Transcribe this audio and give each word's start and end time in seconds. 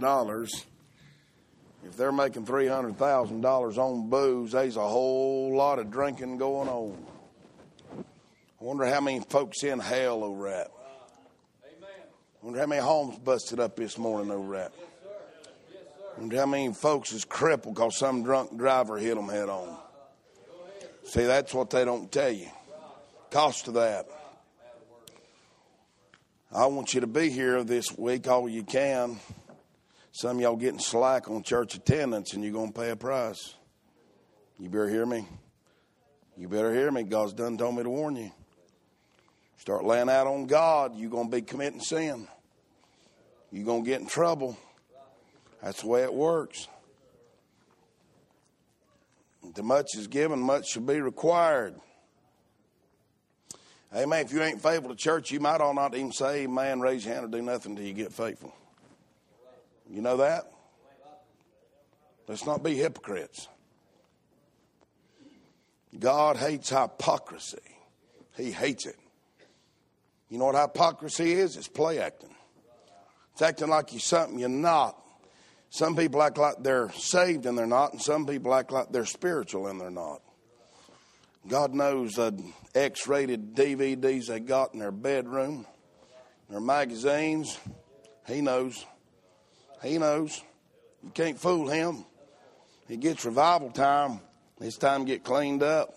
dollars. 0.00 0.66
If 1.84 1.96
they're 1.96 2.12
making 2.12 2.46
three 2.46 2.66
hundred 2.66 2.98
thousand 2.98 3.40
dollars 3.40 3.78
on 3.78 4.10
booze, 4.10 4.52
there's 4.52 4.76
a 4.76 4.86
whole 4.86 5.56
lot 5.56 5.78
of 5.78 5.90
drinking 5.90 6.38
going 6.38 6.68
on. 6.68 7.06
I 8.60 8.64
wonder 8.64 8.84
how 8.84 9.00
many 9.00 9.20
folks 9.20 9.62
in 9.62 9.78
hell 9.78 10.22
over 10.22 10.50
that. 10.50 10.68
I 12.42 12.46
wonder 12.46 12.60
how 12.60 12.66
many 12.66 12.82
homes 12.82 13.18
busted 13.18 13.60
up 13.60 13.76
this 13.76 13.96
morning 13.96 14.30
over 14.30 14.56
that. 14.56 14.72
I 16.16 16.20
wonder 16.20 16.36
how 16.36 16.46
many 16.46 16.72
folks 16.72 17.12
is 17.12 17.24
crippled 17.24 17.74
because 17.74 17.98
some 17.98 18.22
drunk 18.22 18.56
driver 18.58 18.98
hit 18.98 19.14
them 19.14 19.28
head 19.28 19.48
on. 19.48 19.76
See, 21.04 21.24
that's 21.24 21.54
what 21.54 21.70
they 21.70 21.84
don't 21.84 22.12
tell 22.12 22.30
you. 22.30 22.48
Cost 23.30 23.68
of 23.68 23.74
that. 23.74 24.06
I 26.52 26.66
want 26.66 26.94
you 26.94 27.00
to 27.00 27.06
be 27.06 27.30
here 27.30 27.62
this 27.62 27.96
week 27.96 28.26
all 28.28 28.48
you 28.48 28.64
can. 28.64 29.20
Some 30.12 30.36
of 30.36 30.42
y'all 30.42 30.56
getting 30.56 30.80
slack 30.80 31.30
on 31.30 31.42
church 31.42 31.74
attendance 31.74 32.34
and 32.34 32.42
you're 32.42 32.52
going 32.52 32.72
to 32.72 32.78
pay 32.78 32.90
a 32.90 32.96
price. 32.96 33.54
You 34.58 34.68
better 34.68 34.88
hear 34.88 35.06
me. 35.06 35.26
You 36.36 36.48
better 36.48 36.74
hear 36.74 36.90
me. 36.90 37.04
God's 37.04 37.32
done 37.32 37.56
told 37.56 37.76
me 37.76 37.82
to 37.82 37.90
warn 37.90 38.16
you. 38.16 38.30
Start 39.58 39.84
laying 39.84 40.08
out 40.08 40.26
on 40.26 40.46
God, 40.46 40.96
you're 40.96 41.10
going 41.10 41.30
to 41.30 41.36
be 41.36 41.42
committing 41.42 41.80
sin. 41.80 42.26
You're 43.52 43.66
going 43.66 43.84
to 43.84 43.90
get 43.90 44.00
in 44.00 44.06
trouble. 44.06 44.56
That's 45.62 45.82
the 45.82 45.88
way 45.88 46.02
it 46.02 46.14
works. 46.14 46.66
The 49.54 49.62
much 49.62 49.88
is 49.96 50.06
given, 50.06 50.40
much 50.40 50.68
shall 50.68 50.82
be 50.82 51.00
required. 51.00 51.74
Amen. 53.94 54.24
If 54.24 54.32
you 54.32 54.42
ain't 54.42 54.62
faithful 54.62 54.90
to 54.90 54.96
church, 54.96 55.30
you 55.30 55.40
might 55.40 55.60
all 55.60 55.74
not 55.74 55.94
even 55.94 56.12
say 56.12 56.44
amen, 56.44 56.80
raise 56.80 57.04
your 57.04 57.14
hand, 57.14 57.26
or 57.26 57.28
do 57.28 57.42
nothing 57.42 57.72
until 57.72 57.84
you 57.84 57.92
get 57.92 58.12
faithful. 58.12 58.54
You 59.90 60.02
know 60.02 60.18
that? 60.18 60.44
Let's 62.28 62.46
not 62.46 62.62
be 62.62 62.76
hypocrites. 62.76 63.48
God 65.98 66.36
hates 66.36 66.70
hypocrisy. 66.70 67.58
He 68.36 68.52
hates 68.52 68.86
it. 68.86 68.96
You 70.28 70.38
know 70.38 70.46
what 70.46 70.54
hypocrisy 70.54 71.32
is? 71.32 71.56
It's 71.56 71.66
play 71.66 71.98
acting. 71.98 72.34
It's 73.32 73.42
acting 73.42 73.68
like 73.68 73.92
you're 73.92 74.00
something 74.00 74.38
you're 74.38 74.48
not. 74.48 74.96
Some 75.70 75.96
people 75.96 76.22
act 76.22 76.38
like 76.38 76.62
they're 76.62 76.90
saved 76.92 77.46
and 77.46 77.58
they're 77.58 77.66
not, 77.66 77.92
and 77.92 78.02
some 78.02 78.26
people 78.26 78.54
act 78.54 78.70
like 78.70 78.90
they're 78.90 79.06
spiritual 79.06 79.66
and 79.66 79.80
they're 79.80 79.90
not. 79.90 80.20
God 81.48 81.74
knows 81.74 82.14
the 82.14 82.40
X 82.74 83.08
rated 83.08 83.54
DVDs 83.54 84.26
they 84.26 84.40
got 84.40 84.72
in 84.74 84.80
their 84.80 84.92
bedroom, 84.92 85.66
their 86.48 86.60
magazines. 86.60 87.58
He 88.26 88.40
knows. 88.40 88.84
He 89.82 89.98
knows. 89.98 90.42
You 91.02 91.10
can't 91.10 91.38
fool 91.38 91.68
him. 91.68 92.04
He 92.88 92.96
gets 92.96 93.24
revival 93.24 93.70
time. 93.70 94.20
It's 94.60 94.76
time 94.76 95.06
to 95.06 95.06
get 95.06 95.24
cleaned 95.24 95.62
up. 95.62 95.96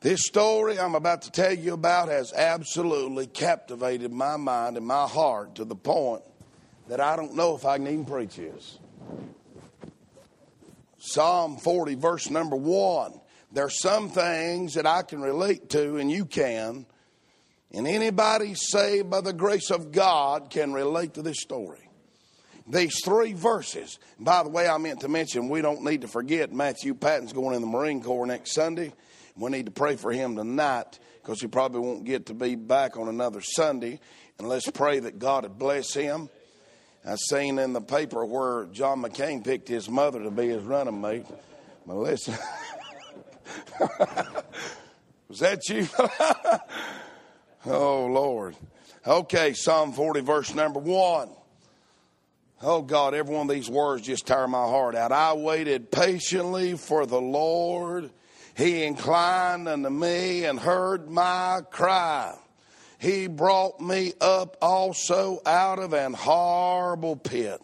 This 0.00 0.26
story 0.26 0.78
I'm 0.78 0.94
about 0.94 1.22
to 1.22 1.30
tell 1.30 1.52
you 1.52 1.74
about 1.74 2.08
has 2.08 2.32
absolutely 2.32 3.26
captivated 3.26 4.12
my 4.12 4.36
mind 4.36 4.76
and 4.76 4.86
my 4.86 5.06
heart 5.06 5.56
to 5.56 5.64
the 5.64 5.76
point 5.76 6.22
that 6.88 7.00
I 7.00 7.16
don't 7.16 7.34
know 7.34 7.54
if 7.54 7.64
I 7.64 7.78
can 7.78 7.86
even 7.86 8.04
preach 8.04 8.36
this. 8.36 8.78
Psalm 10.98 11.56
40, 11.56 11.94
verse 11.96 12.30
number 12.30 12.56
one. 12.56 13.20
There's 13.52 13.80
some 13.80 14.08
things 14.08 14.74
that 14.74 14.86
I 14.86 15.02
can 15.02 15.20
relate 15.20 15.70
to, 15.70 15.96
and 15.96 16.10
you 16.10 16.24
can. 16.24 16.86
And 17.72 17.86
anybody 17.88 18.54
saved 18.54 19.08
by 19.08 19.22
the 19.22 19.32
grace 19.32 19.70
of 19.70 19.92
God 19.92 20.50
can 20.50 20.72
relate 20.72 21.14
to 21.14 21.22
this 21.22 21.40
story. 21.40 21.88
These 22.66 23.00
three 23.04 23.32
verses. 23.32 23.98
By 24.20 24.42
the 24.42 24.50
way, 24.50 24.68
I 24.68 24.78
meant 24.78 25.00
to 25.00 25.08
mention 25.08 25.48
we 25.48 25.62
don't 25.62 25.82
need 25.82 26.02
to 26.02 26.08
forget 26.08 26.52
Matthew 26.52 26.94
Patton's 26.94 27.32
going 27.32 27.56
in 27.56 27.62
the 27.62 27.66
Marine 27.66 28.02
Corps 28.02 28.26
next 28.26 28.52
Sunday. 28.52 28.92
We 29.36 29.50
need 29.50 29.66
to 29.66 29.72
pray 29.72 29.96
for 29.96 30.12
him 30.12 30.36
tonight 30.36 30.98
because 31.22 31.40
he 31.40 31.46
probably 31.46 31.80
won't 31.80 32.04
get 32.04 32.26
to 32.26 32.34
be 32.34 32.54
back 32.54 32.96
on 32.96 33.08
another 33.08 33.40
Sunday. 33.40 33.98
And 34.38 34.48
let's 34.48 34.70
pray 34.70 35.00
that 35.00 35.18
God 35.18 35.44
would 35.44 35.58
bless 35.58 35.94
him. 35.94 36.28
I 37.04 37.16
seen 37.16 37.58
in 37.58 37.72
the 37.72 37.80
paper 37.80 38.24
where 38.24 38.66
John 38.66 39.02
McCain 39.02 39.42
picked 39.42 39.66
his 39.66 39.88
mother 39.88 40.22
to 40.22 40.30
be 40.30 40.48
his 40.48 40.62
running 40.62 41.00
mate. 41.00 41.26
Melissa. 41.84 42.38
Was 45.28 45.40
that 45.40 45.68
you? 45.68 45.88
oh, 47.66 48.06
Lord. 48.06 48.56
Okay, 49.06 49.52
Psalm 49.52 49.92
40, 49.92 50.20
verse 50.20 50.54
number 50.54 50.80
one. 50.80 51.28
Oh, 52.62 52.82
God, 52.82 53.14
every 53.14 53.34
one 53.34 53.50
of 53.50 53.54
these 53.54 53.68
words 53.68 54.06
just 54.06 54.26
tear 54.26 54.46
my 54.46 54.62
heart 54.62 54.94
out. 54.94 55.10
I 55.10 55.32
waited 55.32 55.90
patiently 55.90 56.76
for 56.76 57.06
the 57.06 57.20
Lord. 57.20 58.10
He 58.56 58.84
inclined 58.84 59.66
unto 59.66 59.90
me 59.90 60.44
and 60.44 60.60
heard 60.60 61.10
my 61.10 61.62
cry. 61.70 62.36
He 62.98 63.26
brought 63.26 63.80
me 63.80 64.12
up 64.20 64.56
also 64.62 65.40
out 65.44 65.80
of 65.80 65.92
an 65.92 66.12
horrible 66.12 67.16
pit, 67.16 67.60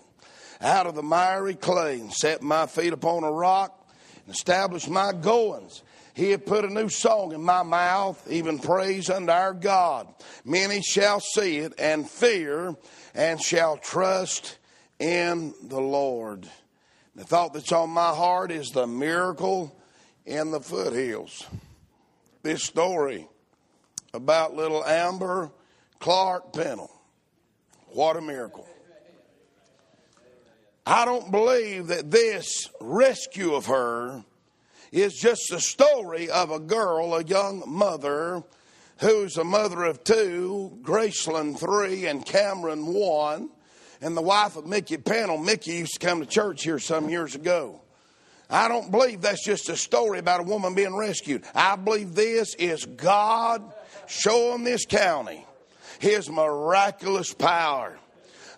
out 0.61 0.87
of 0.87 0.97
the 0.97 1.03
miry 1.05 1.55
clay, 1.55 2.01
and 2.01 2.13
set 2.13 2.43
my 2.43 2.67
feet 2.67 2.93
upon 2.93 3.23
a 3.23 3.31
rock, 3.31 3.89
and 4.27 4.35
established 4.35 4.91
my 4.91 5.13
goings. 5.13 5.85
He 6.19 6.33
had 6.33 6.47
put 6.47 6.65
a 6.65 6.69
new 6.69 6.89
song 6.89 7.33
in 7.33 7.43
my 7.43 7.63
mouth, 7.63 8.21
even 8.29 8.59
praise 8.59 9.09
unto 9.09 9.31
our 9.31 9.55
God. 9.55 10.13
Many 10.45 10.83
shall 10.83 11.21
see 11.21 11.59
it 11.59 11.75
and 11.79 12.11
fear, 12.11 12.75
and 13.15 13.41
shall 13.41 13.77
trust 13.77 14.59
in 14.99 15.55
the 15.63 15.81
Lord. 15.81 16.49
The 17.15 17.23
thought 17.23 17.53
that's 17.53 17.71
on 17.71 17.91
my 17.91 18.09
heart 18.09 18.51
is 18.51 18.71
the 18.71 18.89
miracle 18.89 19.81
in 20.27 20.51
the 20.51 20.59
foothills. 20.59 21.47
This 22.43 22.65
story 22.65 23.29
about 24.13 24.57
little 24.57 24.85
Amber 24.85 25.53
Clark 26.01 26.53
Pennell. 26.53 26.91
What 27.91 28.17
a 28.17 28.21
miracle. 28.21 28.67
I 30.85 31.05
don't 31.05 31.31
believe 31.31 31.87
that 31.87 32.11
this 32.11 32.69
rescue 32.81 33.55
of 33.55 33.67
her 33.67 34.25
is 34.93 35.15
just 35.15 35.53
a 35.53 35.61
story 35.61 36.31
of 36.31 36.51
a 36.51 36.59
girl, 36.59 37.15
a 37.15 37.25
young 37.25 37.63
mother, 37.67 38.43
who's 38.99 39.37
a 39.37 39.45
mother 39.45 39.85
of 39.85 40.03
two, 40.05 40.79
Graceland 40.83 41.59
three, 41.59 42.07
and 42.07 42.25
Cameron 42.25 42.87
one, 42.87 43.51
and 44.01 44.17
the 44.17 44.23
wife 44.23 44.57
of 44.57 44.67
Mickey 44.67 44.97
Pennell. 44.97 45.39
Mickey 45.39 45.73
used 45.73 46.01
to 46.01 46.07
come 46.07 46.21
to 46.21 46.27
church 46.27 46.65
here 46.65 46.79
some 46.79 47.09
years 47.09 47.35
ago. 47.35 47.81
I 48.51 48.69
don't 48.69 48.91
believe 48.91 49.21
that's 49.21 49.45
just 49.45 49.69
a 49.69 49.77
story 49.77 50.19
about 50.19 50.41
a 50.41 50.45
woman 50.45 50.75
being 50.75 50.97
rescued. 50.97 51.45
I 51.55 51.77
believe 51.77 52.15
this 52.15 52.55
is 52.55 52.85
God 52.85 53.63
showing 54.07 54.65
this 54.65 54.87
county 54.87 55.45
his 56.01 56.31
miraculous 56.31 57.35
power. 57.35 57.99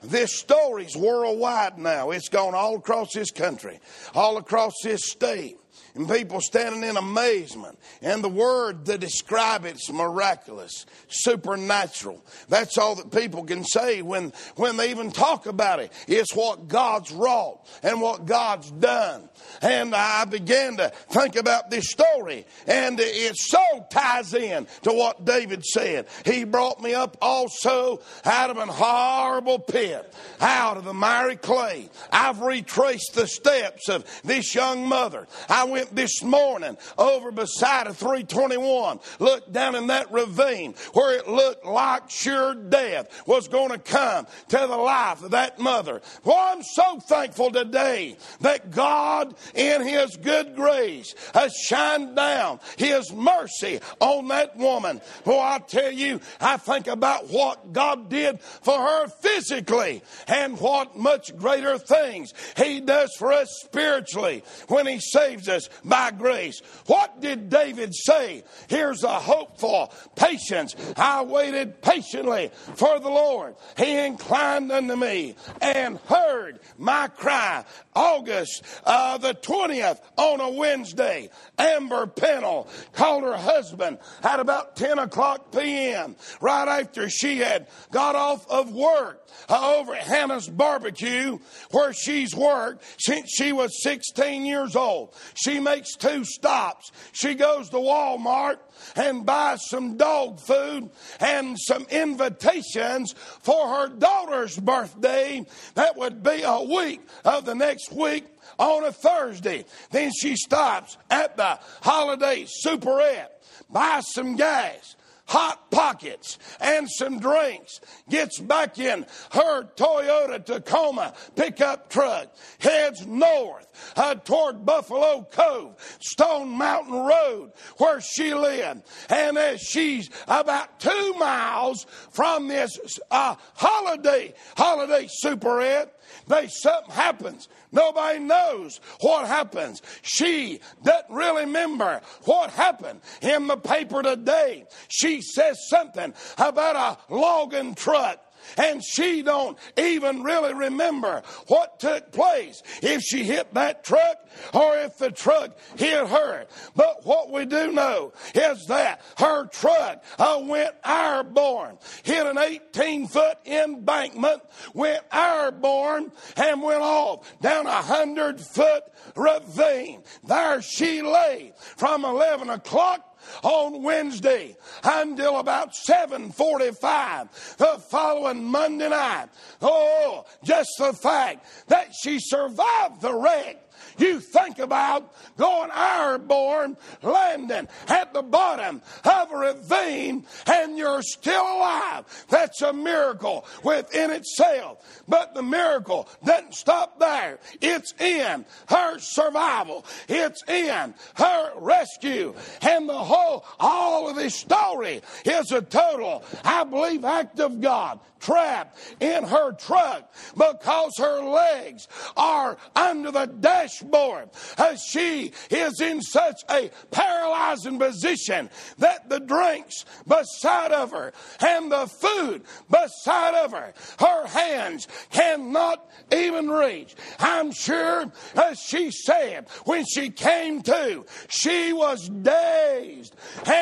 This 0.02 0.38
story's 0.38 0.96
worldwide 0.96 1.78
now. 1.78 2.10
It's 2.10 2.28
gone 2.28 2.54
all 2.54 2.76
across 2.76 3.12
this 3.12 3.30
country, 3.30 3.80
all 4.14 4.36
across 4.38 4.72
this 4.82 5.02
state 5.04 5.59
and 5.94 6.08
people 6.08 6.40
standing 6.40 6.82
in 6.82 6.96
amazement. 6.96 7.78
And 8.02 8.22
the 8.22 8.28
word 8.28 8.86
to 8.86 8.98
describe 8.98 9.64
it's 9.64 9.90
miraculous, 9.90 10.86
supernatural. 11.08 12.24
That's 12.48 12.78
all 12.78 12.94
that 12.96 13.10
people 13.10 13.44
can 13.44 13.64
say 13.64 14.02
when, 14.02 14.32
when 14.56 14.76
they 14.76 14.90
even 14.90 15.10
talk 15.10 15.46
about 15.46 15.80
it. 15.80 15.92
It's 16.06 16.34
what 16.34 16.68
God's 16.68 17.12
wrought 17.12 17.66
and 17.82 18.00
what 18.00 18.26
God's 18.26 18.70
done. 18.70 19.28
And 19.62 19.94
I 19.94 20.24
began 20.24 20.76
to 20.76 20.90
think 21.08 21.36
about 21.36 21.70
this 21.70 21.90
story, 21.90 22.46
and 22.66 22.98
it 23.00 23.36
so 23.36 23.58
ties 23.90 24.34
in 24.34 24.66
to 24.82 24.92
what 24.92 25.24
David 25.24 25.64
said. 25.64 26.06
He 26.24 26.44
brought 26.44 26.80
me 26.80 26.94
up 26.94 27.16
also 27.20 28.00
out 28.24 28.50
of 28.50 28.58
an 28.58 28.68
horrible 28.68 29.58
pit, 29.58 30.12
out 30.40 30.76
of 30.76 30.84
the 30.84 30.94
miry 30.94 31.36
clay. 31.36 31.88
I've 32.12 32.40
retraced 32.40 33.14
the 33.14 33.26
steps 33.26 33.88
of 33.88 34.04
this 34.22 34.54
young 34.54 34.86
mother. 34.86 35.26
I 35.48 35.64
went 35.64 35.79
this 35.88 36.22
morning 36.22 36.76
over 36.98 37.32
beside 37.32 37.86
a 37.86 37.94
321, 37.94 39.00
looked 39.18 39.52
down 39.52 39.74
in 39.74 39.88
that 39.88 40.12
ravine 40.12 40.74
where 40.92 41.16
it 41.16 41.28
looked 41.28 41.64
like 41.64 42.10
sure 42.10 42.54
death 42.54 43.26
was 43.26 43.48
going 43.48 43.70
to 43.70 43.78
come 43.78 44.26
to 44.48 44.56
the 44.56 44.66
life 44.66 45.22
of 45.22 45.30
that 45.32 45.58
mother. 45.58 46.00
Well, 46.24 46.36
I'm 46.38 46.62
so 46.62 47.00
thankful 47.00 47.50
today 47.50 48.16
that 48.40 48.70
God 48.70 49.34
in 49.54 49.82
His 49.82 50.16
good 50.16 50.54
grace 50.56 51.14
has 51.34 51.54
shined 51.54 52.16
down 52.16 52.60
His 52.76 53.12
mercy 53.12 53.80
on 54.00 54.28
that 54.28 54.56
woman. 54.56 55.00
Well, 55.24 55.40
I 55.40 55.58
tell 55.58 55.92
you, 55.92 56.20
I 56.40 56.56
think 56.56 56.86
about 56.86 57.28
what 57.28 57.72
God 57.72 58.08
did 58.08 58.40
for 58.40 58.78
her 58.78 59.08
physically 59.08 60.02
and 60.26 60.58
what 60.60 60.96
much 60.96 61.36
greater 61.36 61.78
things 61.78 62.32
He 62.56 62.80
does 62.80 63.14
for 63.18 63.32
us 63.32 63.48
spiritually 63.64 64.44
when 64.68 64.86
He 64.86 65.00
saves 65.00 65.48
us 65.48 65.68
by 65.84 66.10
grace. 66.10 66.60
What 66.86 67.20
did 67.20 67.48
David 67.48 67.94
say? 67.94 68.44
Here's 68.68 69.04
a 69.04 69.08
hopeful 69.08 69.92
patience. 70.16 70.74
I 70.96 71.22
waited 71.22 71.82
patiently 71.82 72.50
for 72.74 72.98
the 73.00 73.08
Lord. 73.08 73.56
He 73.76 73.98
inclined 73.98 74.72
unto 74.72 74.96
me 74.96 75.36
and 75.60 75.98
heard 75.98 76.60
my 76.78 77.08
cry. 77.08 77.64
August 77.94 78.64
uh, 78.84 79.18
the 79.18 79.34
20th 79.34 80.00
on 80.16 80.40
a 80.40 80.50
Wednesday, 80.50 81.28
Amber 81.58 82.06
Pennell 82.06 82.68
called 82.92 83.24
her 83.24 83.36
husband 83.36 83.98
at 84.22 84.40
about 84.40 84.76
10 84.76 84.98
o'clock 84.98 85.52
p.m. 85.52 86.16
right 86.40 86.68
after 86.68 87.08
she 87.08 87.38
had 87.38 87.68
got 87.90 88.14
off 88.14 88.48
of 88.50 88.72
work 88.72 89.28
uh, 89.48 89.76
over 89.78 89.94
at 89.94 90.02
Hannah's 90.04 90.48
barbecue 90.48 91.38
where 91.70 91.92
she's 91.92 92.34
worked 92.34 92.84
since 92.98 93.30
she 93.30 93.52
was 93.52 93.82
16 93.82 94.44
years 94.44 94.76
old. 94.76 95.14
She 95.34 95.59
makes 95.60 95.94
two 95.94 96.24
stops. 96.24 96.90
She 97.12 97.34
goes 97.34 97.68
to 97.70 97.76
Walmart 97.76 98.58
and 98.96 99.24
buys 99.24 99.60
some 99.68 99.96
dog 99.96 100.40
food 100.40 100.90
and 101.20 101.56
some 101.58 101.86
invitations 101.90 103.12
for 103.12 103.68
her 103.68 103.88
daughter's 103.88 104.58
birthday. 104.58 105.44
That 105.74 105.96
would 105.96 106.22
be 106.22 106.42
a 106.44 106.62
week 106.62 107.00
of 107.24 107.44
the 107.44 107.54
next 107.54 107.92
week 107.92 108.26
on 108.58 108.84
a 108.84 108.92
Thursday. 108.92 109.64
Then 109.90 110.10
she 110.12 110.36
stops 110.36 110.96
at 111.10 111.36
the 111.36 111.58
holiday 111.82 112.46
superette, 112.64 113.28
buys 113.70 114.04
some 114.12 114.36
gas, 114.36 114.96
hot 115.30 115.70
pockets 115.70 116.38
and 116.60 116.90
some 116.90 117.20
drinks, 117.20 117.80
gets 118.08 118.40
back 118.40 118.80
in 118.80 119.06
her 119.30 119.62
Toyota 119.76 120.44
Tacoma 120.44 121.14
pickup 121.36 121.88
truck, 121.88 122.34
heads 122.58 123.06
north 123.06 123.68
uh, 123.96 124.16
toward 124.16 124.66
Buffalo 124.66 125.24
Cove, 125.30 125.76
Stone 126.00 126.48
Mountain 126.48 126.94
Road, 126.94 127.52
where 127.76 128.00
she 128.00 128.34
lived. 128.34 128.82
And 129.08 129.38
as 129.38 129.60
she's 129.60 130.10
about 130.26 130.80
two 130.80 131.14
miles 131.16 131.86
from 132.10 132.48
this 132.48 132.76
uh, 133.12 133.36
holiday, 133.54 134.34
holiday 134.56 135.08
superette, 135.24 135.90
they 136.30 136.46
something 136.46 136.94
happens. 136.94 137.48
Nobody 137.72 138.20
knows 138.20 138.80
what 139.00 139.26
happens. 139.26 139.82
She 140.02 140.60
doesn't 140.82 141.10
really 141.10 141.44
remember 141.44 142.00
what 142.24 142.50
happened 142.50 143.00
in 143.20 143.46
the 143.48 143.56
paper 143.56 144.02
today. 144.02 144.66
She 144.88 145.20
says 145.22 145.58
something 145.68 146.14
about 146.38 146.98
a 147.10 147.14
logging 147.14 147.74
truck 147.74 148.18
and 148.56 148.82
she 148.84 149.22
don't 149.22 149.58
even 149.76 150.22
really 150.22 150.54
remember 150.54 151.22
what 151.46 151.78
took 151.80 152.12
place 152.12 152.62
if 152.82 153.02
she 153.02 153.24
hit 153.24 153.52
that 153.54 153.84
truck 153.84 154.16
or 154.54 154.76
if 154.78 154.96
the 154.98 155.10
truck 155.10 155.58
hit 155.76 156.06
her. 156.06 156.46
But 156.74 157.04
what 157.04 157.30
we 157.30 157.44
do 157.44 157.72
know 157.72 158.12
is 158.34 158.66
that 158.66 159.00
her 159.18 159.46
truck 159.46 160.04
uh, 160.18 160.40
went 160.42 160.74
airborne, 160.84 161.78
hit 162.02 162.26
an 162.26 162.38
18 162.38 163.08
foot 163.08 163.38
embankment, 163.46 164.42
went 164.74 165.02
airborne, 165.12 166.12
and 166.36 166.62
went 166.62 166.82
off 166.82 167.40
down 167.40 167.66
a 167.66 167.82
hundred 167.82 168.40
foot 168.40 168.84
ravine. 169.16 170.02
There 170.26 170.62
she 170.62 171.02
lay 171.02 171.52
from 171.76 172.04
11 172.04 172.50
o'clock 172.50 173.09
on 173.42 173.82
Wednesday 173.82 174.56
until 174.82 175.38
about 175.38 175.74
7:45 175.74 177.56
the 177.56 177.78
following 177.88 178.44
Monday 178.44 178.88
night. 178.88 179.28
Oh, 179.62 180.24
just 180.44 180.70
the 180.78 180.92
fact 180.92 181.46
that 181.68 181.92
she 181.94 182.18
survived 182.18 183.00
the 183.00 183.14
wreck 183.14 183.69
you 184.00 184.20
think 184.20 184.58
about 184.58 185.12
going 185.36 185.70
airborne, 185.70 186.76
landing 187.02 187.68
at 187.88 188.12
the 188.12 188.22
bottom 188.22 188.82
of 189.04 189.32
a 189.32 189.36
ravine, 189.36 190.24
and 190.46 190.78
you're 190.78 191.02
still 191.02 191.42
alive. 191.42 192.04
That's 192.28 192.62
a 192.62 192.72
miracle 192.72 193.46
within 193.62 194.10
itself. 194.10 195.02
But 195.08 195.34
the 195.34 195.42
miracle 195.42 196.08
doesn't 196.24 196.54
stop 196.54 196.98
there. 196.98 197.38
It's 197.60 197.92
in 198.00 198.44
her 198.68 198.98
survival. 198.98 199.84
It's 200.08 200.42
in 200.48 200.94
her 201.14 201.52
rescue. 201.56 202.34
And 202.62 202.88
the 202.88 202.98
whole, 202.98 203.44
all 203.58 204.08
of 204.08 204.16
this 204.16 204.34
story 204.34 205.02
is 205.24 205.52
a 205.52 205.62
total, 205.62 206.24
I 206.44 206.64
believe, 206.64 207.04
act 207.04 207.40
of 207.40 207.60
God 207.60 208.00
trapped 208.20 208.78
in 209.00 209.24
her 209.24 209.52
truck 209.52 210.12
because 210.36 210.92
her 210.98 211.22
legs 211.22 211.88
are 212.16 212.56
under 212.76 213.10
the 213.10 213.26
dashboard. 213.26 214.30
As 214.58 214.82
she 214.82 215.32
is 215.50 215.80
in 215.80 216.00
such 216.02 216.42
a 216.50 216.70
paralyzing 216.90 217.78
position 217.78 218.50
that 218.78 219.08
the 219.08 219.20
drinks 219.20 219.84
beside 220.06 220.72
of 220.72 220.90
her 220.92 221.12
and 221.40 221.72
the 221.72 221.86
food 221.86 222.42
beside 222.70 223.34
of 223.34 223.52
her, 223.52 223.72
her 223.98 224.26
hands 224.26 224.86
cannot 225.10 225.88
even 226.12 226.48
reach. 226.48 226.94
I'm 227.18 227.52
sure, 227.52 228.12
as 228.34 228.58
she 228.58 228.90
said, 228.90 229.48
when 229.64 229.84
she 229.84 230.10
came 230.10 230.62
to, 230.62 231.04
she 231.28 231.72
was 231.72 232.08
dazed 232.08 233.16
and. 233.46 233.59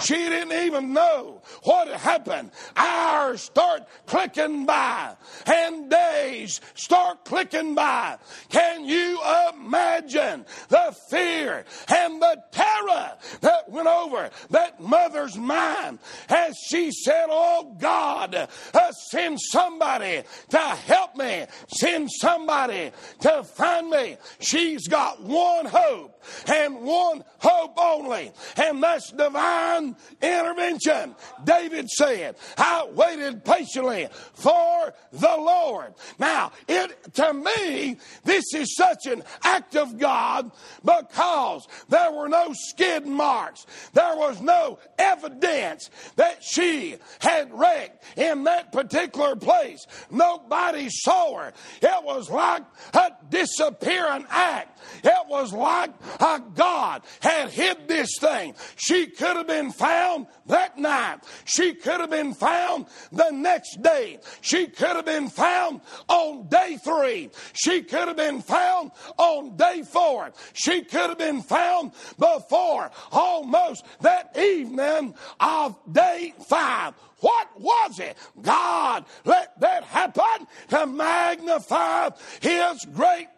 She 0.00 0.14
didn't 0.14 0.52
even 0.66 0.92
know 0.92 1.42
what 1.62 1.88
happened. 1.88 2.50
Hours 2.76 3.42
start 3.42 3.82
clicking 4.06 4.66
by 4.66 5.16
and 5.46 5.90
days 5.90 6.60
start 6.74 7.24
clicking 7.24 7.74
by. 7.74 8.18
Can 8.48 8.84
you 8.84 9.18
imagine 9.52 10.44
the 10.68 10.96
fear 11.10 11.64
and 11.88 12.20
the 12.20 12.42
terror 12.52 13.12
that 13.40 13.68
went 13.68 13.88
over 13.88 14.30
that 14.50 14.80
mother's 14.80 15.36
mind 15.36 15.98
as 16.28 16.56
she 16.68 16.90
said, 16.90 17.26
Oh 17.28 17.76
God, 17.78 18.34
uh, 18.34 18.92
send 19.10 19.38
somebody 19.40 20.22
to 20.50 20.58
help 20.58 21.16
me, 21.16 21.46
send 21.68 22.10
somebody 22.10 22.92
to 23.20 23.44
find 23.44 23.90
me. 23.90 24.16
She's 24.40 24.88
got 24.88 25.22
one 25.22 25.66
hope 25.66 26.22
and 26.46 26.82
one 26.82 27.24
hope 27.38 27.74
only, 27.78 28.32
and 28.56 28.82
that's 28.82 29.10
divine 29.12 29.75
intervention. 30.22 31.14
David 31.44 31.88
said, 31.88 32.36
I 32.56 32.88
waited 32.92 33.44
patiently 33.44 34.08
for 34.34 34.94
the 35.12 35.36
Lord. 35.36 35.94
Now, 36.18 36.52
it 36.68 37.14
to 37.14 37.32
me, 37.32 37.96
this 38.24 38.44
is 38.54 38.74
such 38.76 39.06
an 39.06 39.22
act 39.42 39.76
of 39.76 39.98
God 39.98 40.50
because 40.84 41.66
there 41.88 42.12
were 42.12 42.28
no 42.28 42.52
skid 42.52 43.06
marks. 43.06 43.66
There 43.92 44.16
was 44.16 44.40
no 44.40 44.78
evidence 44.98 45.90
that 46.16 46.42
she 46.42 46.96
had 47.20 47.52
wrecked 47.52 48.04
in 48.16 48.44
that 48.44 48.72
particular 48.72 49.36
place. 49.36 49.86
Nobody 50.10 50.88
saw 50.90 51.38
her. 51.38 51.52
It 51.82 52.04
was 52.04 52.30
like 52.30 52.62
a 52.94 53.12
disappearing 53.28 54.26
act. 54.28 54.78
It 55.04 55.28
was 55.28 55.52
like 55.52 55.90
a 56.20 56.42
God 56.54 57.02
had 57.20 57.50
hid 57.50 57.88
this 57.88 58.10
thing. 58.20 58.54
She 58.76 59.06
could 59.06 59.36
have 59.36 59.46
been 59.46 59.65
found 59.70 60.26
that 60.46 60.78
night. 60.78 61.18
She 61.44 61.74
could 61.74 62.00
have 62.00 62.10
been 62.10 62.34
found 62.34 62.86
the 63.12 63.30
next 63.30 63.82
day. 63.82 64.20
She 64.40 64.66
could 64.66 64.96
have 64.96 65.06
been 65.06 65.28
found 65.28 65.80
on 66.08 66.48
day 66.48 66.78
three. 66.82 67.30
She 67.54 67.82
could 67.82 68.08
have 68.08 68.16
been 68.16 68.40
found 68.40 68.92
on 69.18 69.56
day 69.56 69.82
four. 69.82 70.32
She 70.52 70.82
could 70.82 71.08
have 71.08 71.18
been 71.18 71.42
found 71.42 71.92
before 72.18 72.90
almost 73.12 73.84
that 74.00 74.36
evening 74.36 75.14
of 75.40 75.76
day 75.92 76.34
five. 76.48 76.94
What 77.20 77.48
was 77.58 77.98
it? 77.98 78.16
God 78.42 79.06
let 79.24 79.58
that 79.60 79.84
happen 79.84 80.46
to 80.68 80.86
magnify 80.86 82.10
His 82.42 82.84
great 82.92 83.28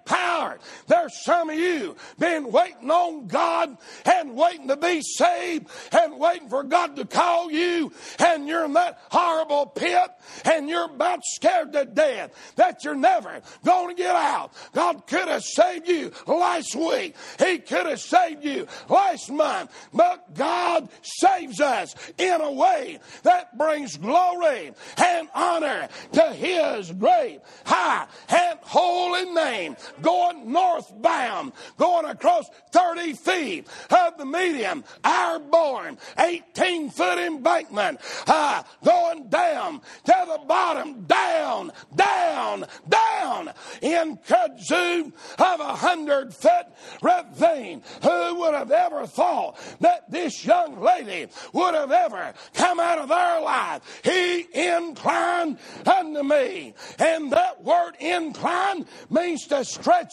There's 0.87 1.23
some 1.25 1.51
of 1.51 1.57
you 1.57 1.97
been 2.19 2.51
waiting 2.51 2.91
on 2.91 3.27
God 3.27 3.77
and 4.05 4.35
waiting 4.35 4.69
to 4.69 4.77
be 4.77 5.03
saved 5.03 5.69
and 5.93 6.19
waiting 6.19 6.49
for 6.49 6.63
God 6.63 6.97
to 6.97 7.05
call 7.05 7.51
you 7.51 7.93
and 8.19 8.49
you're 8.49 8.65
in 8.65 8.73
that 8.73 8.99
horrible 9.11 9.67
pit 9.67 10.11
and 10.45 10.69
you're 10.69 10.87
about 10.87 11.21
scared 11.25 11.73
to 11.75 11.85
death 11.85 12.31
that 12.57 12.85
you're 12.85 12.95
never 12.95 13.41
going 13.65 13.95
to 13.95 14.03
get 14.03 14.15
out. 14.15 14.53
God 14.73 15.07
could 15.07 15.29
have 15.29 15.45
saved 15.45 15.89
you 15.89 16.13
last 16.27 16.75
week. 16.75 17.15
He 17.39 17.59
could 17.59 17.87
have 17.87 18.01
saved 18.01 18.45
you 18.45 18.67
last 18.89 19.31
month. 19.31 19.71
But 19.93 20.35
God 20.35 20.89
saves 21.03 21.61
us 21.61 21.95
in 22.17 22.41
a 22.41 22.53
way 22.53 22.99
that 23.23 23.57
brings 23.57 23.97
glory 23.97 24.73
and 24.97 25.29
honor 25.35 25.89
to 26.13 26.23
His 26.33 26.93
great, 26.93 27.41
high, 27.65 28.07
and 28.29 28.59
holy 28.63 29.31
name. 29.31 29.77
Going 30.03 30.53
northbound, 30.53 31.53
going 31.77 32.07
across 32.07 32.49
30 32.73 33.13
feet 33.15 33.67
of 33.91 34.19
the 34.19 34.27
medium, 34.27 34.85
airborne, 35.05 35.99
18 36.19 36.91
foot 36.91 37.19
embankment, 37.19 38.01
uh, 38.27 38.63
going 38.85 39.29
down 39.29 39.81
to 40.05 40.15
the 40.27 40.41
bottom, 40.47 41.05
down, 41.05 41.73
down 41.95 42.67
down, 42.89 43.53
in 43.83 44.17
kudzu 44.19 45.13
of 45.39 45.61
a 45.61 45.77
hundred 45.77 46.35
foot 46.35 46.67
ravine. 47.03 47.83
Who 48.03 48.41
would 48.41 48.55
have 48.55 48.71
ever 48.71 49.07
thought 49.07 49.59
that 49.81 50.11
this 50.11 50.45
young 50.45 50.81
lady 50.81 51.29
would 51.53 51.75
have 51.75 51.93
ever 51.93 52.35
come 52.55 52.81
out 52.81 52.99
of 52.99 53.09
their 53.09 53.41
life? 53.41 54.01
He 54.05 54.47
inclined 54.55 55.59
unto 55.87 56.23
me. 56.23 56.75
And 56.99 57.33
that 57.33 57.63
word 57.63 57.93
inclined 58.01 58.87
means 59.11 59.47
to 59.49 59.65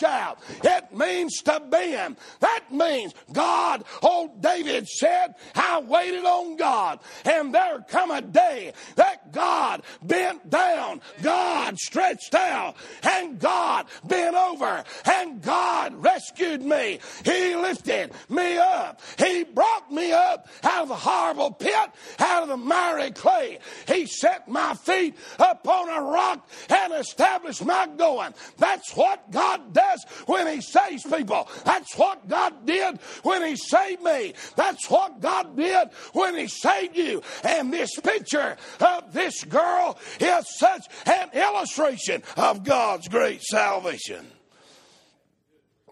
out. 0.04 0.40
It 0.64 0.96
means 0.96 1.42
to 1.44 1.60
bend. 1.60 2.18
That 2.40 2.64
means 2.72 3.14
God, 3.32 3.84
old 4.02 4.42
David 4.42 4.88
said, 4.88 5.36
I 5.56 5.80
waited 5.80 6.26
on 6.26 6.56
God. 6.58 7.00
And 7.26 7.54
there 7.54 7.84
come 7.88 8.12
a 8.12 8.22
day 8.22 8.74
that 8.96 9.32
God 9.32 9.84
bent 10.02 10.50
down, 10.50 11.02
God 11.22 11.78
stretched 11.78 12.36
out, 12.36 12.76
and 13.04 13.40
God 13.40 13.88
bent 14.04 14.36
over, 14.36 14.84
and 15.06 15.42
God 15.42 15.94
rescued 15.96 16.62
me. 16.62 17.00
He 17.24 17.56
lifted 17.56 18.12
me 18.30 18.58
up. 18.58 19.02
He 19.18 19.44
brought 19.44 19.92
me 19.92 20.12
up 20.12 20.48
out 20.64 20.84
of 20.84 20.90
the 20.90 20.96
horrible 20.96 21.52
pit, 21.52 21.90
out 22.20 22.44
of 22.44 22.50
the 22.50 22.58
miry 22.58 23.12
clay. 23.12 23.60
He 23.88 24.06
set 24.06 24.48
my 24.48 24.74
feet 24.76 25.16
upon 25.40 25.90
a 25.90 26.02
rock 26.02 26.48
and 26.70 26.94
established 26.94 27.66
my 27.66 27.88
going. 27.98 28.34
That's 28.58 28.96
what 28.96 29.32
God 29.32 29.65
does 29.74 30.06
when 30.26 30.48
He 30.48 30.62
saves 30.62 31.04
people. 31.04 31.50
That's 31.64 31.96
what 31.98 32.28
God 32.28 32.66
did 32.66 33.00
when 33.24 33.46
He 33.46 33.56
saved 33.56 34.02
me. 34.02 34.34
That's 34.56 34.90
what 34.90 35.20
God 35.22 35.56
did 35.56 35.90
when 36.14 36.36
He 36.36 36.48
saved 36.48 36.98
you. 36.98 37.22
And 37.44 37.72
this 37.72 38.00
picture 38.00 38.58
of 38.80 39.14
this 39.14 39.44
girl 39.44 39.98
is 40.20 40.58
such 40.58 40.86
an 41.06 41.30
illustration 41.34 42.24
of 42.38 42.64
God's 42.64 43.08
great 43.08 43.42
salvation. 43.42 44.26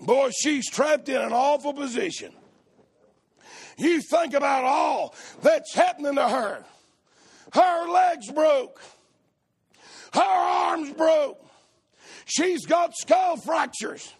Boy, 0.01 0.31
she's 0.37 0.69
trapped 0.69 1.07
in 1.09 1.21
an 1.21 1.31
awful 1.31 1.73
position. 1.73 2.33
You 3.77 4.01
think 4.01 4.33
about 4.33 4.65
all 4.65 5.15
that's 5.41 5.73
happening 5.73 6.15
to 6.15 6.27
her. 6.27 6.65
Her 7.53 7.89
legs 7.89 8.31
broke. 8.31 8.81
Her 10.13 10.21
arms 10.21 10.91
broke. 10.91 11.39
She's 12.25 12.65
got 12.65 12.95
skull 12.95 13.37
fractures. 13.37 14.13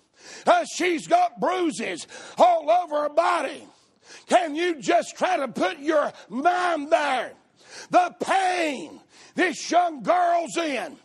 Uh, 0.46 0.66
she's 0.66 1.08
got 1.08 1.40
bruises 1.40 2.08
all 2.38 2.70
over 2.70 3.04
her 3.04 3.10
body. 3.10 3.68
Can 4.28 4.56
you 4.56 4.82
just 4.82 5.18
try 5.18 5.38
to 5.38 5.48
put 5.48 5.80
your 5.80 6.12
mind 6.30 6.92
there? 6.92 7.34
The 7.90 8.16
pain 8.20 9.00
this 9.36 9.70
young 9.72 10.04
girl's 10.04 10.58
in 10.58 10.98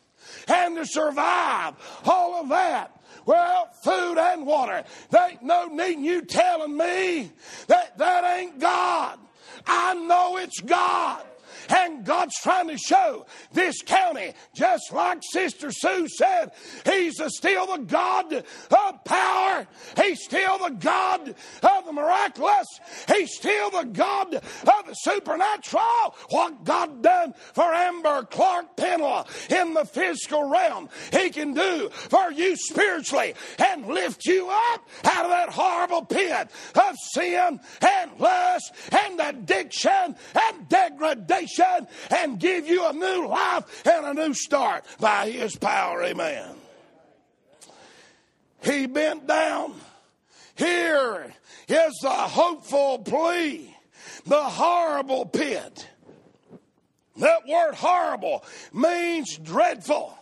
and 0.47 0.76
to 0.76 0.87
survive 0.87 1.75
all 2.05 2.43
of 2.43 2.49
that. 2.50 2.95
Well, 3.26 3.69
food 3.83 4.19
and 4.19 4.47
water. 4.47 4.85
There 5.11 5.31
ain't 5.31 5.43
no 5.43 5.67
need 5.67 6.00
you 6.00 6.23
telling 6.23 6.76
me 6.76 7.31
that 7.67 7.99
that 7.99 8.38
ain't 8.38 8.59
God. 8.59 9.19
I 9.67 9.95
know 9.95 10.38
it's 10.38 10.61
God. 10.61 11.23
And 11.69 12.05
God's 12.05 12.35
trying 12.43 12.69
to 12.69 12.79
show 12.79 13.27
this 13.53 13.83
county, 13.83 14.33
just 14.55 14.93
like 14.93 15.19
Sister 15.33 15.71
Sue 15.71 16.09
said, 16.09 16.53
He's 16.85 17.21
still 17.29 17.67
the 17.67 17.85
God 17.85 18.33
of 18.33 19.05
power. 19.05 19.67
He's 19.97 20.23
still 20.23 20.59
the 20.59 20.71
God 20.71 21.35
of 21.63 21.85
the 21.85 21.93
miraculous. 21.93 22.67
He's 23.15 23.35
still 23.35 23.71
the 23.71 23.85
God 23.85 24.35
of 24.35 24.43
the 24.87 24.95
supernatural. 24.95 26.15
What 26.31 26.65
God 26.65 27.03
done 27.03 27.35
for 27.53 27.73
Amber 27.75 28.25
Clark 28.25 28.77
Pennell 28.77 29.27
in 29.51 29.75
the 29.75 29.85
physical 29.85 30.49
realm, 30.49 30.89
He 31.13 31.31
can 31.31 31.55
do 31.55 31.91
for 31.91 32.33
you 32.33 32.57
spiritually 32.57 33.35
and 33.59 33.87
lift 33.87 34.25
you 34.25 34.49
up 34.49 34.89
out 35.05 35.25
of 35.25 35.31
that 35.31 35.51
horrible 35.51 36.05
pit 36.05 36.49
of 36.75 36.97
sin 37.13 37.61
and 37.83 38.11
lust 38.19 38.73
and 38.91 39.21
addiction 39.21 40.17
and 40.35 40.69
degradation 40.69 41.58
and 42.11 42.38
give 42.38 42.67
you 42.67 42.87
a 42.87 42.93
new 42.93 43.29
life 43.29 43.87
and 43.87 44.07
a 44.07 44.15
new 44.15 44.35
start 44.35 44.85
by 45.00 45.31
His 45.31 45.57
power. 45.57 46.03
Amen. 46.03 46.55
He 48.62 48.87
bent 48.87 49.27
down. 49.27 49.75
Here 50.57 51.33
is 51.69 51.99
the 52.03 52.11
hopeful 52.11 52.99
plea, 52.99 53.75
the 54.27 54.43
horrible 54.43 55.27
pit. 55.27 55.88
That 57.17 57.47
word 57.47 57.75
horrible 57.75 58.45
means 58.73 59.37
dreadful. 59.38 60.17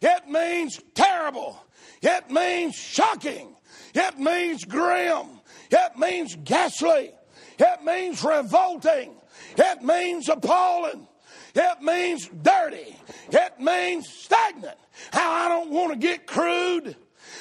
It 0.00 0.28
means 0.28 0.80
terrible. 0.94 1.58
It 2.02 2.30
means 2.30 2.74
shocking. 2.74 3.56
It 3.94 4.18
means 4.18 4.64
grim. 4.64 5.40
It 5.70 5.98
means 5.98 6.36
ghastly. 6.36 7.12
It 7.58 7.84
means 7.84 8.22
revolting. 8.22 9.14
It 9.56 9.82
means 9.82 10.28
appalling. 10.28 11.06
It 11.54 11.82
means 11.82 12.28
dirty. 12.28 12.96
It 13.30 13.60
means 13.60 14.08
stagnant. 14.08 14.78
How 15.12 15.30
I 15.30 15.48
don't 15.48 15.70
want 15.70 15.92
to 15.92 15.98
get 15.98 16.26
crude. 16.26 16.96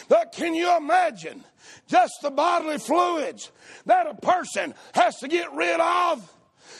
But 0.08 0.32
can 0.32 0.54
you 0.54 0.76
imagine 0.76 1.44
just 1.88 2.14
the 2.22 2.32
bodily 2.32 2.78
fluids 2.78 3.52
that 3.86 4.08
a 4.08 4.14
person 4.16 4.74
has 4.94 5.18
to 5.20 5.28
get 5.28 5.52
rid 5.54 5.80
of? 5.80 6.30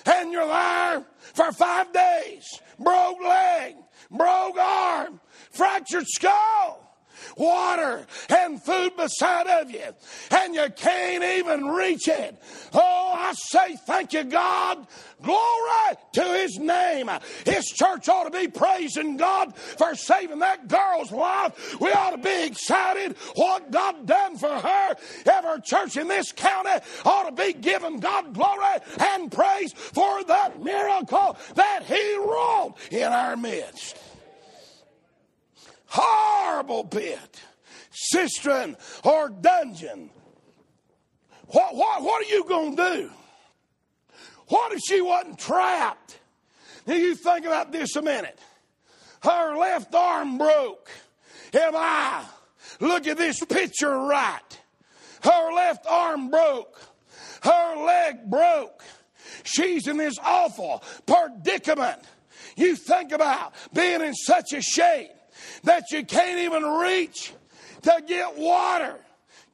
And 0.06 0.32
you're 0.32 0.48
there 0.48 1.06
for 1.34 1.52
five 1.52 1.92
days. 1.94 2.44
Broke 2.80 3.22
leg, 3.22 3.76
broke 4.12 4.58
arm, 4.58 5.20
fractured 5.52 6.08
skull 6.08 6.93
water 7.38 8.06
and 8.30 8.62
food 8.62 8.96
beside 8.96 9.48
of 9.48 9.72
you, 9.72 9.84
and 10.32 10.56
you 10.56 10.68
can't 10.76 11.24
even 11.24 11.68
reach 11.68 12.08
it. 12.08 12.38
Oh, 12.74 13.14
I 13.16 13.34
say 13.34 13.76
thank 13.86 14.14
you, 14.14 14.24
God. 14.24 14.88
Glory 15.22 15.98
to 16.14 16.22
his 16.22 16.60
name. 16.60 17.10
His 17.46 17.66
church 17.66 18.10
ought 18.10 18.26
to 18.26 18.32
be 18.32 18.48
praising 18.48 19.16
God 19.16 19.56
for 19.56 19.96
saving 19.96 20.40
that 20.40 20.68
girl's 20.68 21.12
life. 21.12 21.80
We 21.80 21.92
ought 21.92 22.12
to 22.12 22.18
be 22.18 22.46
excited 22.46 23.16
what 23.36 23.72
God 23.72 24.06
done 24.06 24.38
for 24.38 24.50
her. 24.50 24.96
Every 25.26 25.62
church 25.62 25.96
in 25.98 26.10
this 26.10 26.32
county 26.34 26.84
ought 27.06 27.30
to 27.30 27.44
be 27.44 27.54
giving 27.54 28.00
God 28.00 28.34
glory 28.34 28.80
and 29.00 29.32
praise 29.32 29.72
for 29.74 30.24
that 30.26 30.62
miracle 30.62 31.38
that 31.56 31.84
he 31.86 32.18
wrought 32.18 32.78
in 32.92 33.04
our 33.04 33.38
midst 33.38 33.98
horrible 35.94 36.86
pit, 36.86 37.42
cistern, 37.92 38.76
or 39.04 39.30
dungeon. 39.30 40.10
What, 41.48 41.76
what, 41.76 42.02
what 42.02 42.26
are 42.26 42.30
you 42.30 42.44
going 42.46 42.76
to 42.76 42.84
do? 42.96 43.12
What 44.48 44.74
if 44.74 44.80
she 44.88 45.02
wasn't 45.02 45.38
trapped? 45.38 46.20
Now 46.88 46.96
you 46.96 47.16
think 47.16 47.46
about 47.46 47.72
this 47.72 47.96
a 47.96 48.02
minute. 48.02 48.40
Her 49.22 49.56
left 49.56 49.94
arm 49.94 50.38
broke. 50.38 50.90
Am 51.54 51.74
I? 51.76 52.26
Look 52.80 53.08
at 53.08 53.18
this 53.18 53.44
picture 53.46 53.96
right. 53.96 54.40
Her 55.24 55.54
left 55.54 55.86
arm 55.88 56.30
broke. 56.30 56.82
Her 57.44 57.86
leg 57.86 58.30
broke. 58.30 58.84
She's 59.44 59.88
in 59.88 59.98
this 59.98 60.16
awful 60.24 60.84
predicament. 61.06 62.00
You 62.58 62.76
think 62.76 63.12
about 63.12 63.54
being 63.74 64.02
in 64.02 64.14
such 64.14 64.54
a 64.54 64.62
shape 64.62 65.12
that 65.64 65.92
you 65.92 66.06
can't 66.06 66.40
even 66.40 66.64
reach 66.64 67.34
to 67.84 68.04
get 68.08 68.38
water, 68.38 68.96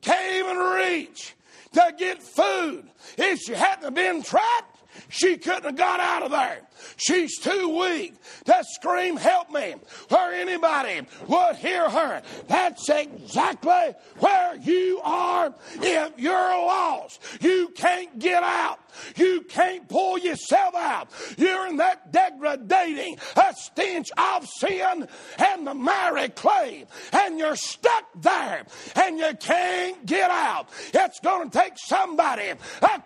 can't 0.01 0.34
even 0.36 0.58
reach 0.58 1.36
to 1.74 1.93
get 1.98 2.22
food. 2.22 2.89
If 3.17 3.39
she 3.39 3.53
hadn't 3.53 3.93
been 3.93 4.24
trapped, 4.24 4.84
she 5.10 5.38
couldn't 5.38 5.63
have 5.63 5.75
got 5.75 6.00
out 6.00 6.24
of 6.24 6.31
there. 6.31 6.62
She's 6.98 7.39
too 7.39 7.77
weak 7.79 8.15
to 8.45 8.63
scream, 8.63 9.17
Help 9.17 9.50
me, 9.51 9.75
or 10.09 10.31
anybody 10.31 11.01
would 11.27 11.55
hear 11.55 11.89
her. 11.89 12.21
That's 12.48 12.89
exactly 12.89 13.93
where 14.19 14.55
you 14.57 15.01
are 15.03 15.53
if 15.75 16.13
you're 16.17 16.33
lost. 16.33 17.21
You 17.41 17.69
can't 17.75 18.19
get 18.19 18.43
out. 18.43 18.79
You 19.15 19.41
can't 19.41 19.88
pull 19.88 20.17
yourself 20.17 20.75
out. 20.75 21.09
You're 21.38 21.67
in 21.67 21.77
that 21.77 22.12
degrading, 22.12 23.17
a 23.36 23.53
stench 23.55 24.07
of 24.17 24.48
sin 24.48 25.07
and 25.38 25.67
the 25.67 25.74
miry 25.74 26.29
clay, 26.29 26.86
and 27.13 27.38
you're 27.38 27.55
stuck 27.55 28.05
there, 28.15 28.65
and 28.95 29.19
you 29.19 29.31
can't 29.39 30.05
get 30.05 30.31
out. 30.31 30.69
It's 30.93 31.19
going 31.19 31.50
to 31.50 31.57
take 31.57 31.74
somebody 31.77 32.53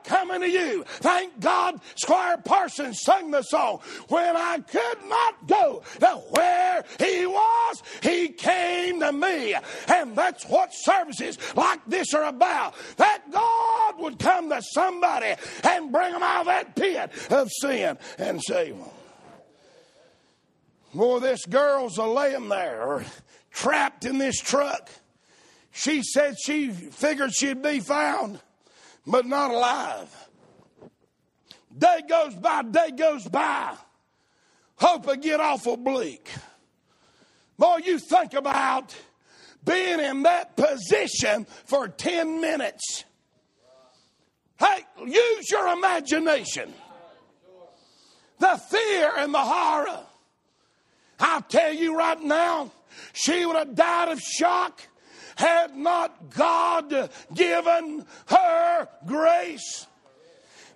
coming 0.04 0.42
to 0.42 0.50
you. 0.50 0.84
Thank 0.86 1.40
God, 1.40 1.80
Squire 1.96 2.38
Parsons 2.38 3.02
sung 3.02 3.32
the 3.32 3.42
song. 3.42 3.63
When 4.08 4.36
I 4.38 4.60
could 4.60 5.10
not 5.10 5.48
go 5.48 5.84
to 6.00 6.08
where 6.08 6.84
he 7.00 7.26
was, 7.26 7.84
he 8.02 8.30
came 8.30 9.00
to 9.00 9.12
me, 9.12 9.56
and 9.88 10.16
that's 10.16 10.46
what 10.46 10.70
services 10.74 11.38
like 11.56 11.80
this 11.88 12.14
are 12.14 12.26
about. 12.26 12.76
That 12.98 13.32
God 13.32 14.00
would 14.00 14.20
come 14.20 14.50
to 14.50 14.62
somebody 14.62 15.36
and 15.64 15.92
bring 15.92 16.14
them 16.14 16.24
out 16.24 16.42
of 16.42 16.48
that 16.48 16.76
pit 16.76 17.12
of 17.32 17.50
sin 17.52 17.98
and 18.18 18.42
save 18.42 18.78
them. 18.78 18.90
Well, 20.94 21.20
this 21.20 21.46
girl's 21.46 21.98
a 21.98 22.06
laying 22.06 22.50
there, 22.50 23.04
trapped 23.52 24.06
in 24.06 24.20
this 24.20 24.40
truck. 24.40 24.90
She 25.72 26.04
said 26.04 26.36
she 26.40 26.70
figured 26.70 27.34
she'd 27.34 27.64
be 27.64 27.80
found, 27.80 28.40
but 29.08 29.26
not 29.26 29.50
alive. 29.50 30.23
Day 31.76 32.02
goes 32.08 32.36
by, 32.36 32.62
day 32.64 32.92
goes 32.92 33.28
by. 33.28 33.76
Hope 34.76 35.08
I 35.08 35.16
get 35.16 35.40
awful 35.40 35.78
bleak. 35.78 36.30
Boy, 37.58 37.80
you 37.86 38.00
think 38.00 38.34
about 38.34 38.96
being 39.64 40.00
in 40.00 40.24
that 40.24 40.56
position 40.56 41.46
for 41.66 41.88
10 41.88 42.42
minutes. 42.42 43.06
Hey, 44.60 44.86
use 45.06 45.50
your 45.50 45.68
imagination. 45.74 46.74
The 48.40 48.60
fear 48.70 49.12
and 49.18 49.34
the 49.34 49.40
horror. 49.40 50.00
I'll 51.20 51.42
tell 51.42 51.74
you 51.74 51.98
right 51.98 52.22
now, 52.22 52.72
she 53.14 53.46
would 53.46 53.56
have 53.56 53.76
died 53.76 54.10
of 54.10 54.20
shock 54.20 54.82
had 55.36 55.76
not 55.76 56.30
God 56.30 57.10
given 57.34 58.06
her 58.28 58.88
grace. 59.06 59.88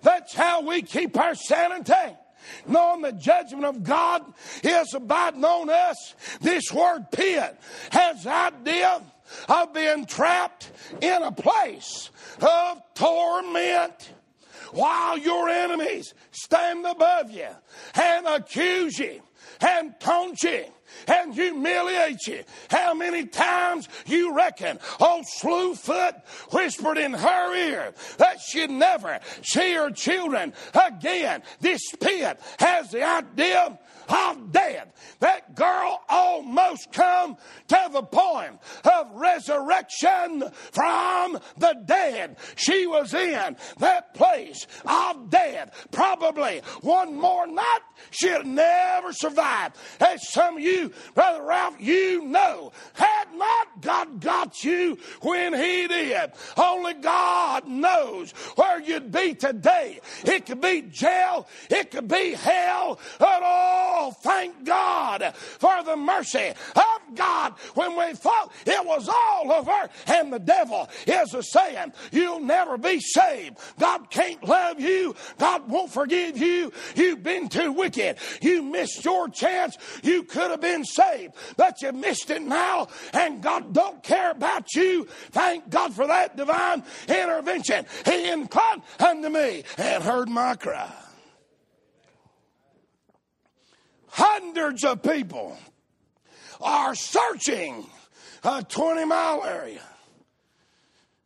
That's 0.02 0.34
how 0.34 0.62
we 0.62 0.82
keep 0.82 1.18
our 1.18 1.36
sanity. 1.36 1.94
Knowing 2.66 3.02
the 3.02 3.12
judgment 3.12 3.66
of 3.66 3.84
God 3.84 4.24
is 4.64 4.94
abiding 4.94 5.44
on 5.44 5.70
us. 5.70 6.16
This 6.40 6.72
word 6.72 7.08
pit 7.12 7.58
has 7.92 8.24
the 8.24 8.32
idea 8.32 9.02
of 9.50 9.74
being 9.74 10.06
trapped 10.06 10.72
in 11.02 11.24
a 11.24 11.32
place 11.32 12.10
of 12.42 12.82
torment 12.96 14.14
while 14.72 15.18
your 15.18 15.50
enemies 15.50 16.14
stand 16.32 16.86
above 16.86 17.32
you 17.32 17.48
and 17.96 18.28
accuse 18.28 18.98
you 19.00 19.22
and 19.62 20.00
taunt 20.00 20.42
you 20.44 20.66
and 21.08 21.34
humiliate 21.34 22.26
you. 22.28 22.44
How 22.70 22.94
many 22.94 23.26
times 23.26 23.88
you 24.06 24.36
reckon 24.36 24.80
old 25.00 25.26
Slewfoot 25.42 26.22
whispered 26.52 26.98
in 26.98 27.14
her 27.14 27.56
ear 27.56 27.94
that 28.18 28.40
she'd 28.40 28.70
never 28.70 29.20
see 29.44 29.74
her 29.74 29.92
children 29.92 30.54
again? 30.74 31.44
This 31.60 31.82
pit 32.00 32.40
has 32.60 32.92
the 32.92 33.04
idea 33.04 33.78
of 34.08 34.52
dead. 34.52 34.94
That 35.20 35.56
girl 35.56 36.02
almost 36.10 36.92
come 36.92 37.38
to 37.68 37.90
the 37.92 38.04
point 38.04 38.60
of 38.84 39.12
resurrection 39.14 40.44
from 40.72 41.40
the 41.58 41.76
dead. 41.86 42.38
She 42.56 42.88
was 42.88 43.14
in 43.14 43.56
that 43.80 44.14
place 44.14 44.68
of 44.86 45.30
dead. 45.30 45.72
Probably 45.92 46.62
one 46.82 47.16
more 47.16 47.48
night 47.48 47.80
she'd 48.12 48.46
never 48.46 49.14
survive. 49.14 49.74
As 50.00 50.30
some 50.30 50.58
of 50.58 50.64
you, 50.64 50.92
Brother 51.14 51.44
Ralph, 51.44 51.76
you 51.80 52.26
know, 52.26 52.72
had 52.94 53.26
not 53.36 53.82
God 53.82 54.22
got 54.22 54.64
you 54.64 54.98
when 55.22 55.54
He 55.54 55.88
did. 55.88 56.32
Only 56.56 56.94
God 56.96 57.68
knows 57.68 58.32
where 58.56 58.82
you'd 58.82 59.12
be 59.12 59.34
today. 59.34 60.00
It 60.24 60.46
could 60.46 60.62
be 60.62 60.84
jail, 60.84 61.48
it 61.70 61.92
could 61.92 62.08
be 62.08 62.34
hell, 62.34 63.00
at 63.20 63.44
all. 63.44 63.97
Oh, 64.00 64.12
thank 64.12 64.64
God 64.64 65.34
for 65.36 65.84
the 65.84 65.96
mercy 65.96 66.50
of 66.76 67.16
God 67.16 67.54
when 67.74 67.98
we 67.98 68.14
thought 68.14 68.52
it 68.64 68.86
was 68.86 69.10
all 69.10 69.52
over. 69.52 69.90
And 70.06 70.32
the 70.32 70.38
devil 70.38 70.88
is 71.08 71.34
a 71.34 71.42
saying, 71.42 71.94
You'll 72.12 72.40
never 72.40 72.78
be 72.78 73.00
saved. 73.00 73.58
God 73.80 74.12
can't 74.12 74.48
love 74.48 74.80
you. 74.80 75.16
God 75.40 75.68
won't 75.68 75.92
forgive 75.92 76.38
you. 76.38 76.72
You've 76.96 77.24
been 77.24 77.50
too 77.50 77.72
wicked. 77.72 78.18
You 78.40 78.62
missed 78.62 79.04
your 79.04 79.30
chance. 79.30 79.76
You 80.04 80.24
could 80.24 80.52
have 80.52 80.62
been 80.62 80.86
saved, 80.86 81.34
but 81.56 81.82
you 81.82 81.92
missed 81.92 82.30
it 82.30 82.44
now. 82.44 82.90
And 83.14 83.42
God 83.42 83.74
don't 83.74 84.04
care 84.04 84.30
about 84.30 84.76
you. 84.76 85.06
Thank 85.32 85.72
God 85.72 85.96
for 85.96 86.06
that 86.06 86.38
divine 86.38 86.84
intervention. 87.08 87.88
He 88.06 88.30
inclined 88.30 88.84
unto 89.00 89.30
me 89.30 89.64
and 89.76 90.04
heard 90.04 90.30
my 90.30 90.54
cry. 90.56 91.07
Hundreds 94.18 94.84
of 94.84 95.04
people 95.04 95.56
are 96.60 96.96
searching 96.96 97.86
a 98.44 98.64
20 98.64 99.06
mile 99.06 99.44
area. 99.44 99.82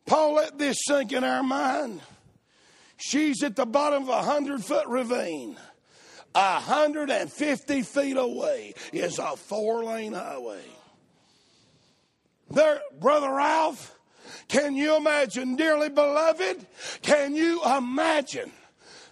Paul, 0.06 0.34
let 0.34 0.58
this 0.58 0.78
sink 0.86 1.14
in 1.14 1.24
our 1.24 1.42
mind. 1.42 2.02
She's 2.98 3.44
at 3.44 3.56
the 3.56 3.66
bottom 3.66 4.04
of 4.04 4.10
a 4.10 4.28
100 4.28 4.66
foot 4.66 4.88
ravine. 4.88 5.56
150 6.34 7.82
feet 7.82 8.18
away 8.18 8.74
is 8.92 9.20
a 9.20 9.38
four 9.38 9.86
lane 9.86 10.12
highway. 10.12 10.66
There, 12.50 12.82
Brother 13.00 13.32
Ralph, 13.32 13.98
can 14.50 14.76
you 14.76 14.98
imagine, 14.98 15.56
dearly 15.56 15.88
beloved? 15.88 16.68
Can 17.02 17.36
you 17.36 17.62
imagine 17.64 18.52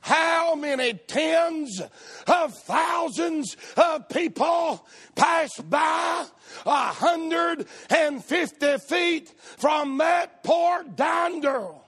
how 0.09 0.55
many 0.55 0.93
tens 0.93 1.79
of 2.25 2.53
thousands 2.63 3.55
of 3.77 4.09
people 4.09 4.83
pass 5.15 5.55
by 5.59 6.25
a 6.65 6.85
hundred 6.87 7.67
and 7.91 8.25
fifty 8.25 8.79
feet 8.79 9.31
from 9.57 9.99
that 9.99 10.43
poor 10.43 10.83
dying 10.95 11.41
girl? 11.41 11.87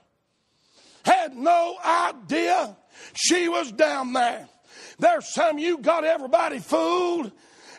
Had 1.04 1.36
no 1.36 1.78
idea 1.84 2.78
she 3.16 3.50
was 3.50 3.72
down 3.72 4.14
there. 4.14 4.48
There's 5.00 5.34
some 5.34 5.58
you 5.58 5.80
got 5.80 6.04
everybody 6.04 6.60
fooled 6.60 7.32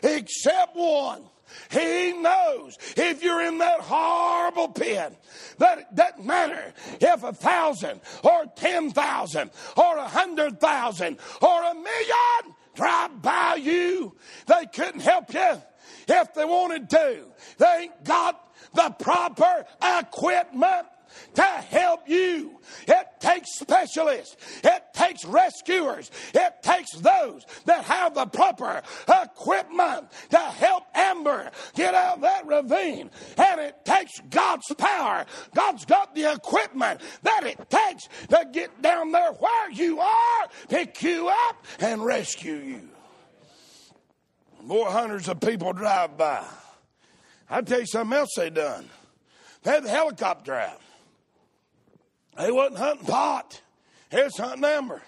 except 0.03 0.75
one. 0.75 1.23
He 1.69 2.13
knows 2.13 2.77
if 2.97 3.23
you're 3.23 3.41
in 3.41 3.57
that 3.59 3.79
horrible 3.81 4.69
pit, 4.69 5.17
that 5.57 5.79
it 5.79 5.95
doesn't 5.95 6.25
matter 6.25 6.73
if 6.99 7.23
a 7.23 7.33
thousand 7.33 8.01
or 8.23 8.45
ten 8.55 8.91
thousand 8.91 9.51
or 9.77 9.97
a 9.97 10.07
hundred 10.07 10.59
thousand 10.59 11.17
or 11.41 11.63
a 11.63 11.73
million 11.73 12.55
drive 12.75 13.21
by 13.21 13.55
you, 13.55 14.15
they 14.47 14.65
couldn't 14.73 15.01
help 15.01 15.33
you 15.33 15.61
if 16.07 16.33
they 16.33 16.45
wanted 16.45 16.89
to. 16.89 17.25
They 17.57 17.77
ain't 17.81 18.03
got 18.03 18.53
the 18.73 18.89
proper 18.99 19.65
equipment 19.81 20.87
to 21.35 21.41
help 21.41 22.07
you. 22.07 22.59
It 22.87 23.07
takes 23.19 23.59
specialists. 23.59 24.37
It 24.63 24.83
takes 24.93 25.25
rescuers. 25.25 26.11
It 26.33 26.53
takes 26.61 26.91
those 26.93 27.45
that 27.65 27.83
have 27.85 28.15
the 28.15 28.25
proper 28.25 28.81
equipment 29.07 30.07
to 30.29 30.37
help 30.37 30.83
Amber 30.93 31.51
get 31.75 31.93
out 31.93 32.17
of 32.17 32.21
that 32.21 32.45
ravine. 32.45 33.09
And 33.37 33.61
it 33.61 33.85
takes 33.85 34.19
God's 34.29 34.73
power. 34.77 35.25
God's 35.55 35.85
got 35.85 36.15
the 36.15 36.31
equipment 36.31 37.01
that 37.23 37.43
it 37.45 37.69
takes 37.69 38.07
to 38.29 38.47
get 38.51 38.81
down 38.81 39.11
there 39.11 39.31
where 39.33 39.71
you 39.71 39.99
are, 39.99 40.47
pick 40.69 41.01
you 41.03 41.29
up, 41.29 41.65
and 41.79 42.03
rescue 42.03 42.55
you. 42.55 42.89
More 44.61 44.89
hundreds 44.89 45.27
of 45.27 45.41
people 45.41 45.73
drive 45.73 46.17
by. 46.17 46.45
I'll 47.49 47.63
tell 47.63 47.81
you 47.81 47.85
something 47.85 48.17
else 48.17 48.29
they 48.37 48.49
done. 48.49 48.89
They 49.63 49.71
had 49.71 49.83
the 49.83 49.89
helicopter 49.89 50.53
out. 50.53 50.81
They 52.37 52.51
wasn't 52.51 52.79
hunting 52.79 53.05
pot. 53.05 53.61
They 54.09 54.23
was 54.23 54.37
hunting 54.37 54.65
Amber. 54.65 55.01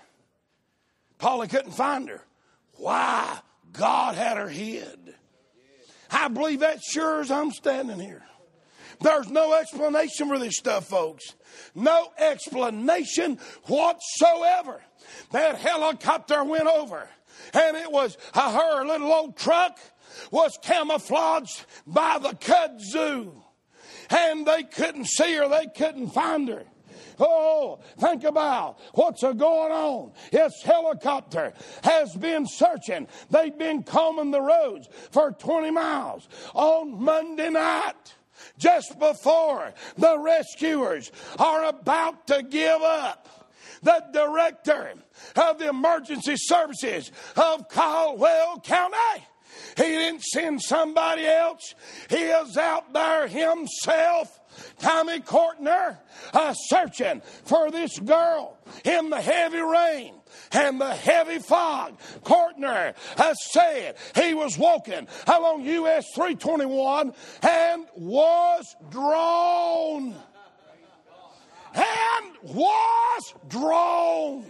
Polly 1.17 1.47
couldn't 1.47 1.71
find 1.71 2.09
her. 2.09 2.21
Why? 2.73 3.39
God 3.73 4.15
had 4.15 4.37
her 4.37 4.49
hid. 4.49 5.15
I 6.11 6.27
believe 6.27 6.59
that 6.61 6.81
sure 6.83 7.21
as 7.21 7.31
I'm 7.31 7.51
standing 7.51 7.99
here. 7.99 8.23
There's 9.01 9.29
no 9.29 9.53
explanation 9.53 10.29
for 10.29 10.39
this 10.39 10.55
stuff, 10.55 10.87
folks. 10.87 11.35
No 11.73 12.11
explanation 12.17 13.39
whatsoever. 13.63 14.81
That 15.31 15.57
helicopter 15.57 16.43
went 16.43 16.67
over, 16.67 17.09
and 17.53 17.77
it 17.77 17.91
was 17.91 18.17
her 18.33 18.85
little 18.85 19.11
old 19.11 19.37
truck 19.37 19.77
was 20.31 20.57
camouflaged 20.61 21.65
by 21.85 22.17
the 22.19 22.29
kudzu, 22.29 23.33
and 24.09 24.45
they 24.45 24.63
couldn't 24.63 25.05
see 25.05 25.35
her, 25.35 25.47
they 25.49 25.67
couldn't 25.75 26.09
find 26.09 26.47
her. 26.47 26.63
Oh, 27.19 27.79
think 27.99 28.23
about 28.23 28.79
what's 28.93 29.21
going 29.21 29.37
on. 29.37 30.11
Its 30.31 30.61
helicopter 30.63 31.53
has 31.83 32.15
been 32.15 32.45
searching. 32.47 33.07
They've 33.29 33.57
been 33.57 33.83
combing 33.83 34.31
the 34.31 34.41
roads 34.41 34.87
for 35.11 35.31
20 35.31 35.71
miles 35.71 36.27
on 36.53 37.01
Monday 37.03 37.49
night 37.49 38.15
just 38.57 38.97
before 38.99 39.73
the 39.97 40.19
rescuers 40.19 41.11
are 41.39 41.65
about 41.65 42.27
to 42.27 42.43
give 42.43 42.81
up. 42.81 43.29
The 43.83 44.03
director 44.13 44.93
of 45.35 45.59
the 45.59 45.69
emergency 45.69 46.35
services 46.37 47.11
of 47.35 47.69
Caldwell 47.69 48.59
County. 48.61 49.25
He 49.77 49.83
didn't 49.83 50.23
send 50.23 50.61
somebody 50.61 51.25
else. 51.25 51.75
He 52.09 52.15
is 52.15 52.57
out 52.57 52.93
there 52.93 53.27
himself 53.27 54.39
Tommy 54.79 55.19
Courtner 55.19 55.97
uh, 56.33 56.53
searching 56.53 57.21
for 57.43 57.71
this 57.71 57.99
girl 57.99 58.57
in 58.83 59.09
the 59.09 59.21
heavy 59.21 59.59
rain 59.59 60.13
and 60.51 60.79
the 60.79 60.93
heavy 60.93 61.39
fog. 61.39 61.97
Courtner 62.23 62.95
has 63.17 63.37
said 63.51 63.95
he 64.15 64.33
was 64.33 64.57
walking 64.57 65.07
along 65.27 65.65
US 65.65 66.05
321 66.13 67.13
and 67.41 67.85
was 67.95 68.75
drawn. 68.89 70.15
And 71.77 72.35
was 72.41 73.33
drawn 73.49 74.45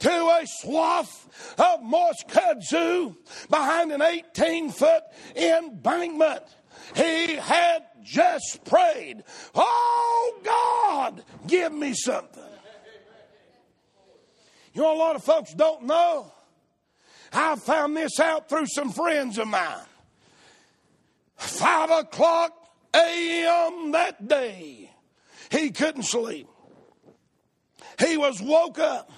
to 0.00 0.10
a 0.10 0.42
swath 0.44 1.54
of 1.58 1.82
moist 1.82 2.26
kudzu 2.28 3.16
behind 3.48 3.92
an 3.92 4.02
18 4.02 4.70
foot 4.70 5.02
embankment. 5.36 6.42
He 6.96 7.36
had 7.36 7.84
just 8.04 8.64
prayed, 8.64 9.24
Oh 9.54 10.40
God, 10.44 11.24
give 11.46 11.72
me 11.72 11.94
something. 11.94 12.42
You 14.74 14.82
know, 14.82 14.94
a 14.94 14.98
lot 14.98 15.16
of 15.16 15.24
folks 15.24 15.54
don't 15.54 15.84
know. 15.84 16.32
I 17.32 17.56
found 17.56 17.96
this 17.96 18.20
out 18.20 18.48
through 18.48 18.66
some 18.66 18.92
friends 18.92 19.38
of 19.38 19.48
mine. 19.48 19.86
Five 21.36 21.90
o'clock 21.90 22.52
a.m. 22.94 23.92
that 23.92 24.26
day, 24.28 24.90
he 25.50 25.70
couldn't 25.70 26.04
sleep. 26.04 26.48
He 27.98 28.16
was 28.16 28.40
woke 28.40 28.78
up 28.78 29.10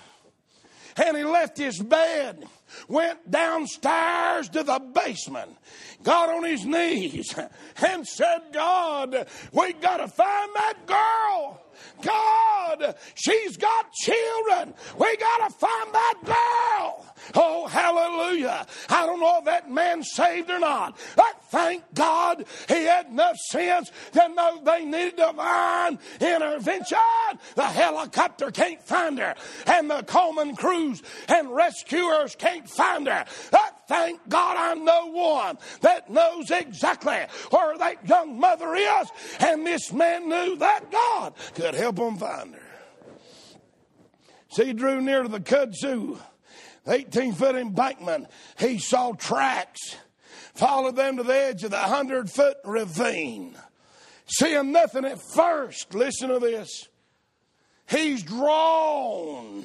and 0.96 1.16
he 1.16 1.24
left 1.24 1.58
his 1.58 1.78
bed, 1.78 2.44
went 2.88 3.30
downstairs 3.30 4.48
to 4.50 4.62
the 4.62 4.78
basement, 4.78 5.56
got 6.06 6.30
on 6.30 6.44
his 6.44 6.64
knees, 6.64 7.34
and 7.82 8.06
said, 8.06 8.38
God, 8.52 9.26
we 9.52 9.72
got 9.72 9.96
to 9.96 10.06
find 10.06 10.50
that 10.54 10.74
girl. 10.86 11.60
God, 12.02 12.94
she's 13.14 13.56
got 13.56 13.92
children. 13.92 14.74
We 14.98 15.16
got 15.16 15.48
to 15.48 15.54
find 15.54 15.94
that 15.94 16.14
girl. 16.24 17.06
Oh, 17.34 17.66
hallelujah. 17.66 18.66
I 18.88 19.06
don't 19.06 19.20
know 19.20 19.38
if 19.38 19.44
that 19.46 19.70
man 19.70 20.02
saved 20.02 20.50
or 20.50 20.58
not. 20.58 20.96
But 21.16 21.42
thank 21.48 21.82
God 21.94 22.44
he 22.68 22.84
had 22.84 23.06
enough 23.06 23.36
sense 23.36 23.90
to 24.12 24.28
know 24.28 24.60
they 24.62 24.84
needed 24.84 25.16
divine 25.16 25.98
intervention. 26.20 26.98
The 27.54 27.64
helicopter 27.64 28.50
can't 28.50 28.82
find 28.82 29.18
her, 29.18 29.34
and 29.66 29.90
the 29.90 30.02
Coleman 30.02 30.56
crews 30.56 31.02
and 31.28 31.50
rescuers 31.50 32.36
can't 32.36 32.68
find 32.68 33.06
her. 33.06 33.24
But 33.50 33.76
thank 33.88 34.28
God 34.28 34.56
I'm 34.56 34.84
know 34.84 35.06
one 35.06 35.58
that 35.80 36.10
knows 36.10 36.50
exactly 36.50 37.18
where 37.50 37.78
that 37.78 38.06
young 38.08 38.38
mother 38.38 38.74
is, 38.74 39.08
and 39.40 39.66
this 39.66 39.92
man 39.92 40.28
knew 40.28 40.56
that 40.56 40.90
God 40.90 41.34
could 41.54 41.74
help 41.76 41.98
him 41.98 42.16
find 42.16 42.54
her. 42.54 42.60
So 44.50 44.64
he 44.64 44.72
drew 44.72 45.00
near 45.00 45.22
to 45.22 45.28
the 45.28 45.40
kudzu 45.40 46.18
18 46.88 47.32
foot 47.32 47.56
embankment, 47.56 48.28
he 48.58 48.78
saw 48.78 49.12
tracks, 49.12 49.96
followed 50.54 50.96
them 50.96 51.16
to 51.16 51.22
the 51.22 51.34
edge 51.34 51.64
of 51.64 51.70
the 51.70 51.78
100 51.78 52.30
foot 52.30 52.56
ravine. 52.64 53.56
Seeing 54.26 54.72
nothing 54.72 55.04
at 55.04 55.20
first, 55.20 55.94
listen 55.94 56.28
to 56.28 56.38
this. 56.38 56.88
He's 57.88 58.22
drawn 58.22 59.64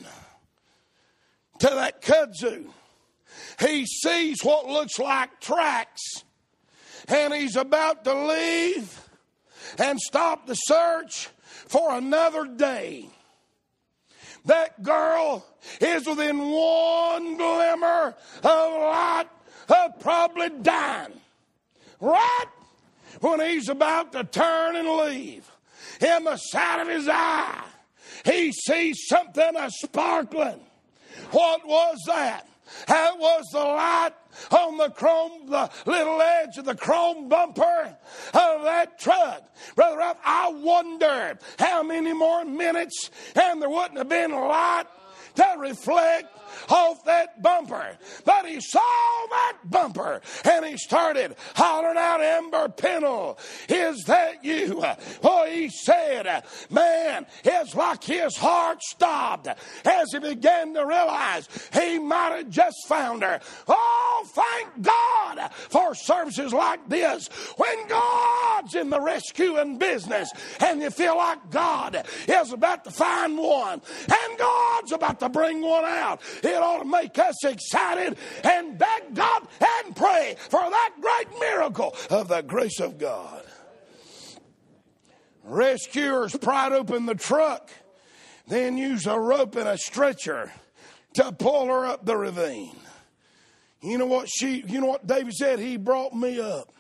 to 1.60 1.68
that 1.68 2.02
kudzu. 2.02 2.68
He 3.60 3.86
sees 3.86 4.44
what 4.44 4.68
looks 4.68 5.00
like 5.00 5.40
tracks, 5.40 6.02
and 7.08 7.34
he's 7.34 7.56
about 7.56 8.04
to 8.04 8.14
leave 8.14 9.08
and 9.78 10.00
stop 10.00 10.48
the 10.48 10.56
search 10.56 11.30
for 11.72 11.96
another 11.96 12.46
day. 12.46 13.08
That 14.44 14.84
girl 14.84 15.46
is 15.80 16.06
within 16.06 16.38
one 16.38 17.38
glimmer 17.38 18.14
of 18.44 18.74
light 18.74 19.28
of 19.70 20.00
probably 20.02 20.50
dying. 20.62 21.14
Right 22.02 22.46
when 23.22 23.40
he's 23.40 23.70
about 23.70 24.12
to 24.12 24.26
turn 24.26 24.76
and 24.76 24.90
leave, 24.90 25.50
in 26.02 26.26
the 26.26 26.36
side 26.36 26.82
of 26.82 26.90
his 26.90 27.08
eye, 27.08 27.64
he 28.26 28.52
sees 28.52 29.08
something 29.08 29.56
a 29.56 29.70
sparkling. 29.70 30.60
What 31.32 31.66
was 31.66 32.00
that? 32.08 32.48
That 32.88 33.18
was 33.18 33.46
the 33.52 33.60
light 33.60 34.12
on 34.52 34.78
the 34.78 34.90
chrome, 34.90 35.50
the 35.50 35.70
little 35.86 36.22
edge 36.22 36.58
of 36.58 36.66
the 36.66 36.76
chrome 36.76 37.28
bumper 37.30 37.98
of 38.34 38.64
that 38.64 39.00
truck. 39.00 39.44
Brother, 39.76 39.98
Ralph, 39.98 40.18
I 40.24 40.52
wonder 40.54 41.38
how 41.60 41.84
many 41.84 42.14
more 42.14 42.46
minutes 42.46 43.10
and 43.36 43.62
there 43.62 43.70
wouldn't 43.70 43.98
have 43.98 44.10
been 44.10 44.32
light 44.32 44.86
to 45.36 45.56
reflect 45.58 46.28
off 46.70 47.04
that 47.06 47.42
bumper. 47.42 47.98
But 48.26 48.46
he 48.46 48.60
saw 48.62 48.80
that 48.80 49.58
bumper 49.66 50.22
and 50.46 50.66
he 50.66 50.78
started 50.78 51.36
hollering 51.56 51.98
out, 51.98 52.22
Amber 52.22 52.70
Pennell, 52.70 53.38
is 53.70 54.04
that 54.06 54.44
you? 54.44 54.84
Oh, 55.24 55.46
he 55.50 55.70
said, 55.70 56.44
man, 56.70 57.26
it's 57.44 57.76
like 57.76 58.04
his 58.04 58.36
heart 58.38 58.82
stopped 58.82 59.48
as 59.48 60.12
he 60.12 60.20
began 60.20 60.74
to 60.74 60.86
realize 60.86 61.48
he 61.74 62.00
might 62.00 62.36
have 62.38 62.50
just 62.50 62.78
found 62.88 63.24
her. 63.24 63.40
Oh, 63.68 64.26
thank 64.34 64.82
God 64.82 65.52
for 65.52 65.96
services 65.96 66.54
like 66.54 66.88
this. 66.90 67.28
When 67.58 67.88
God's 67.88 68.76
in 68.76 68.90
the 68.90 69.02
rescuing 69.02 69.78
business 69.78 70.32
and 70.60 70.82
you 70.82 70.90
feel 70.90 71.18
like 71.18 71.50
God 71.50 72.06
is 72.28 72.54
about 72.54 72.84
to 72.86 72.92
find 72.92 73.38
one 73.38 73.82
and 74.08 74.38
God's 74.38 74.92
about 74.92 75.20
to 75.20 75.30
bring 75.30 75.62
one 75.62 75.86
out, 75.86 76.22
it 76.44 76.56
ought 76.56 76.80
to 76.80 76.86
make 76.86 77.18
us 77.20 77.44
excited 77.44 78.18
and 78.44 78.78
beg 78.78 79.14
God 79.14 79.48
and 79.60 79.96
pray 79.96 80.36
for 80.50 80.62
that 80.62 80.92
great 81.00 81.40
miracle 81.40 81.96
of 82.10 82.28
the 82.28 82.42
grace 82.42 82.80
of 82.80 82.98
God. 82.98 83.44
Rescuers 85.44 86.36
pried 86.36 86.72
open 86.72 87.06
the 87.06 87.16
truck, 87.16 87.70
then 88.48 88.78
used 88.78 89.08
a 89.08 89.20
rope 89.20 89.56
and 89.56 89.68
a 89.68 89.78
stretcher 89.78 90.52
to 91.14 91.32
pull 91.32 91.68
her 91.68 91.86
up 91.86 92.06
the 92.06 92.16
ravine. 92.16 92.76
You 93.82 93.98
know 93.98 94.06
what 94.06 94.30
she 94.30 94.64
you 94.68 94.80
know 94.80 94.88
what 94.88 95.08
David 95.08 95.34
said? 95.34 95.60
He 95.60 95.78
brought 95.78 96.14
me 96.14 96.40
up. 96.40 96.72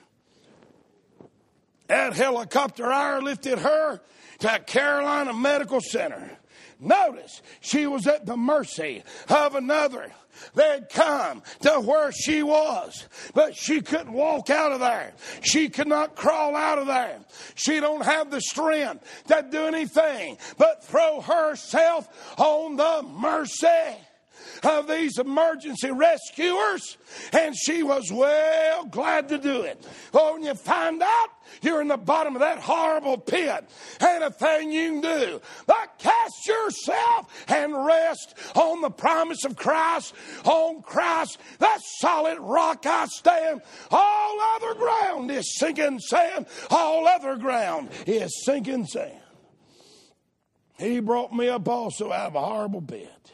That 1.88 2.13
helicopter 2.13 2.86
airlifted 2.86 3.58
her 3.58 4.00
to 4.39 4.60
Carolina 4.60 5.34
Medical 5.34 5.82
Center. 5.82 6.38
Notice 6.82 7.44
she 7.60 7.86
was 7.86 8.08
at 8.08 8.26
the 8.26 8.36
mercy 8.36 9.04
of 9.30 9.54
another. 9.54 10.12
They'd 10.56 10.89
come 10.89 11.44
to 11.62 11.74
where 11.82 12.12
she 12.12 12.41
was, 12.41 13.06
but 13.36 13.56
she 13.56 13.82
couldn't 13.82 14.13
walk 14.13 14.50
out 14.50 14.72
of 14.72 14.80
there. 14.80 15.13
She 15.41 15.70
could 15.70 15.88
not 15.88 16.15
crawl 16.15 16.56
out 16.56 16.80
of 16.80 16.88
there. 16.88 17.20
She 17.54 17.80
don't 17.80 18.04
have 18.04 18.32
the 18.32 18.41
strength 18.41 19.06
to 19.28 19.46
do 19.50 19.65
anything 19.65 20.38
but 20.58 20.84
throw 20.84 21.22
herself 21.22 22.10
on 22.39 22.78
the 22.78 23.04
mercy 23.08 23.67
of 24.63 24.88
these 24.88 25.17
emergency 25.17 25.91
rescuers, 25.91 26.97
and 27.34 27.56
she 27.56 27.84
was 27.84 28.12
well 28.12 28.86
glad 28.86 29.30
to 29.30 29.38
do 29.38 29.62
it. 29.62 29.86
Oh, 30.13 30.34
when 30.34 30.43
you 30.43 30.54
find 30.54 31.02
out 31.02 31.30
you're 31.62 31.82
in 31.82 31.88
the 31.88 31.97
bottom 31.97 32.36
of 32.36 32.41
that 32.41 32.60
horrible 32.60 33.17
pit, 33.17 33.69
ain't 34.02 34.24
a 34.24 34.32
thing 34.32 34.71
you 34.71 34.91
can 34.91 35.02
do 35.02 35.41
but 35.65 35.97
cast 35.97 36.47
yourself 36.47 37.45
and 37.47 37.86
rest 37.86 38.36
on 38.56 38.82
the 38.82 38.89
promise 38.89 39.45
of 39.45 39.56
Christ, 39.56 40.13
on 40.45 40.82
Christ, 40.82 41.38
that 41.60 41.80
solid 42.00 42.39
rock 42.39 42.86
I 42.86 43.06
stand. 43.08 43.62
All 43.89 44.39
other 44.56 44.76
ground 44.76 45.32
is 45.32 45.58
sinking 45.58 46.00
sand, 46.00 46.45
all 46.69 47.08
other 47.08 47.36
ground 47.36 47.89
is 48.06 48.43
sinking 48.45 48.86
sand. 48.86 49.17
He 50.78 51.00
brought 51.00 51.34
me 51.34 51.47
up 51.47 51.67
also 51.67 52.12
out 52.12 52.28
of 52.28 52.36
a 52.36 52.41
horrible 52.41 52.82
pit. 52.82 53.31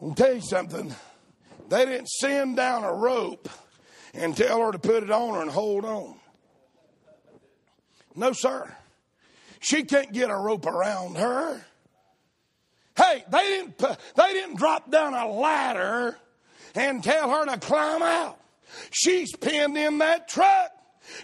I'll 0.00 0.14
tell 0.14 0.34
you 0.34 0.40
something. 0.40 0.94
They 1.68 1.84
didn't 1.86 2.08
send 2.08 2.56
down 2.56 2.84
a 2.84 2.92
rope 2.92 3.48
and 4.12 4.36
tell 4.36 4.60
her 4.60 4.72
to 4.72 4.78
put 4.78 5.02
it 5.02 5.10
on 5.10 5.34
her 5.34 5.42
and 5.42 5.50
hold 5.50 5.84
on. 5.84 6.16
No, 8.14 8.32
sir. 8.32 8.74
She 9.60 9.84
can't 9.84 10.12
get 10.12 10.30
a 10.30 10.36
rope 10.36 10.66
around 10.66 11.16
her. 11.16 11.60
Hey, 12.96 13.24
they 13.28 13.42
didn't, 13.42 13.78
they 13.78 14.32
didn't 14.32 14.56
drop 14.56 14.90
down 14.90 15.14
a 15.14 15.28
ladder 15.28 16.16
and 16.74 17.02
tell 17.02 17.30
her 17.30 17.46
to 17.46 17.58
climb 17.58 18.02
out. 18.02 18.38
She's 18.90 19.34
pinned 19.34 19.76
in 19.76 19.98
that 19.98 20.28
truck. 20.28 20.70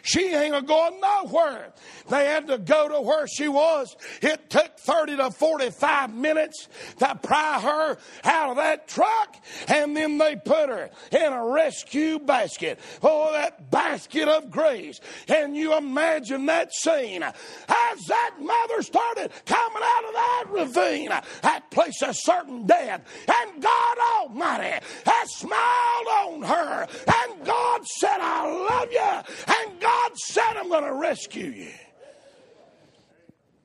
She 0.02 0.34
ain't 0.34 0.54
a 0.54 0.62
going 0.62 1.00
nowhere. 1.00 1.72
They 2.08 2.26
had 2.26 2.46
to 2.48 2.58
go 2.58 2.88
to 2.88 3.00
where 3.00 3.26
she 3.26 3.48
was. 3.48 3.96
It 4.22 4.50
took 4.50 4.78
30 4.78 5.16
to 5.16 5.30
45 5.30 6.14
minutes 6.14 6.68
to 6.98 7.18
pry 7.22 7.60
her 7.60 7.98
out 8.24 8.50
of 8.50 8.56
that 8.56 8.88
truck, 8.88 9.36
and 9.68 9.96
then 9.96 10.18
they 10.18 10.36
put 10.36 10.68
her 10.68 10.90
in 11.10 11.32
a 11.32 11.44
rescue 11.46 12.18
basket. 12.18 12.78
Oh, 13.02 13.32
that 13.32 13.70
basket 13.70 14.28
of 14.28 14.50
grace. 14.50 15.00
Can 15.26 15.54
you 15.54 15.76
imagine 15.76 16.46
that 16.46 16.72
scene? 16.72 17.22
As 17.22 17.34
that 18.08 18.36
mother 18.40 18.82
started 18.82 19.30
coming 19.46 19.82
out 19.82 20.04
of 20.04 20.14
that 20.14 20.44
ravine, 20.50 21.08
that 21.42 21.70
place 21.70 22.02
of 22.02 22.16
certain 22.16 22.66
death, 22.66 23.02
and 23.28 23.62
God 23.62 23.98
Almighty 24.16 24.84
has 25.06 25.34
smiled 25.36 26.06
on 26.24 26.42
her, 26.42 26.86
and 27.06 27.39
God 27.50 27.84
said, 27.84 28.18
I 28.20 28.46
love 28.68 28.92
you, 28.92 29.54
and 29.54 29.80
God 29.80 30.16
said, 30.16 30.56
I'm 30.56 30.68
going 30.68 30.84
to 30.84 30.94
rescue 30.94 31.50
you. 31.50 31.72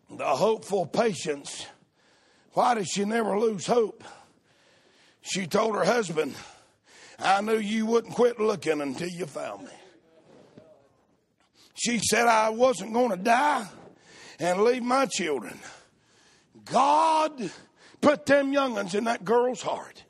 The 0.09 0.25
hopeful 0.25 0.87
patience. 0.87 1.67
Why 2.53 2.73
did 2.73 2.87
she 2.87 3.05
never 3.05 3.37
lose 3.37 3.67
hope? 3.67 4.03
She 5.21 5.45
told 5.45 5.75
her 5.75 5.85
husband, 5.85 6.33
I 7.19 7.41
knew 7.41 7.57
you 7.57 7.85
wouldn't 7.85 8.15
quit 8.15 8.39
looking 8.39 8.81
until 8.81 9.09
you 9.09 9.27
found 9.27 9.65
me. 9.65 9.71
She 11.75 11.99
said 11.99 12.25
I 12.25 12.49
wasn't 12.49 12.93
going 12.93 13.11
to 13.11 13.17
die 13.17 13.67
and 14.39 14.63
leave 14.63 14.83
my 14.83 15.05
children. 15.05 15.59
God 16.65 17.51
put 18.01 18.25
them 18.25 18.51
young'uns 18.51 18.95
in 18.95 19.03
that 19.03 19.23
girl's 19.23 19.61
heart. 19.61 20.04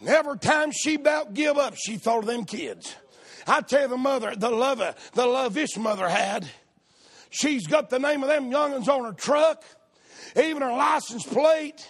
And 0.00 0.08
every 0.08 0.38
time 0.38 0.72
she 0.72 0.94
about 0.94 1.34
give 1.34 1.56
up, 1.58 1.74
she 1.76 1.96
thought 1.96 2.20
of 2.20 2.26
them 2.26 2.44
kids. 2.44 2.94
I 3.46 3.60
tell 3.60 3.82
you, 3.82 3.88
the 3.88 3.96
mother, 3.96 4.34
the 4.36 4.50
love, 4.50 4.82
the 5.14 5.26
love 5.26 5.54
this 5.54 5.76
mother 5.76 6.08
had. 6.08 6.48
She's 7.30 7.66
got 7.66 7.90
the 7.90 7.98
name 7.98 8.22
of 8.22 8.28
them 8.28 8.50
young'uns 8.50 8.88
on 8.88 9.04
her 9.04 9.12
truck. 9.12 9.62
Even 10.36 10.62
her 10.62 10.72
license 10.72 11.24
plate 11.24 11.88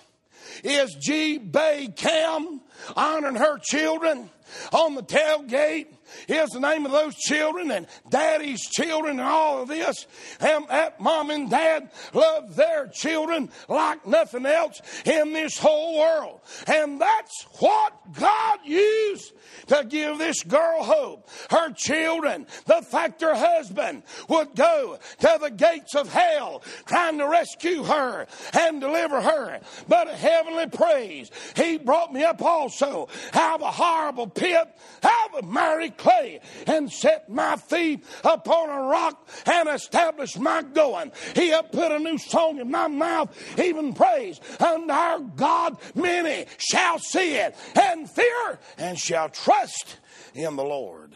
is 0.64 0.96
G. 1.00 1.38
Bay 1.38 1.88
Cam, 1.94 2.60
honoring 2.96 3.36
her 3.36 3.58
children 3.58 4.30
on 4.72 4.94
the 4.94 5.02
tailgate. 5.02 5.88
Here's 6.26 6.50
the 6.50 6.60
name 6.60 6.86
of 6.86 6.92
those 6.92 7.14
children 7.16 7.70
and 7.70 7.86
daddy's 8.08 8.62
children 8.68 9.18
and 9.18 9.28
all 9.28 9.62
of 9.62 9.68
this. 9.68 10.06
And 10.40 10.66
that 10.68 11.00
mom 11.00 11.30
and 11.30 11.50
dad 11.50 11.90
love 12.12 12.56
their 12.56 12.88
children 12.88 13.50
like 13.68 14.06
nothing 14.06 14.46
else 14.46 14.80
in 15.04 15.32
this 15.32 15.58
whole 15.58 15.98
world. 15.98 16.40
And 16.66 17.00
that's 17.00 17.42
what 17.58 18.12
God 18.14 18.58
used 18.64 19.32
to 19.68 19.84
give 19.88 20.18
this 20.18 20.42
girl 20.42 20.82
hope. 20.82 21.28
Her 21.50 21.72
children, 21.72 22.46
the 22.66 22.82
fact 22.82 23.22
her 23.22 23.34
husband 23.34 24.02
would 24.28 24.54
go 24.54 24.98
to 25.20 25.38
the 25.40 25.50
gates 25.50 25.94
of 25.94 26.12
hell 26.12 26.62
trying 26.86 27.18
to 27.18 27.28
rescue 27.28 27.84
her 27.84 28.26
and 28.52 28.80
deliver 28.80 29.20
her. 29.20 29.60
But 29.88 30.08
heavenly 30.08 30.68
praise, 30.68 31.30
he 31.56 31.78
brought 31.78 32.12
me 32.12 32.24
up 32.24 32.42
also 32.42 33.08
out 33.32 33.60
of 33.60 33.62
a 33.62 33.70
horrible 33.70 34.26
pit, 34.26 34.68
out 35.02 35.34
of 35.34 35.44
a 35.44 35.46
miry 35.46 35.90
clay, 36.00 36.40
and 36.66 36.90
set 36.90 37.28
my 37.28 37.56
feet 37.56 38.04
upon 38.24 38.70
a 38.70 38.88
rock 38.88 39.28
and 39.46 39.68
established 39.68 40.38
my 40.38 40.62
going. 40.62 41.12
He 41.34 41.48
had 41.48 41.70
put 41.70 41.92
a 41.92 41.98
new 41.98 42.18
song 42.18 42.58
in 42.58 42.70
my 42.70 42.88
mouth, 42.88 43.36
even 43.58 43.92
praise. 43.92 44.40
And 44.58 44.90
our 44.90 45.20
God, 45.20 45.76
many 45.94 46.46
shall 46.58 46.98
see 46.98 47.36
it 47.36 47.54
and 47.78 48.10
fear 48.10 48.58
and 48.78 48.98
shall 48.98 49.28
trust 49.28 49.98
in 50.34 50.56
the 50.56 50.64
Lord. 50.64 51.12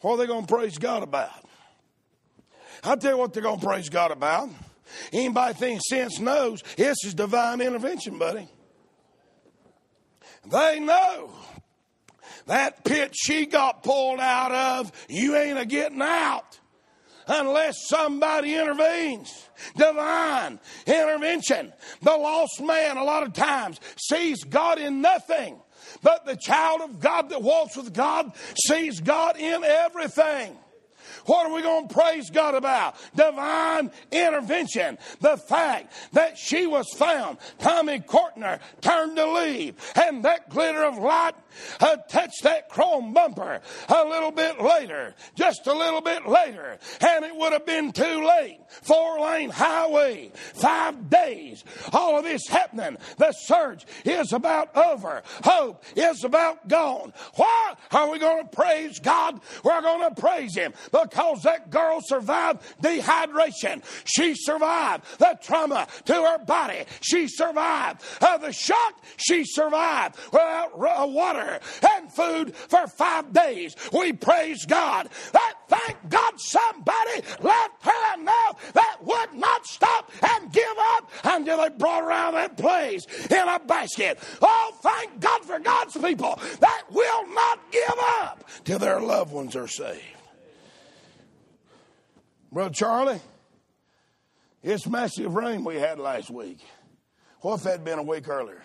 What 0.00 0.14
are 0.14 0.16
they 0.18 0.26
going 0.26 0.46
to 0.46 0.54
praise 0.54 0.78
God 0.78 1.02
about? 1.02 1.30
I'll 2.84 2.96
tell 2.96 3.12
you 3.12 3.18
what 3.18 3.32
they're 3.32 3.42
going 3.42 3.58
to 3.58 3.66
praise 3.66 3.88
God 3.88 4.12
about. 4.12 4.48
Anybody 5.12 5.54
think 5.54 5.80
sense 5.82 6.18
knows 6.18 6.62
this 6.76 6.96
is 7.04 7.14
divine 7.14 7.60
intervention, 7.60 8.18
buddy. 8.18 8.48
They 10.46 10.80
know 10.80 11.30
that 12.48 12.84
pit 12.84 13.14
she 13.14 13.46
got 13.46 13.82
pulled 13.82 14.20
out 14.20 14.52
of, 14.52 14.92
you 15.08 15.36
ain't 15.36 15.58
a 15.58 15.64
getting 15.64 16.02
out 16.02 16.58
unless 17.28 17.86
somebody 17.88 18.54
intervenes. 18.54 19.48
Divine 19.76 20.58
intervention. 20.86 21.72
The 22.02 22.16
lost 22.16 22.60
man, 22.60 22.96
a 22.96 23.04
lot 23.04 23.22
of 23.22 23.32
times, 23.32 23.80
sees 23.96 24.44
God 24.44 24.78
in 24.78 25.00
nothing. 25.00 25.60
But 26.02 26.26
the 26.26 26.36
child 26.36 26.80
of 26.82 27.00
God 27.00 27.28
that 27.30 27.42
walks 27.42 27.76
with 27.76 27.92
God 27.92 28.32
sees 28.56 29.00
God 29.00 29.38
in 29.38 29.64
everything. 29.64 30.56
What 31.26 31.46
are 31.46 31.54
we 31.54 31.62
going 31.62 31.88
to 31.88 31.94
praise 31.94 32.30
God 32.30 32.54
about? 32.54 32.96
Divine 33.14 33.90
intervention. 34.10 34.98
The 35.20 35.36
fact 35.36 35.92
that 36.12 36.38
she 36.38 36.66
was 36.66 36.86
found. 36.96 37.38
Tommy 37.58 38.00
Courtner 38.00 38.60
turned 38.80 39.16
to 39.16 39.32
leave, 39.32 39.74
and 39.94 40.24
that 40.24 40.48
glitter 40.48 40.84
of 40.84 40.98
light 40.98 41.34
uh, 41.80 41.96
touched 42.08 42.42
that 42.42 42.68
chrome 42.68 43.12
bumper 43.12 43.60
a 43.88 44.04
little 44.04 44.30
bit 44.30 44.60
later, 44.60 45.14
just 45.34 45.66
a 45.66 45.72
little 45.72 46.00
bit 46.00 46.26
later, 46.26 46.78
and 47.00 47.24
it 47.24 47.34
would 47.34 47.52
have 47.52 47.66
been 47.66 47.92
too 47.92 48.26
late. 48.26 48.60
Four 48.82 49.20
lane 49.20 49.50
highway, 49.50 50.30
five 50.54 51.08
days, 51.10 51.64
all 51.92 52.18
of 52.18 52.24
this 52.24 52.46
happening. 52.48 52.98
The 53.16 53.32
surge 53.32 53.86
is 54.04 54.32
about 54.32 54.76
over. 54.76 55.22
Hope 55.42 55.84
is 55.96 56.24
about 56.24 56.68
gone. 56.68 57.12
Why 57.34 57.74
are 57.92 58.10
we 58.10 58.18
going 58.18 58.44
to 58.44 58.56
praise 58.56 58.98
God? 58.98 59.40
We're 59.64 59.82
going 59.82 60.14
to 60.14 60.20
praise 60.20 60.56
Him 60.56 60.74
because 60.92 61.42
that 61.42 61.70
girl 61.70 62.00
survived 62.02 62.62
dehydration. 62.82 63.82
She 64.04 64.34
survived 64.34 65.04
the 65.18 65.38
trauma 65.42 65.86
to 66.06 66.14
her 66.14 66.38
body. 66.38 66.84
She 67.00 67.26
survived 67.28 68.02
uh, 68.20 68.38
the 68.38 68.52
shock. 68.52 69.02
She 69.16 69.44
survived 69.44 70.16
without 70.32 70.72
uh, 70.74 71.06
water 71.06 71.47
and 71.50 72.12
food 72.12 72.54
for 72.54 72.86
five 72.86 73.32
days. 73.32 73.74
We 73.92 74.12
praise 74.12 74.64
God. 74.66 75.08
That 75.32 75.54
thank 75.68 75.96
God 76.08 76.40
somebody 76.40 77.22
left 77.40 77.82
her 77.84 78.20
enough 78.20 78.72
that 78.72 78.96
would 79.02 79.34
not 79.34 79.66
stop 79.66 80.10
and 80.22 80.52
give 80.52 80.64
up 80.94 81.10
until 81.24 81.58
they 81.58 81.68
brought 81.70 82.04
her 82.04 82.12
out 82.12 82.34
of 82.34 82.40
that 82.40 82.56
place 82.56 83.06
in 83.26 83.48
a 83.48 83.58
basket. 83.58 84.18
Oh, 84.40 84.74
thank 84.82 85.20
God 85.20 85.44
for 85.44 85.58
God's 85.58 85.96
people 85.96 86.38
that 86.60 86.82
will 86.90 87.34
not 87.34 87.70
give 87.70 87.98
up 88.20 88.44
till 88.64 88.78
their 88.78 89.00
loved 89.00 89.32
ones 89.32 89.56
are 89.56 89.68
saved. 89.68 90.02
Brother 92.50 92.74
Charlie, 92.74 93.20
it's 94.62 94.86
massive 94.86 95.34
rain 95.34 95.64
we 95.64 95.76
had 95.76 95.98
last 95.98 96.30
week. 96.30 96.58
What 97.40 97.56
if 97.56 97.62
that 97.64 97.70
had 97.72 97.84
been 97.84 97.98
a 97.98 98.02
week 98.02 98.28
earlier? 98.28 98.62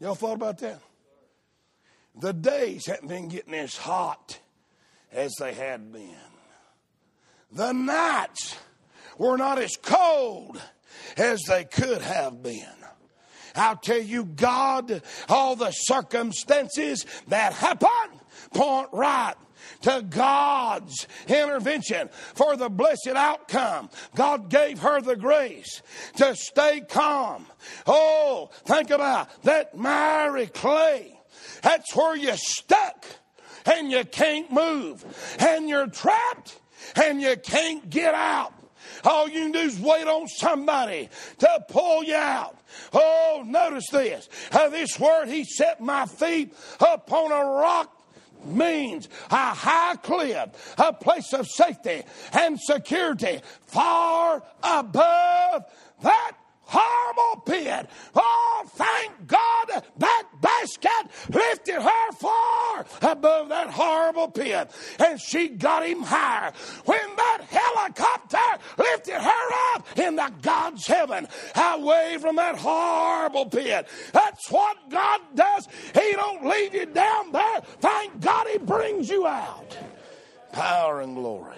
Y'all 0.00 0.14
thought 0.14 0.34
about 0.34 0.58
that? 0.58 0.80
The 2.18 2.32
days 2.32 2.86
hadn't 2.86 3.08
been 3.08 3.28
getting 3.28 3.54
as 3.54 3.76
hot 3.76 4.40
as 5.12 5.32
they 5.38 5.52
had 5.52 5.92
been. 5.92 6.16
The 7.52 7.72
nights 7.72 8.56
were 9.18 9.36
not 9.36 9.58
as 9.58 9.76
cold 9.76 10.60
as 11.16 11.42
they 11.48 11.64
could 11.64 12.00
have 12.00 12.42
been. 12.42 12.64
I'll 13.54 13.76
tell 13.76 14.00
you, 14.00 14.24
God, 14.24 15.02
all 15.28 15.56
the 15.56 15.70
circumstances 15.72 17.04
that 17.28 17.52
happen 17.52 18.20
point 18.54 18.88
right 18.92 19.34
to 19.82 20.04
God's 20.08 21.06
intervention 21.26 22.08
for 22.34 22.56
the 22.56 22.68
blessed 22.68 23.14
outcome. 23.14 23.90
God 24.14 24.48
gave 24.48 24.80
her 24.80 25.00
the 25.00 25.16
grace 25.16 25.82
to 26.16 26.34
stay 26.34 26.82
calm. 26.88 27.46
Oh, 27.86 28.50
think 28.64 28.90
about 28.90 29.42
that 29.44 29.76
miry 29.76 30.46
clay. 30.46 31.18
That's 31.62 31.94
where 31.94 32.16
you're 32.16 32.36
stuck 32.36 33.06
and 33.66 33.90
you 33.90 34.04
can't 34.04 34.50
move 34.50 35.04
and 35.38 35.68
you're 35.68 35.88
trapped 35.88 36.58
and 36.96 37.20
you 37.20 37.36
can't 37.36 37.88
get 37.90 38.14
out. 38.14 38.54
All 39.04 39.28
you 39.28 39.40
can 39.40 39.52
do 39.52 39.58
is 39.58 39.78
wait 39.78 40.06
on 40.06 40.26
somebody 40.28 41.08
to 41.38 41.64
pull 41.68 42.04
you 42.04 42.14
out. 42.16 42.58
Oh, 42.92 43.42
notice 43.46 43.86
this. 43.90 44.28
Uh, 44.52 44.68
this 44.68 44.98
word, 44.98 45.28
he 45.28 45.44
set 45.44 45.80
my 45.80 46.06
feet 46.06 46.54
upon 46.80 47.32
a 47.32 47.44
rock 47.44 47.99
means 48.46 49.08
a 49.30 49.54
high 49.54 49.96
cliff, 49.96 50.74
a 50.78 50.92
place 50.92 51.32
of 51.32 51.46
safety 51.48 52.02
and 52.32 52.58
security 52.60 53.40
far 53.66 54.42
above 54.62 55.64
that 56.02 56.32
horrible 56.70 57.42
pit. 57.42 57.88
Oh, 58.14 58.62
thank 58.68 59.26
God 59.26 59.82
that 59.98 60.24
basket 60.40 61.10
lifted 61.28 61.82
her 61.82 62.12
far 62.12 62.86
above 63.02 63.48
that 63.48 63.70
horrible 63.70 64.28
pit. 64.28 64.70
And 64.98 65.20
she 65.20 65.48
got 65.48 65.84
him 65.84 66.02
higher. 66.02 66.52
When 66.84 67.09
helicopter 67.94 68.64
lifted 68.78 69.14
her 69.20 69.74
up 69.74 69.98
in 69.98 70.16
the 70.16 70.32
God's 70.42 70.86
heaven, 70.86 71.26
away 71.56 72.18
from 72.20 72.36
that 72.36 72.56
horrible 72.56 73.46
pit. 73.46 73.88
That's 74.12 74.50
what 74.50 74.76
God 74.90 75.20
does. 75.34 75.68
He 75.94 76.12
don't 76.12 76.46
leave 76.46 76.74
you 76.74 76.86
down 76.86 77.32
there. 77.32 77.60
Thank 77.80 78.20
God 78.20 78.46
he 78.48 78.58
brings 78.58 79.08
you 79.08 79.26
out. 79.26 79.76
power 80.52 81.00
and 81.00 81.14
glory. 81.14 81.56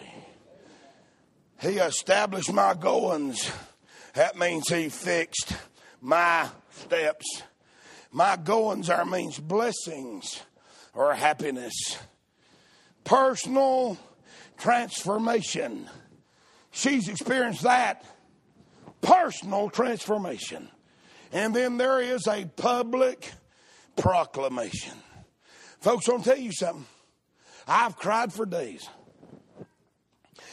He 1.61 1.79
established 1.79 2.53
my 2.53 2.75
goings. 2.75 3.51
That 4.15 4.37
means 4.37 4.69
he 4.69 4.89
fixed 4.89 5.55
my 6.01 6.49
steps. 6.73 7.43
My 8.11 8.37
goings 8.37 8.91
are 8.91 9.05
means 9.07 9.39
blessings 9.39 10.43
or 10.93 11.15
happiness. 11.15 11.99
Personal 13.05 13.97
transformation. 14.59 15.89
She's 16.73 17.09
experienced 17.09 17.63
that. 17.63 18.05
Personal 19.03 19.71
transformation. 19.71 20.69
And 21.33 21.55
then 21.55 21.77
there 21.77 22.01
is 22.01 22.27
a 22.27 22.47
public 22.57 23.31
proclamation. 23.97 24.95
Folks, 25.81 26.09
I'll 26.09 26.21
tell 26.21 26.37
you 26.37 26.53
something. 26.53 26.87
I've 27.69 27.97
cried 27.97 28.33
for 28.33 28.47
days. 28.47 28.89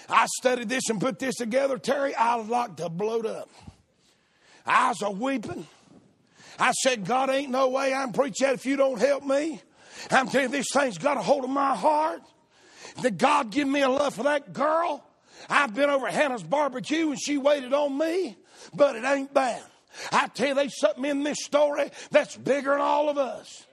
I 0.10 0.26
studied 0.40 0.70
this 0.70 0.90
and 0.90 1.00
put 1.00 1.20
this 1.20 1.36
together, 1.36 1.78
Terry. 1.78 2.14
I 2.16 2.36
like 2.36 2.78
to 2.78 2.90
bloat 2.90 3.26
up. 3.26 3.50
I 4.66 4.90
was 4.90 5.02
a 5.02 5.12
weeping. 5.12 5.68
I 6.60 6.72
said, 6.72 7.06
God, 7.06 7.30
ain't 7.30 7.52
no 7.52 7.70
way 7.70 7.94
I'm 7.94 8.12
preaching 8.12 8.48
that 8.48 8.56
if 8.56 8.66
you 8.66 8.76
don't 8.76 9.00
help 9.00 9.24
me. 9.24 9.62
I'm 10.12 10.28
telling 10.28 10.52
you, 10.52 10.58
this 10.58 10.68
thing's 10.74 10.98
got 10.98 11.18
a 11.18 11.22
hold 11.22 11.44
of 11.44 11.50
my 11.50 11.76
heart. 11.76 12.22
That 13.02 13.18
God 13.18 13.52
give 13.52 13.68
me 13.68 13.82
a 13.82 13.90
love 13.90 14.16
for 14.16 14.24
that 14.24 14.52
girl. 14.52 15.06
I've 15.50 15.74
been 15.74 15.90
over 15.90 16.08
Hannah's 16.08 16.44
barbecue 16.44 17.10
and 17.10 17.20
she 17.20 17.38
waited 17.38 17.74
on 17.74 17.98
me, 17.98 18.38
but 18.74 18.96
it 18.96 19.04
ain't 19.06 19.34
bad. 19.34 19.64
I 20.12 20.28
tell 20.28 20.50
you, 20.50 20.56
there's 20.56 20.80
something 20.80 21.06
in 21.06 21.24
this 21.24 21.44
story 21.44 21.90
that's 22.12 22.38
bigger 22.38 22.72
than 22.72 22.82
all 22.82 23.10
of 23.10 23.18
us. 23.18 23.66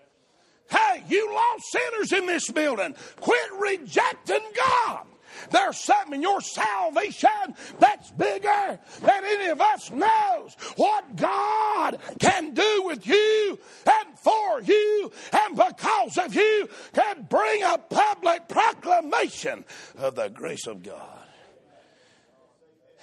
Hey, 0.70 1.05
you 1.09 1.33
lost 1.33 1.64
sinners 1.70 2.12
in 2.12 2.26
this 2.26 2.50
building. 2.50 2.94
Quit 3.20 3.50
rejecting 3.61 4.40
God. 4.57 5.07
There's 5.50 5.79
something 5.79 6.14
in 6.14 6.22
your 6.22 6.40
salvation 6.40 7.55
that's 7.79 8.11
bigger 8.12 8.79
than 9.02 9.24
any 9.24 9.46
of 9.46 9.61
us 9.61 9.90
knows. 9.90 10.57
What 10.76 11.16
God 11.16 11.98
can 12.18 12.55
do 12.55 12.83
with 12.85 13.07
you 13.07 13.59
and 13.87 14.18
for 14.18 14.61
you 14.62 15.12
and 15.33 15.57
because 15.57 16.18
of 16.18 16.35
you 16.35 16.68
can 16.94 17.26
bring 17.29 17.62
a 17.62 17.79
public 17.79 18.48
proclamation 18.48 19.64
of 19.98 20.14
the 20.14 20.29
grace 20.29 20.66
of 20.66 20.83
God. 20.83 21.22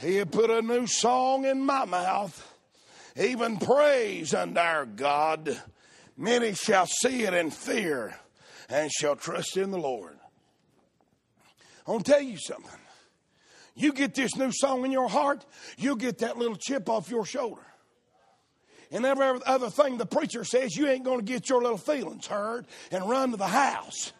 He 0.03 0.17
had 0.17 0.31
put 0.31 0.49
a 0.49 0.61
new 0.61 0.85
song 0.85 1.45
in 1.45 1.61
my 1.61 1.85
mouth, 1.85 2.53
even 3.15 3.57
praise 3.57 4.33
unto 4.33 4.59
our 4.59 4.85
God. 4.85 5.61
Many 6.17 6.53
shall 6.53 6.85
see 6.85 7.23
it 7.23 7.33
in 7.33 7.51
fear 7.51 8.17
and 8.67 8.91
shall 8.91 9.15
trust 9.15 9.55
in 9.55 9.71
the 9.71 9.77
Lord. 9.77 10.17
I 11.87 11.91
want 11.91 12.05
to 12.05 12.11
tell 12.11 12.21
you 12.21 12.37
something. 12.37 12.79
You 13.75 13.93
get 13.93 14.13
this 14.13 14.35
new 14.35 14.51
song 14.51 14.83
in 14.83 14.91
your 14.91 15.07
heart, 15.07 15.45
you'll 15.77 15.95
get 15.95 16.19
that 16.19 16.37
little 16.37 16.57
chip 16.57 16.89
off 16.89 17.09
your 17.09 17.25
shoulder. 17.25 17.65
And 18.91 19.05
every 19.05 19.39
other 19.45 19.69
thing 19.69 19.97
the 19.97 20.05
preacher 20.05 20.43
says, 20.43 20.75
you 20.75 20.87
ain't 20.87 21.03
going 21.03 21.19
to 21.19 21.25
get 21.25 21.49
your 21.49 21.61
little 21.61 21.77
feelings 21.77 22.27
hurt 22.27 22.65
and 22.91 23.09
run 23.09 23.31
to 23.31 23.37
the 23.37 23.47
house. 23.47 24.11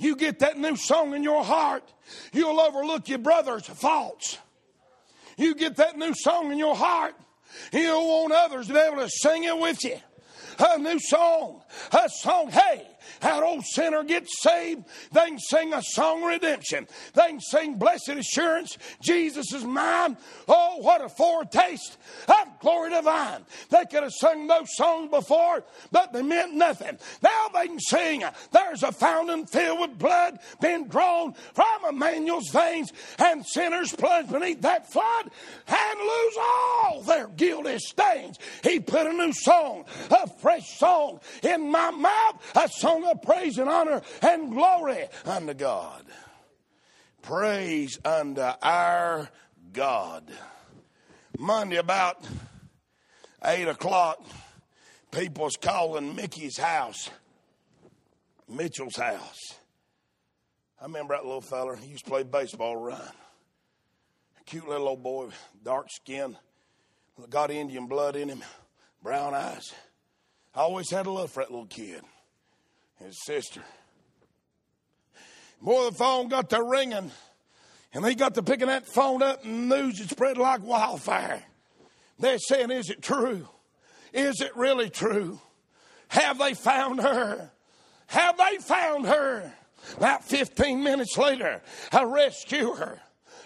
You 0.00 0.16
get 0.16 0.38
that 0.38 0.58
new 0.58 0.76
song 0.76 1.14
in 1.14 1.22
your 1.22 1.44
heart, 1.44 1.84
you'll 2.32 2.58
overlook 2.58 3.08
your 3.08 3.18
brother's 3.18 3.66
faults. 3.66 4.38
You 5.36 5.54
get 5.54 5.76
that 5.76 5.98
new 5.98 6.14
song 6.14 6.50
in 6.50 6.58
your 6.58 6.74
heart, 6.74 7.14
you'll 7.70 8.08
want 8.08 8.32
others 8.32 8.66
to 8.68 8.72
be 8.72 8.78
able 8.78 8.96
to 8.96 9.10
sing 9.10 9.44
it 9.44 9.56
with 9.58 9.84
you. 9.84 9.98
A 10.58 10.78
new 10.78 10.98
song, 10.98 11.62
a 11.92 12.08
song, 12.08 12.50
hey, 12.50 12.86
that 13.20 13.42
old 13.42 13.64
sinner 13.64 14.04
gets 14.04 14.30
saved, 14.42 14.84
they 15.12 15.26
can 15.26 15.38
sing 15.38 15.74
a 15.74 15.82
song 15.82 16.22
of 16.22 16.28
redemption. 16.28 16.86
They 17.14 17.28
can 17.28 17.40
sing 17.40 17.74
blessed 17.76 18.10
assurance, 18.10 18.78
Jesus 19.02 19.52
is 19.52 19.64
mine. 19.64 20.16
Oh, 20.48 20.78
what 20.80 21.00
a 21.00 21.08
foretaste 21.08 21.98
of 22.28 22.60
glory 22.60 22.90
divine. 22.90 23.44
They 23.70 23.84
could 23.84 24.02
have 24.02 24.12
sung 24.12 24.46
those 24.46 24.74
songs 24.76 25.10
before, 25.10 25.64
but 25.90 26.12
they 26.12 26.22
meant 26.22 26.54
nothing. 26.54 26.98
Now 27.22 27.48
they 27.52 27.66
can 27.66 27.80
sing, 27.80 28.24
there's 28.52 28.82
a 28.82 28.92
fountain 28.92 29.46
filled 29.46 29.80
with 29.80 29.98
blood 29.98 30.38
being 30.60 30.88
drawn 30.88 31.34
from 31.54 31.66
Emmanuel's 31.88 32.48
veins, 32.50 32.92
and 33.18 33.44
sinners 33.46 33.94
plunge 33.94 34.30
beneath 34.30 34.60
that 34.62 34.90
flood 34.90 35.30
and 35.66 36.00
lose 36.00 36.36
all 36.38 37.02
their 37.02 37.28
guilty 37.28 37.78
stains. 37.78 38.38
He 38.62 38.80
put 38.80 39.06
a 39.06 39.12
new 39.12 39.32
song, 39.32 39.84
a 40.10 40.28
fresh 40.40 40.78
song 40.78 41.20
in 41.42 41.70
my 41.70 41.90
mouth, 41.90 42.52
a 42.56 42.68
song 42.68 42.99
of 43.04 43.22
praise 43.22 43.58
and 43.58 43.68
honor 43.68 44.02
and 44.22 44.52
glory 44.52 45.06
unto 45.24 45.54
God. 45.54 46.04
Praise 47.22 47.98
unto 48.04 48.40
our 48.62 49.28
God. 49.72 50.30
Monday 51.38 51.76
about 51.76 52.24
eight 53.44 53.68
o'clock, 53.68 54.24
people 55.10 55.44
was 55.44 55.56
calling 55.56 56.14
Mickey's 56.14 56.58
house, 56.58 57.10
Mitchell's 58.48 58.96
house. 58.96 59.54
I 60.80 60.84
remember 60.84 61.14
that 61.14 61.24
little 61.24 61.40
feller. 61.40 61.76
He 61.76 61.88
used 61.88 62.04
to 62.04 62.10
play 62.10 62.22
baseball 62.22 62.74
around. 62.74 63.12
Cute 64.46 64.68
little 64.68 64.88
old 64.88 65.02
boy, 65.02 65.28
dark 65.62 65.88
skin, 65.90 66.36
got 67.28 67.50
Indian 67.50 67.86
blood 67.86 68.16
in 68.16 68.28
him, 68.28 68.42
brown 69.02 69.34
eyes. 69.34 69.72
I 70.54 70.60
always 70.60 70.90
had 70.90 71.06
a 71.06 71.10
love 71.10 71.30
for 71.30 71.42
that 71.42 71.50
little 71.50 71.66
kid 71.66 72.02
his 73.04 73.22
sister. 73.22 73.62
Boy, 75.60 75.90
the 75.90 75.92
phone 75.92 76.28
got 76.28 76.50
to 76.50 76.62
ringing, 76.62 77.10
and 77.92 78.04
they 78.04 78.14
got 78.14 78.34
to 78.34 78.42
picking 78.42 78.68
that 78.68 78.86
phone 78.86 79.22
up, 79.22 79.44
and 79.44 79.68
news 79.68 79.98
had 79.98 80.10
spread 80.10 80.38
like 80.38 80.62
wildfire. 80.62 81.42
They're 82.18 82.38
saying, 82.38 82.70
Is 82.70 82.90
it 82.90 83.02
true? 83.02 83.48
Is 84.12 84.40
it 84.40 84.56
really 84.56 84.90
true? 84.90 85.40
Have 86.08 86.38
they 86.38 86.54
found 86.54 87.00
her? 87.00 87.50
Have 88.06 88.36
they 88.36 88.58
found 88.58 89.06
her? 89.06 89.52
About 89.96 90.24
15 90.24 90.82
minutes 90.82 91.16
later, 91.16 91.62
a 91.92 92.06
rescuer 92.06 93.00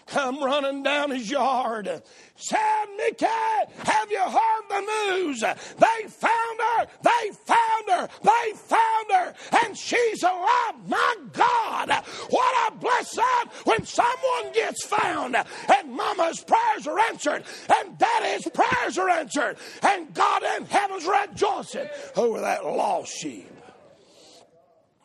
come 0.06 0.42
running 0.42 0.82
down 0.82 1.10
his 1.10 1.30
yard. 1.30 2.02
Said, 2.36 2.86
Mickey, 2.96 3.26
have 3.26 4.10
you 4.10 4.20
heard 4.20 4.62
the 4.68 4.80
news? 4.80 5.40
They 5.40 6.08
found 6.08 6.60
her. 6.60 6.86
They 7.02 7.30
found 7.32 7.88
her. 7.88 8.08
They 8.22 8.52
found 8.56 9.06
her. 9.10 9.34
And 9.64 9.76
she's 9.76 10.22
alive. 10.22 10.74
My 10.88 11.16
God, 11.32 11.90
what 12.30 12.72
a 12.72 12.76
blessing 12.76 13.24
when 13.64 13.84
someone 13.84 14.52
gets 14.52 14.84
found 14.86 15.36
and 15.36 15.92
mama's 15.92 16.42
prayers 16.44 16.86
are 16.86 16.98
answered 17.10 17.44
and 17.78 17.98
daddy's 17.98 18.48
prayers 18.48 18.98
are 18.98 19.08
answered 19.08 19.56
and 19.82 20.12
God 20.14 20.42
in 20.56 20.66
heaven's 20.66 21.06
rejoicing 21.06 21.88
over 22.16 22.40
that 22.40 22.64
lost 22.64 23.12
sheep. 23.16 23.50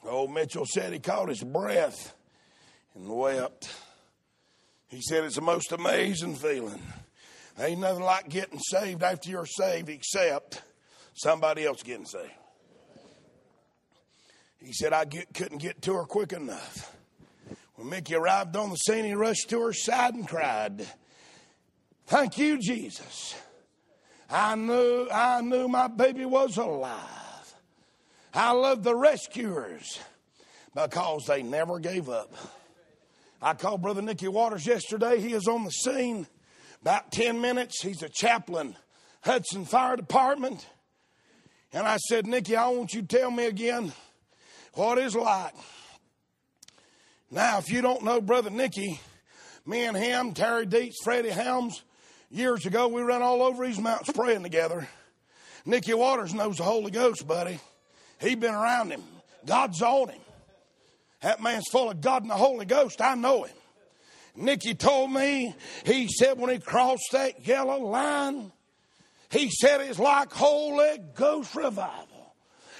Old 0.05 0.31
Mitchell 0.31 0.65
said 0.65 0.93
he 0.93 0.99
caught 0.99 1.29
his 1.29 1.43
breath 1.43 2.15
and 2.95 3.09
wept. 3.09 3.69
He 4.89 5.01
said 5.01 5.23
it's 5.23 5.35
the 5.35 5.41
most 5.41 5.71
amazing 5.71 6.35
feeling. 6.35 6.81
Ain't 7.59 7.79
nothing 7.79 8.03
like 8.03 8.29
getting 8.29 8.59
saved 8.59 9.03
after 9.03 9.29
you're 9.29 9.45
saved 9.45 9.89
except 9.89 10.61
somebody 11.13 11.65
else 11.65 11.83
getting 11.83 12.05
saved. 12.05 12.31
He 14.57 14.73
said, 14.73 14.91
I 14.91 15.05
get, 15.05 15.33
couldn't 15.33 15.59
get 15.59 15.81
to 15.83 15.93
her 15.93 16.03
quick 16.03 16.33
enough. 16.33 16.95
When 17.75 17.89
Mickey 17.89 18.15
arrived 18.15 18.55
on 18.55 18.71
the 18.71 18.75
scene, 18.75 19.05
he 19.05 19.13
rushed 19.13 19.49
to 19.49 19.61
her 19.61 19.73
side 19.73 20.15
and 20.15 20.27
cried, 20.27 20.85
Thank 22.07 22.37
you, 22.37 22.59
Jesus. 22.59 23.35
I 24.29 24.55
knew, 24.55 25.07
I 25.11 25.41
knew 25.41 25.67
my 25.67 25.87
baby 25.87 26.25
was 26.25 26.57
alive. 26.57 27.55
I 28.33 28.51
love 28.51 28.83
the 28.83 28.95
rescuers 28.95 29.99
because 30.73 31.25
they 31.27 31.43
never 31.43 31.79
gave 31.79 32.09
up. 32.09 32.33
I 33.41 33.53
called 33.53 33.81
Brother 33.81 34.01
Nicky 34.01 34.27
Waters 34.27 34.67
yesterday. 34.67 35.19
He 35.21 35.33
is 35.33 35.47
on 35.47 35.63
the 35.63 35.71
scene. 35.71 36.27
About 36.81 37.11
10 37.11 37.39
minutes. 37.41 37.81
He's 37.81 38.03
a 38.03 38.09
chaplain, 38.09 38.75
Hudson 39.21 39.65
Fire 39.65 39.95
Department. 39.95 40.65
And 41.71 41.87
I 41.87 41.97
said, 41.97 42.25
Nicky, 42.25 42.55
I 42.55 42.67
want 42.69 42.93
you 42.93 43.01
to 43.01 43.07
tell 43.07 43.31
me 43.31 43.45
again 43.45 43.93
what 44.73 44.97
it's 44.97 45.15
like. 45.15 45.53
Now, 47.31 47.59
if 47.59 47.69
you 47.69 47.81
don't 47.81 48.03
know 48.03 48.21
Brother 48.21 48.49
Nicky, 48.49 48.99
me 49.65 49.85
and 49.85 49.95
him, 49.95 50.33
Terry 50.33 50.65
Dietz, 50.65 50.97
Freddie 51.03 51.29
Helms, 51.29 51.83
years 52.31 52.65
ago, 52.65 52.87
we 52.87 53.01
ran 53.03 53.21
all 53.21 53.43
over 53.43 53.65
these 53.65 53.79
mountains 53.79 54.15
praying 54.15 54.43
together. 54.43 54.87
Nicky 55.65 55.93
Waters 55.93 56.33
knows 56.33 56.57
the 56.57 56.63
Holy 56.63 56.91
Ghost, 56.91 57.27
buddy. 57.27 57.59
He 58.19 58.35
been 58.35 58.53
around 58.53 58.89
him. 58.89 59.03
God's 59.45 59.81
on 59.81 60.09
him. 60.09 60.21
That 61.21 61.41
man's 61.41 61.67
full 61.71 61.89
of 61.89 62.01
God 62.01 62.21
and 62.21 62.31
the 62.31 62.35
Holy 62.35 62.65
Ghost. 62.65 63.01
I 63.01 63.15
know 63.15 63.43
him. 63.43 63.55
Nicky 64.35 64.73
told 64.73 65.11
me, 65.11 65.53
he 65.85 66.07
said 66.07 66.37
when 66.37 66.49
he 66.49 66.59
crossed 66.59 67.09
that 67.11 67.45
yellow 67.45 67.79
line, 67.79 68.51
he 69.29 69.49
said 69.49 69.81
it's 69.81 69.99
like 69.99 70.31
Holy 70.31 70.99
Ghost 71.15 71.55
revival. 71.55 72.35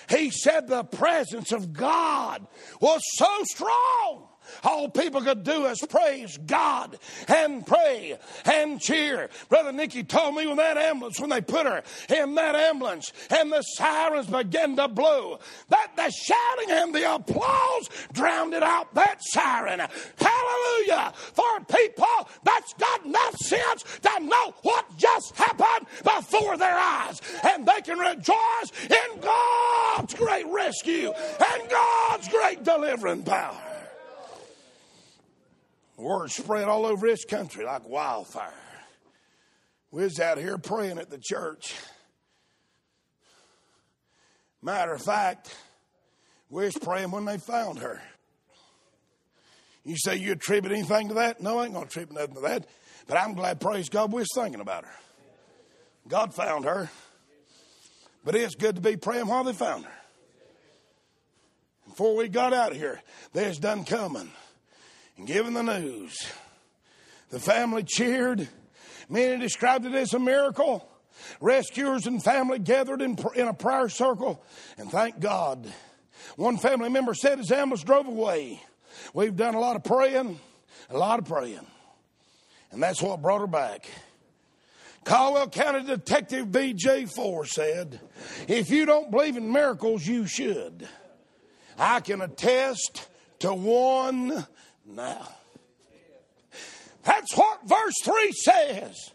He 0.09 0.31
said 0.31 0.67
the 0.67 0.83
presence 0.83 1.51
of 1.51 1.73
God 1.73 2.47
was 2.79 3.01
so 3.15 3.43
strong 3.43 4.28
all 4.63 4.89
people 4.89 5.21
could 5.21 5.43
do 5.43 5.65
is 5.65 5.79
praise 5.89 6.37
God 6.45 6.97
and 7.27 7.65
pray 7.65 8.17
and 8.45 8.79
cheer. 8.79 9.29
Brother 9.49 9.71
Nicky 9.71 10.03
told 10.03 10.35
me 10.35 10.47
when 10.47 10.57
that 10.57 10.77
ambulance, 10.77 11.19
when 11.19 11.29
they 11.29 11.41
put 11.41 11.65
her 11.65 11.83
in 12.09 12.35
that 12.35 12.55
ambulance 12.55 13.11
and 13.29 13.51
the 13.51 13.61
sirens 13.61 14.27
began 14.27 14.75
to 14.75 14.87
blow, 14.87 15.39
that 15.69 15.91
the 15.95 16.11
shouting 16.11 16.71
and 16.71 16.93
the 16.95 17.15
applause 17.15 17.89
drowned 18.13 18.53
it 18.53 18.63
out 18.63 18.93
that 18.95 19.17
siren. 19.21 19.81
Hallelujah! 20.17 21.13
For 21.15 21.59
people 21.65 22.29
that's 22.43 22.73
got 22.73 23.05
enough 23.05 23.35
sense 23.37 23.83
to 24.01 24.19
know 24.23 24.53
what 24.63 24.85
just 24.97 25.35
happened 25.35 25.87
before 26.03 26.57
their 26.57 26.77
eyes. 26.77 27.21
And 27.43 27.65
they 27.65 27.81
can 27.81 27.97
rejoice 27.97 28.71
in 28.89 29.19
God's 29.21 30.13
great 30.13 30.47
rescue 30.47 31.11
and 31.11 31.69
God's 31.69 32.27
great 32.29 32.63
delivering 32.63 33.23
power. 33.23 33.68
Word 35.99 36.31
spread 36.31 36.69
all 36.69 36.85
over 36.85 37.07
this 37.07 37.25
country 37.25 37.65
like 37.65 37.87
wildfire. 37.87 38.53
We 39.91 40.03
was 40.03 40.19
out 40.19 40.37
here 40.37 40.57
praying 40.57 40.97
at 40.97 41.09
the 41.09 41.17
church. 41.17 41.75
Matter 44.61 44.93
of 44.93 45.01
fact, 45.01 45.55
we 46.49 46.63
was 46.65 46.75
praying 46.75 47.11
when 47.11 47.25
they 47.25 47.37
found 47.37 47.79
her. 47.79 48.01
You 49.83 49.97
say 49.97 50.15
you 50.15 50.33
attribute 50.33 50.71
anything 50.71 51.09
to 51.09 51.15
that? 51.15 51.41
No, 51.41 51.59
I 51.59 51.65
ain't 51.65 51.73
gonna 51.73 51.85
attribute 51.85 52.17
nothing 52.17 52.35
to 52.35 52.41
that. 52.41 52.67
But 53.07 53.17
I'm 53.17 53.33
glad, 53.33 53.59
praise 53.59 53.89
God, 53.89 54.13
we 54.13 54.19
was 54.19 54.29
thinking 54.33 54.61
about 54.61 54.85
her. 54.85 54.95
God 56.07 56.33
found 56.33 56.65
her. 56.65 56.89
But 58.23 58.35
it's 58.35 58.55
good 58.55 58.75
to 58.75 58.81
be 58.81 58.95
praying 58.95 59.27
while 59.27 59.43
they 59.43 59.53
found 59.53 59.85
her. 59.85 59.91
Before 61.87 62.15
we 62.15 62.29
got 62.29 62.53
out 62.53 62.71
of 62.71 62.77
here, 62.77 63.01
there's 63.33 63.57
done 63.57 63.83
coming 63.83 64.31
and 65.27 65.55
the 65.55 65.61
news. 65.61 66.27
The 67.29 67.39
family 67.39 67.83
cheered. 67.83 68.47
Many 69.09 69.39
described 69.39 69.85
it 69.85 69.93
as 69.93 70.13
a 70.13 70.19
miracle. 70.19 70.87
Rescuers 71.41 72.07
and 72.07 72.23
family 72.23 72.59
gathered 72.59 73.01
in, 73.01 73.17
in 73.35 73.47
a 73.47 73.53
prayer 73.53 73.89
circle, 73.89 74.41
and 74.77 74.89
thank 74.89 75.19
God. 75.19 75.71
One 76.37 76.57
family 76.57 76.89
member 76.89 77.13
said 77.13 77.39
as 77.39 77.51
ambulance 77.51 77.83
drove 77.83 78.07
away, 78.07 78.63
We've 79.13 79.35
done 79.35 79.55
a 79.55 79.59
lot 79.59 79.75
of 79.75 79.83
praying, 79.83 80.39
a 80.89 80.97
lot 80.97 81.19
of 81.19 81.25
praying. 81.25 81.65
And 82.71 82.81
that's 82.81 83.01
what 83.01 83.21
brought 83.21 83.41
her 83.41 83.47
back. 83.47 83.89
Caldwell 85.03 85.49
County 85.49 85.83
Detective 85.85 86.51
B.J. 86.51 87.05
Ford 87.05 87.47
said, 87.47 87.99
If 88.47 88.69
you 88.69 88.85
don't 88.85 89.11
believe 89.11 89.37
in 89.37 89.51
miracles, 89.51 90.05
you 90.05 90.27
should. 90.27 90.87
I 91.77 91.99
can 91.99 92.21
attest 92.21 93.07
to 93.39 93.53
one 93.53 94.45
now. 94.89 95.27
That's 97.03 97.35
what 97.35 97.67
verse 97.67 97.95
3 98.03 98.31
says. 98.31 99.11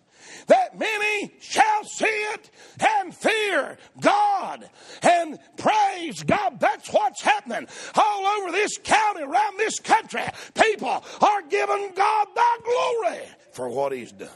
That 0.47 0.79
many 0.79 1.33
shall 1.41 1.85
see 1.85 2.05
it 2.05 2.51
and 2.81 3.14
fear 3.14 3.79
God 4.01 4.68
and 5.03 5.39
praise 5.57 6.22
God. 6.22 6.61
That's 6.61 6.93
what's 6.93 7.22
happening 7.22 7.66
all 7.95 8.27
over 8.27 8.53
this 8.53 8.77
county, 8.83 9.22
around 9.22 9.59
this 9.59 9.79
country. 9.79 10.22
People 10.55 11.03
are 11.20 11.43
giving 11.49 11.93
God 11.95 12.27
the 12.35 12.62
glory 12.62 13.20
for 13.53 13.68
what 13.68 13.93
He's 13.93 14.12
done. 14.12 14.29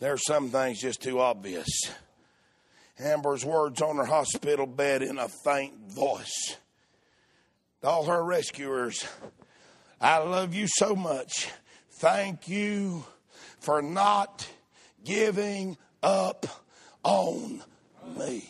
There's 0.00 0.24
some 0.26 0.50
things 0.50 0.80
just 0.80 1.00
too 1.00 1.20
obvious. 1.20 1.68
Amber's 2.98 3.44
words 3.44 3.80
on 3.80 3.96
her 3.96 4.04
hospital 4.04 4.66
bed 4.66 5.02
in 5.02 5.18
a 5.18 5.28
faint 5.28 5.74
voice. 5.90 6.56
All 7.82 8.04
her 8.06 8.22
rescuers 8.22 9.06
I 10.00 10.18
love 10.18 10.54
you 10.54 10.66
so 10.68 10.94
much. 10.94 11.48
Thank 11.94 12.48
you 12.48 13.04
for 13.58 13.82
not 13.82 14.48
giving 15.04 15.76
up 16.02 16.46
on 17.02 17.62
me. 18.16 18.48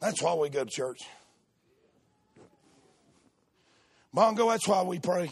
That's 0.00 0.20
why 0.20 0.34
we 0.34 0.48
go 0.48 0.64
to 0.64 0.70
church. 0.70 1.00
Bongo, 4.12 4.48
that's 4.48 4.66
why 4.68 4.82
we 4.82 4.98
pray. 4.98 5.30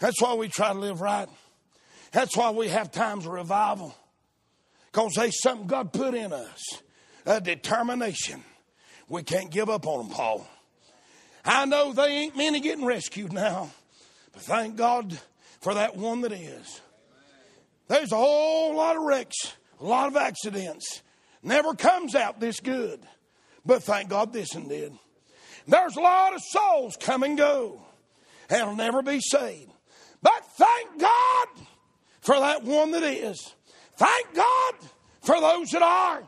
That's 0.00 0.20
why 0.20 0.34
we 0.34 0.48
try 0.48 0.72
to 0.72 0.78
live 0.78 1.00
right. 1.00 1.28
That's 2.12 2.36
why 2.36 2.50
we 2.50 2.68
have 2.68 2.92
times 2.92 3.26
of 3.26 3.32
revival. 3.32 3.94
Because 4.92 5.12
there's 5.16 5.40
something 5.40 5.66
God 5.66 5.92
put 5.92 6.14
in 6.14 6.32
us 6.32 6.62
a 7.26 7.40
determination. 7.40 8.44
We 9.08 9.22
can't 9.22 9.50
give 9.50 9.68
up 9.68 9.86
on 9.86 10.06
them, 10.06 10.14
Paul. 10.14 10.46
I 11.44 11.66
know 11.66 11.92
they 11.92 12.06
ain't 12.06 12.36
many 12.36 12.60
getting 12.60 12.84
rescued 12.84 13.32
now, 13.32 13.70
but 14.32 14.42
thank 14.42 14.76
God 14.76 15.18
for 15.60 15.74
that 15.74 15.96
one 15.96 16.22
that 16.22 16.32
is. 16.32 16.80
There's 17.88 18.12
a 18.12 18.16
whole 18.16 18.76
lot 18.76 18.96
of 18.96 19.02
wrecks, 19.02 19.54
a 19.80 19.84
lot 19.84 20.08
of 20.08 20.16
accidents. 20.16 21.02
Never 21.42 21.74
comes 21.74 22.14
out 22.14 22.40
this 22.40 22.60
good, 22.60 23.00
but 23.66 23.82
thank 23.82 24.08
God 24.08 24.32
this 24.32 24.54
one 24.54 24.68
did. 24.68 24.92
There's 25.68 25.96
a 25.96 26.00
lot 26.00 26.34
of 26.34 26.40
souls 26.42 26.96
come 26.98 27.22
and 27.22 27.36
go 27.36 27.84
will 28.50 28.76
never 28.76 29.02
be 29.02 29.20
saved. 29.20 29.70
But 30.22 30.44
thank 30.56 31.00
God 31.00 31.48
for 32.20 32.38
that 32.38 32.62
one 32.62 32.92
that 32.92 33.02
is. 33.02 33.54
Thank 33.96 34.34
God 34.34 34.74
for 35.22 35.40
those 35.40 35.70
that 35.70 35.82
are. 35.82 36.22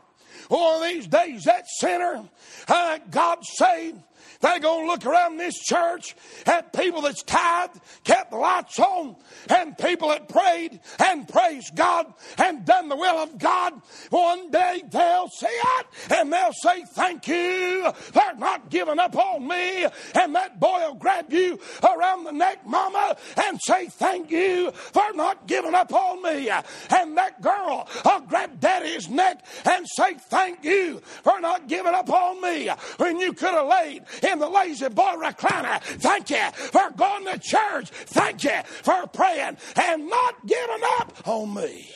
One 0.49 0.81
of 0.81 0.89
these 0.89 1.07
days, 1.07 1.43
that 1.43 1.65
sinner, 1.79 2.23
uh, 2.67 2.99
God 3.09 3.39
saved, 3.43 4.01
they're 4.41 4.59
going 4.59 4.85
to 4.85 4.91
look 4.91 5.05
around 5.05 5.37
this 5.37 5.55
church 5.55 6.15
at 6.45 6.73
people 6.73 7.01
that's 7.01 7.23
tithed, 7.23 7.79
kept 8.03 8.31
the 8.31 8.37
lights 8.37 8.79
on, 8.79 9.15
and 9.49 9.77
people 9.77 10.09
that 10.09 10.29
prayed 10.29 10.79
and 10.99 11.27
praised 11.27 11.75
God 11.75 12.13
and 12.37 12.65
done 12.65 12.89
the 12.89 12.95
will 12.95 13.17
of 13.17 13.37
God. 13.37 13.73
One 14.09 14.51
day 14.51 14.83
they'll 14.89 15.29
see 15.29 15.47
it 15.47 15.87
and 16.11 16.31
they'll 16.31 16.53
say, 16.53 16.83
Thank 16.93 17.27
you 17.27 17.91
They're 18.13 18.35
not 18.35 18.69
giving 18.69 18.99
up 18.99 19.15
on 19.15 19.47
me. 19.47 19.85
And 20.15 20.35
that 20.35 20.59
boy 20.59 20.79
will 20.87 20.95
grab 20.95 21.31
you 21.31 21.59
around 21.83 22.23
the 22.23 22.31
neck, 22.31 22.65
mama, 22.65 23.15
and 23.47 23.59
say, 23.61 23.87
Thank 23.87 24.31
you 24.31 24.71
for 24.71 25.05
not 25.13 25.47
giving 25.47 25.75
up 25.75 25.93
on 25.93 26.21
me. 26.23 26.49
And 26.49 27.17
that 27.17 27.41
girl 27.41 27.87
will 28.05 28.21
grab 28.21 28.59
daddy's 28.59 29.09
neck 29.09 29.45
and 29.65 29.85
say, 29.95 30.15
Thank 30.15 30.63
you 30.63 30.99
for 31.23 31.39
not 31.39 31.67
giving 31.67 31.93
up 31.93 32.09
on 32.09 32.41
me. 32.41 32.69
When 32.97 33.19
you 33.19 33.33
could 33.33 33.53
have 33.53 33.67
laid 33.67 34.03
in 34.27 34.39
the 34.39 34.47
La-Z-Boy 34.47 35.15
recliner. 35.17 35.81
Thank 35.81 36.29
you 36.29 36.51
for 36.53 36.91
going 36.95 37.25
to 37.25 37.39
church. 37.39 37.89
Thank 37.89 38.43
you 38.43 38.61
for 38.65 39.07
praying 39.07 39.57
and 39.75 40.07
not 40.07 40.45
giving 40.45 40.81
up 40.99 41.27
on 41.27 41.53
me. 41.53 41.89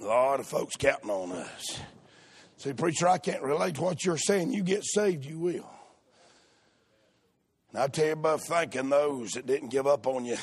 A 0.00 0.04
lot 0.04 0.40
of 0.40 0.46
folks 0.46 0.76
counting 0.76 1.10
on 1.10 1.32
us. 1.32 1.80
See, 2.58 2.72
preacher, 2.72 3.08
I 3.08 3.18
can't 3.18 3.42
relate 3.42 3.76
to 3.76 3.82
what 3.82 4.04
you're 4.04 4.18
saying. 4.18 4.52
You 4.52 4.62
get 4.62 4.84
saved, 4.84 5.24
you 5.24 5.38
will. 5.38 5.70
And 7.72 7.82
I 7.82 7.86
tell 7.88 8.06
you 8.06 8.12
about 8.12 8.40
thanking 8.42 8.88
those 8.88 9.32
that 9.32 9.46
didn't 9.46 9.68
give 9.68 9.86
up 9.86 10.06
on 10.06 10.24
you. 10.24 10.36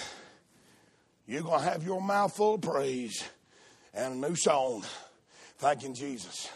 You're 1.25 1.41
going 1.41 1.61
to 1.61 1.69
have 1.69 1.83
your 1.83 2.01
mouth 2.01 2.35
full 2.35 2.55
of 2.55 2.61
praise 2.61 3.23
and 3.93 4.23
a 4.23 4.27
new 4.29 4.35
song 4.35 4.83
thanking 5.57 5.93
Jesus, 5.93 6.49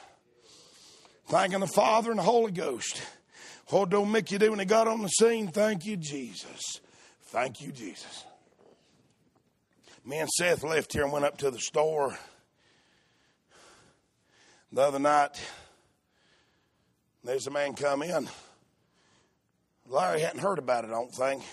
thanking 1.28 1.60
the 1.60 1.68
Father 1.68 2.10
and 2.10 2.20
the 2.20 2.24
Holy 2.24 2.52
Ghost. 2.52 3.02
What 3.70 3.90
don't 3.90 4.12
Mickey 4.12 4.38
do 4.38 4.52
when 4.52 4.60
he 4.60 4.66
got 4.66 4.88
on 4.88 5.02
the 5.02 5.10
scene? 5.10 5.50
Thank 5.50 5.86
you, 5.86 5.98
Jesus. 5.98 6.80
Thank 7.24 7.62
you, 7.62 7.72
Jesus. 7.72 8.24
Me 10.06 10.20
and 10.20 10.30
Seth 10.30 10.64
left 10.64 10.94
here 10.94 11.04
and 11.04 11.12
went 11.12 11.26
up 11.26 11.38
to 11.40 11.52
the 11.52 11.60
store 11.60 12.18
the 14.72 14.82
other 14.82 15.00
night. 15.00 15.38
There's 17.24 17.48
a 17.48 17.52
man 17.52 17.74
come 17.74 18.04
in. 18.04 18.30
Larry 19.90 20.22
hadn't 20.22 20.40
heard 20.40 20.60
about 20.60 20.86
it, 20.86 20.88
I 20.88 20.92
don't 20.92 21.14
think. 21.14 21.44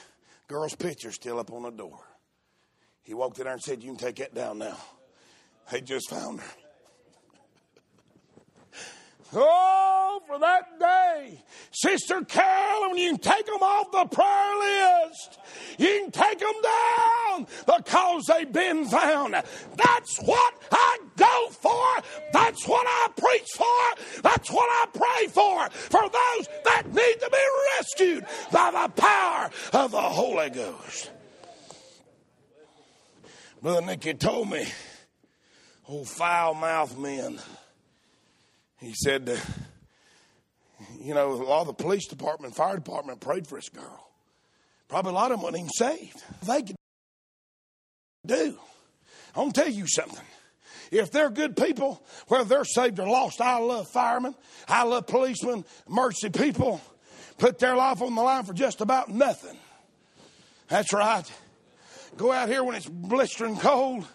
Girl's 0.46 0.76
picture's 0.76 1.14
still 1.14 1.40
up 1.40 1.52
on 1.52 1.62
the 1.62 1.70
door. 1.70 1.98
He 3.02 3.14
walked 3.14 3.38
in 3.38 3.44
there 3.44 3.52
and 3.52 3.62
said, 3.62 3.82
You 3.82 3.90
can 3.90 3.98
take 3.98 4.16
that 4.16 4.34
down 4.34 4.58
now. 4.58 4.76
They 5.70 5.80
just 5.80 6.08
found 6.10 6.40
her. 6.40 6.63
Oh, 9.36 10.20
for 10.26 10.38
that 10.38 10.78
day. 10.78 11.42
Sister 11.72 12.22
Carolyn, 12.22 12.96
you 12.96 13.10
can 13.10 13.18
take 13.18 13.46
them 13.46 13.62
off 13.62 13.90
the 13.90 14.04
prayer 14.14 15.06
list. 15.06 15.38
You 15.78 15.86
can 16.02 16.10
take 16.10 16.38
them 16.38 16.54
down 16.62 17.46
because 17.66 18.26
they've 18.26 18.52
been 18.52 18.86
found. 18.86 19.34
That's 19.34 20.18
what 20.18 20.54
I 20.70 20.98
go 21.16 21.48
for. 21.50 22.02
That's 22.32 22.66
what 22.68 22.86
I 22.86 23.08
preach 23.16 23.50
for. 23.56 24.22
That's 24.22 24.50
what 24.50 24.68
I 24.70 24.86
pray 24.92 25.26
for. 25.28 25.68
For 25.70 26.02
those 26.02 26.48
that 26.64 26.82
need 26.86 27.20
to 27.20 27.30
be 27.30 27.38
rescued 27.78 28.26
by 28.52 28.70
the 28.70 29.00
power 29.00 29.50
of 29.72 29.90
the 29.90 30.00
Holy 30.00 30.50
Ghost. 30.50 31.10
Brother 33.60 33.86
Nicky 33.86 34.14
told 34.14 34.50
me, 34.50 34.66
oh, 35.88 36.04
foul 36.04 36.54
mouthed 36.54 36.98
men 36.98 37.40
he 38.86 38.94
said, 38.94 39.40
you 41.00 41.14
know, 41.14 41.32
a 41.32 41.34
lot 41.34 41.62
of 41.62 41.66
the 41.68 41.82
police 41.82 42.06
department, 42.06 42.54
fire 42.54 42.76
department 42.76 43.20
prayed 43.20 43.46
for 43.46 43.56
this 43.56 43.68
girl. 43.68 44.08
Probably 44.88 45.10
a 45.10 45.14
lot 45.14 45.32
of 45.32 45.38
them 45.38 45.44
weren't 45.44 45.56
even 45.56 45.70
saved. 45.70 46.22
They 46.46 46.62
could 46.62 46.76
do. 48.26 48.58
I'm 49.34 49.44
going 49.44 49.52
to 49.52 49.60
tell 49.62 49.70
you 49.70 49.86
something. 49.86 50.24
If 50.90 51.10
they're 51.10 51.30
good 51.30 51.56
people, 51.56 52.04
whether 52.28 52.44
they're 52.44 52.64
saved 52.64 53.00
or 53.00 53.08
lost, 53.08 53.40
I 53.40 53.58
love 53.58 53.88
firemen, 53.88 54.34
I 54.68 54.84
love 54.84 55.06
policemen, 55.06 55.64
mercy 55.88 56.30
people, 56.30 56.80
put 57.38 57.58
their 57.58 57.74
life 57.74 58.00
on 58.00 58.14
the 58.14 58.22
line 58.22 58.44
for 58.44 58.52
just 58.52 58.80
about 58.80 59.08
nothing. 59.08 59.56
That's 60.68 60.92
right. 60.92 61.30
Go 62.16 62.30
out 62.30 62.48
here 62.48 62.62
when 62.62 62.76
it's 62.76 62.88
blistering 62.88 63.56
cold, 63.56 64.06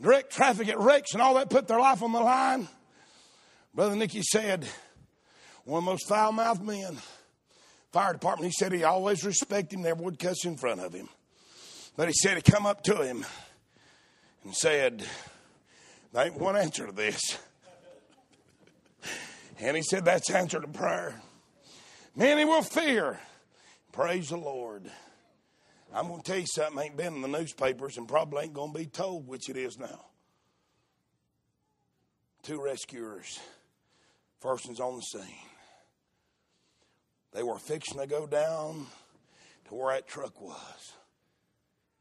direct 0.00 0.32
traffic 0.32 0.68
at 0.68 0.78
wrecks 0.78 1.12
and 1.12 1.22
all 1.22 1.34
that, 1.34 1.48
put 1.48 1.68
their 1.68 1.78
life 1.78 2.02
on 2.02 2.12
the 2.12 2.20
line. 2.20 2.68
Brother 3.74 3.96
Nicky 3.96 4.22
said, 4.22 4.66
one 5.64 5.78
of 5.78 5.84
the 5.84 5.90
most 5.90 6.08
foul 6.08 6.32
mouthed 6.32 6.62
men, 6.62 6.96
fire 7.92 8.12
department, 8.12 8.52
he 8.52 8.52
said 8.58 8.72
he 8.72 8.84
always 8.84 9.24
respected 9.24 9.76
him, 9.76 9.82
never 9.82 10.02
would 10.02 10.18
cuss 10.18 10.44
in 10.44 10.56
front 10.56 10.80
of 10.80 10.92
him. 10.92 11.08
But 11.96 12.08
he 12.08 12.14
said 12.14 12.36
he 12.36 12.42
come 12.42 12.66
up 12.66 12.82
to 12.84 13.02
him 13.02 13.24
and 14.44 14.54
said, 14.54 15.04
There 16.12 16.24
ain't 16.24 16.38
one 16.38 16.56
answer 16.56 16.86
to 16.86 16.92
this. 16.92 17.20
And 19.62 19.76
he 19.76 19.82
said, 19.82 20.06
That's 20.06 20.30
answer 20.30 20.58
to 20.58 20.66
prayer. 20.66 21.20
Many 22.16 22.46
will 22.46 22.62
fear. 22.62 23.20
Praise 23.92 24.30
the 24.30 24.38
Lord. 24.38 24.90
I'm 25.94 26.08
going 26.08 26.22
to 26.22 26.26
tell 26.26 26.40
you 26.40 26.46
something 26.46 26.82
ain't 26.82 26.96
been 26.96 27.16
in 27.16 27.20
the 27.20 27.28
newspapers 27.28 27.98
and 27.98 28.08
probably 28.08 28.44
ain't 28.44 28.54
going 28.54 28.72
to 28.72 28.78
be 28.78 28.86
told, 28.86 29.26
which 29.26 29.50
it 29.50 29.58
is 29.58 29.78
now. 29.78 30.06
Two 32.42 32.62
rescuers. 32.64 33.38
First 34.40 34.66
one's 34.66 34.80
on 34.80 34.96
the 34.96 35.02
scene. 35.02 35.46
They 37.32 37.42
were 37.42 37.58
fixing 37.58 38.00
to 38.00 38.06
go 38.06 38.26
down 38.26 38.86
to 39.68 39.74
where 39.74 39.94
that 39.94 40.08
truck 40.08 40.40
was. 40.40 40.92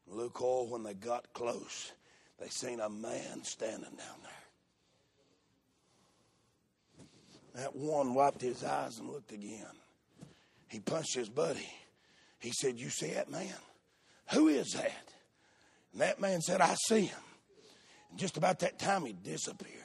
Luke 0.08 0.42
Oil, 0.42 0.66
oh, 0.68 0.72
when 0.72 0.84
they 0.84 0.94
got 0.96 1.34
close, 1.34 1.92
they 2.40 2.48
seen 2.48 2.80
a 2.80 2.90
man 2.90 3.44
standing 3.44 3.92
down 3.92 4.18
there. 4.24 4.32
That 7.56 7.76
one 7.76 8.14
wiped 8.14 8.42
his 8.42 8.64
eyes 8.64 8.98
and 9.00 9.10
looked 9.10 9.32
again. 9.32 9.68
He 10.68 10.80
punched 10.80 11.16
his 11.16 11.30
buddy. 11.30 11.70
He 12.40 12.52
said, 12.52 12.80
You 12.80 12.90
see 12.90 13.12
that 13.14 13.30
man? 13.30 13.54
Who 14.32 14.48
is 14.48 14.72
that? 14.72 15.14
And 15.92 16.02
that 16.02 16.22
man 16.22 16.42
said, 16.42 16.62
I 16.62 16.76
see 16.88 17.02
him. 17.02 17.20
And 18.10 18.20
just 18.20 18.38
about 18.38 18.60
that 18.60 18.80
time, 18.80 19.06
he 19.06 19.14
disappeared. 19.14 19.79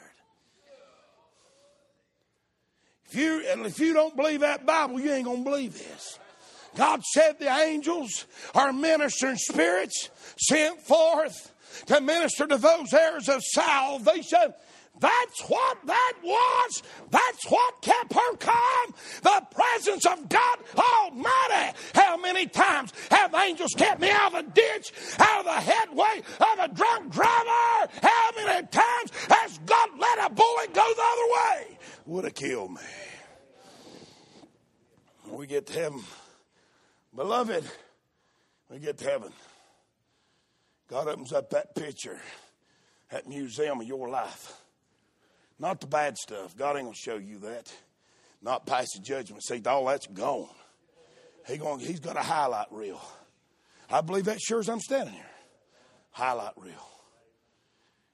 If 3.09 3.15
you, 3.17 3.43
if 3.45 3.79
you 3.79 3.93
don't 3.93 4.17
believe 4.17 4.41
that 4.41 4.67
Bible, 4.67 5.01
you 5.01 5.13
ain't 5.13 5.25
going 5.25 5.45
to 5.45 5.51
believe 5.51 5.75
this. 5.75 6.19
God 6.77 7.03
said 7.05 7.39
the 7.39 7.49
angels 7.49 8.27
are 8.55 8.73
ministering 8.73 9.37
spirits 9.37 10.11
sent 10.37 10.81
forth 10.81 11.53
to 11.87 12.01
minister 12.01 12.47
to 12.47 12.57
those 12.57 12.93
heirs 12.93 13.29
of 13.29 13.43
salvation. 13.43 14.55
That's 15.01 15.41
what 15.49 15.79
that 15.87 16.13
was. 16.23 16.83
That's 17.11 17.51
what 17.51 17.83
kept 17.83 18.13
her 18.13 18.37
calm. 18.37 18.95
The 19.23 19.47
presence 19.51 20.07
of 20.07 20.29
God 20.29 20.59
Almighty. 20.77 21.77
How 21.95 22.17
many 22.17 22.47
times 22.47 22.93
have 23.11 23.35
angels 23.35 23.75
kept 23.77 24.01
me 24.01 24.11
out 24.11 24.35
of 24.35 24.47
a 24.47 24.51
ditch, 24.51 24.93
out 25.19 25.41
of 25.41 25.45
the 25.47 25.61
headway 25.61 26.23
of 26.41 26.71
a 26.71 26.75
drunk 26.75 27.13
driver? 27.13 27.91
How 28.03 28.31
many 28.37 28.67
times 28.69 29.11
has 29.29 29.59
God 29.67 29.89
let 29.99 30.31
a 30.31 30.33
bullet 30.33 30.73
go 30.73 30.93
the 30.95 31.03
other 31.03 31.33
way? 31.33 31.74
Would 32.07 32.25
have 32.25 32.35
killed 32.35 32.73
me. 32.73 32.81
We 35.31 35.47
get 35.47 35.67
to 35.69 35.73
heaven, 35.73 36.03
beloved, 37.15 37.65
we 38.71 38.79
get 38.79 38.99
to 38.99 39.05
heaven. 39.05 39.33
God 40.89 41.09
opens 41.09 41.33
up 41.33 41.51
that 41.51 41.75
picture, 41.75 42.21
that 43.11 43.27
museum 43.27 43.81
of 43.81 43.87
your 43.87 44.09
life. 44.11 44.53
Not 45.59 45.81
the 45.81 45.87
bad 45.87 46.19
stuff. 46.19 46.57
God 46.57 46.77
ain't 46.77 46.93
to 46.93 46.95
show 46.95 47.17
you 47.17 47.39
that. 47.39 47.73
Not 48.43 48.67
pass 48.67 48.89
the 48.95 49.01
judgment. 49.01 49.43
See, 49.43 49.63
all 49.65 49.87
that's 49.87 50.07
gone. 50.07 50.49
He 51.47 51.57
going, 51.57 51.81
he's 51.81 52.01
got 52.01 52.17
a 52.17 52.23
highlight 52.23 52.67
reel. 52.71 53.01
I 53.91 54.03
believe 54.03 54.27
that 54.27 54.41
sure 54.41 54.61
as 54.61 54.69
I'm 54.69 54.81
standing 54.81 55.15
here. 55.15 55.25
Highlight 56.11 56.53
reel. 56.57 56.89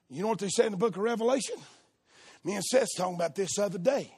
You 0.09 0.21
know 0.21 0.29
what 0.29 0.39
they 0.39 0.49
say 0.49 0.65
in 0.65 0.71
the 0.71 0.77
book 0.77 0.95
of 0.95 1.03
Revelation? 1.03 1.55
Me 2.43 2.55
and 2.55 2.63
Seth 2.63 2.87
talking 2.97 3.15
about 3.15 3.35
this 3.35 3.57
other 3.59 3.77
day. 3.77 4.13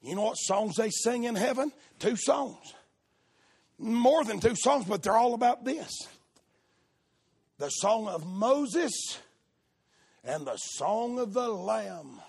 You 0.00 0.14
know 0.14 0.22
what 0.22 0.36
songs 0.36 0.76
they 0.76 0.90
sing 0.90 1.24
in 1.24 1.34
heaven? 1.34 1.72
Two 1.98 2.16
songs. 2.16 2.74
More 3.78 4.24
than 4.24 4.38
two 4.38 4.54
songs, 4.54 4.84
but 4.84 5.02
they're 5.02 5.16
all 5.16 5.34
about 5.34 5.64
this 5.64 5.90
the 7.58 7.68
song 7.70 8.08
of 8.08 8.26
Moses 8.26 9.18
and 10.24 10.46
the 10.46 10.56
song 10.56 11.18
of 11.18 11.32
the 11.32 11.48
Lamb. 11.48 12.20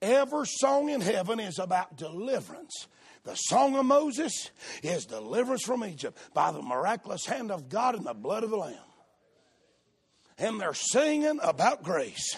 Every 0.00 0.46
song 0.46 0.88
in 0.88 1.00
heaven 1.00 1.40
is 1.40 1.58
about 1.58 1.96
deliverance. 1.96 2.86
The 3.24 3.34
song 3.34 3.76
of 3.76 3.84
Moses 3.84 4.50
is 4.82 5.04
deliverance 5.04 5.64
from 5.64 5.84
Egypt 5.84 6.16
by 6.32 6.52
the 6.52 6.62
miraculous 6.62 7.26
hand 7.26 7.50
of 7.50 7.68
God 7.68 7.96
and 7.96 8.06
the 8.06 8.14
blood 8.14 8.44
of 8.44 8.50
the 8.50 8.56
Lamb. 8.56 8.78
And 10.38 10.60
they're 10.60 10.74
singing 10.74 11.40
about 11.42 11.82
grace. 11.82 12.36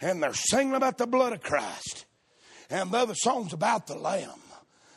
And 0.00 0.22
they're 0.22 0.34
singing 0.34 0.74
about 0.74 0.98
the 0.98 1.06
blood 1.06 1.32
of 1.32 1.42
Christ. 1.42 2.06
And 2.70 2.90
the 2.90 2.98
other 2.98 3.14
song's 3.14 3.52
about 3.52 3.86
the 3.86 3.96
Lamb, 3.96 4.40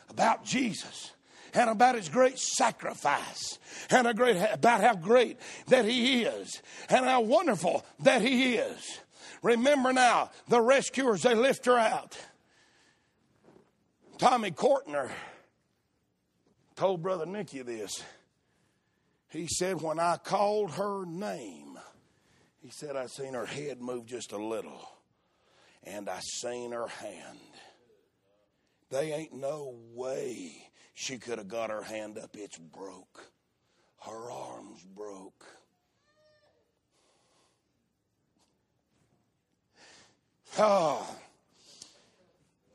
about 0.08 0.44
Jesus 0.44 1.10
and 1.54 1.68
about 1.68 1.96
his 1.96 2.08
great 2.08 2.38
sacrifice 2.38 3.58
and 3.90 4.16
great, 4.16 4.36
about 4.52 4.80
how 4.80 4.94
great 4.94 5.38
that 5.68 5.84
he 5.84 6.22
is 6.22 6.62
and 6.88 7.04
how 7.04 7.20
wonderful 7.20 7.84
that 8.00 8.22
he 8.22 8.54
is. 8.54 9.00
Remember 9.42 9.92
now, 9.92 10.30
the 10.48 10.60
rescuers, 10.60 11.22
they 11.22 11.34
lift 11.34 11.66
her 11.66 11.78
out. 11.78 12.16
Tommy 14.18 14.52
Courtner 14.52 15.10
told 16.76 17.02
Brother 17.02 17.26
Nicky 17.26 17.62
this. 17.62 18.02
He 19.30 19.48
said, 19.48 19.80
When 19.80 19.98
I 19.98 20.18
called 20.18 20.72
her 20.72 21.04
name, 21.04 21.71
he 22.62 22.70
said, 22.70 22.94
I 22.94 23.06
seen 23.06 23.34
her 23.34 23.44
head 23.44 23.80
move 23.80 24.06
just 24.06 24.30
a 24.30 24.38
little, 24.38 24.88
and 25.82 26.08
I 26.08 26.20
seen 26.20 26.70
her 26.70 26.86
hand. 26.86 27.38
They 28.90 29.12
ain't 29.12 29.32
no 29.32 29.74
way 29.94 30.68
she 30.94 31.18
could 31.18 31.38
have 31.38 31.48
got 31.48 31.70
her 31.70 31.82
hand 31.82 32.18
up. 32.18 32.30
It's 32.34 32.58
broke. 32.58 33.24
Her 34.04 34.30
arms 34.30 34.84
broke. 34.94 35.44
Oh. 40.58 41.16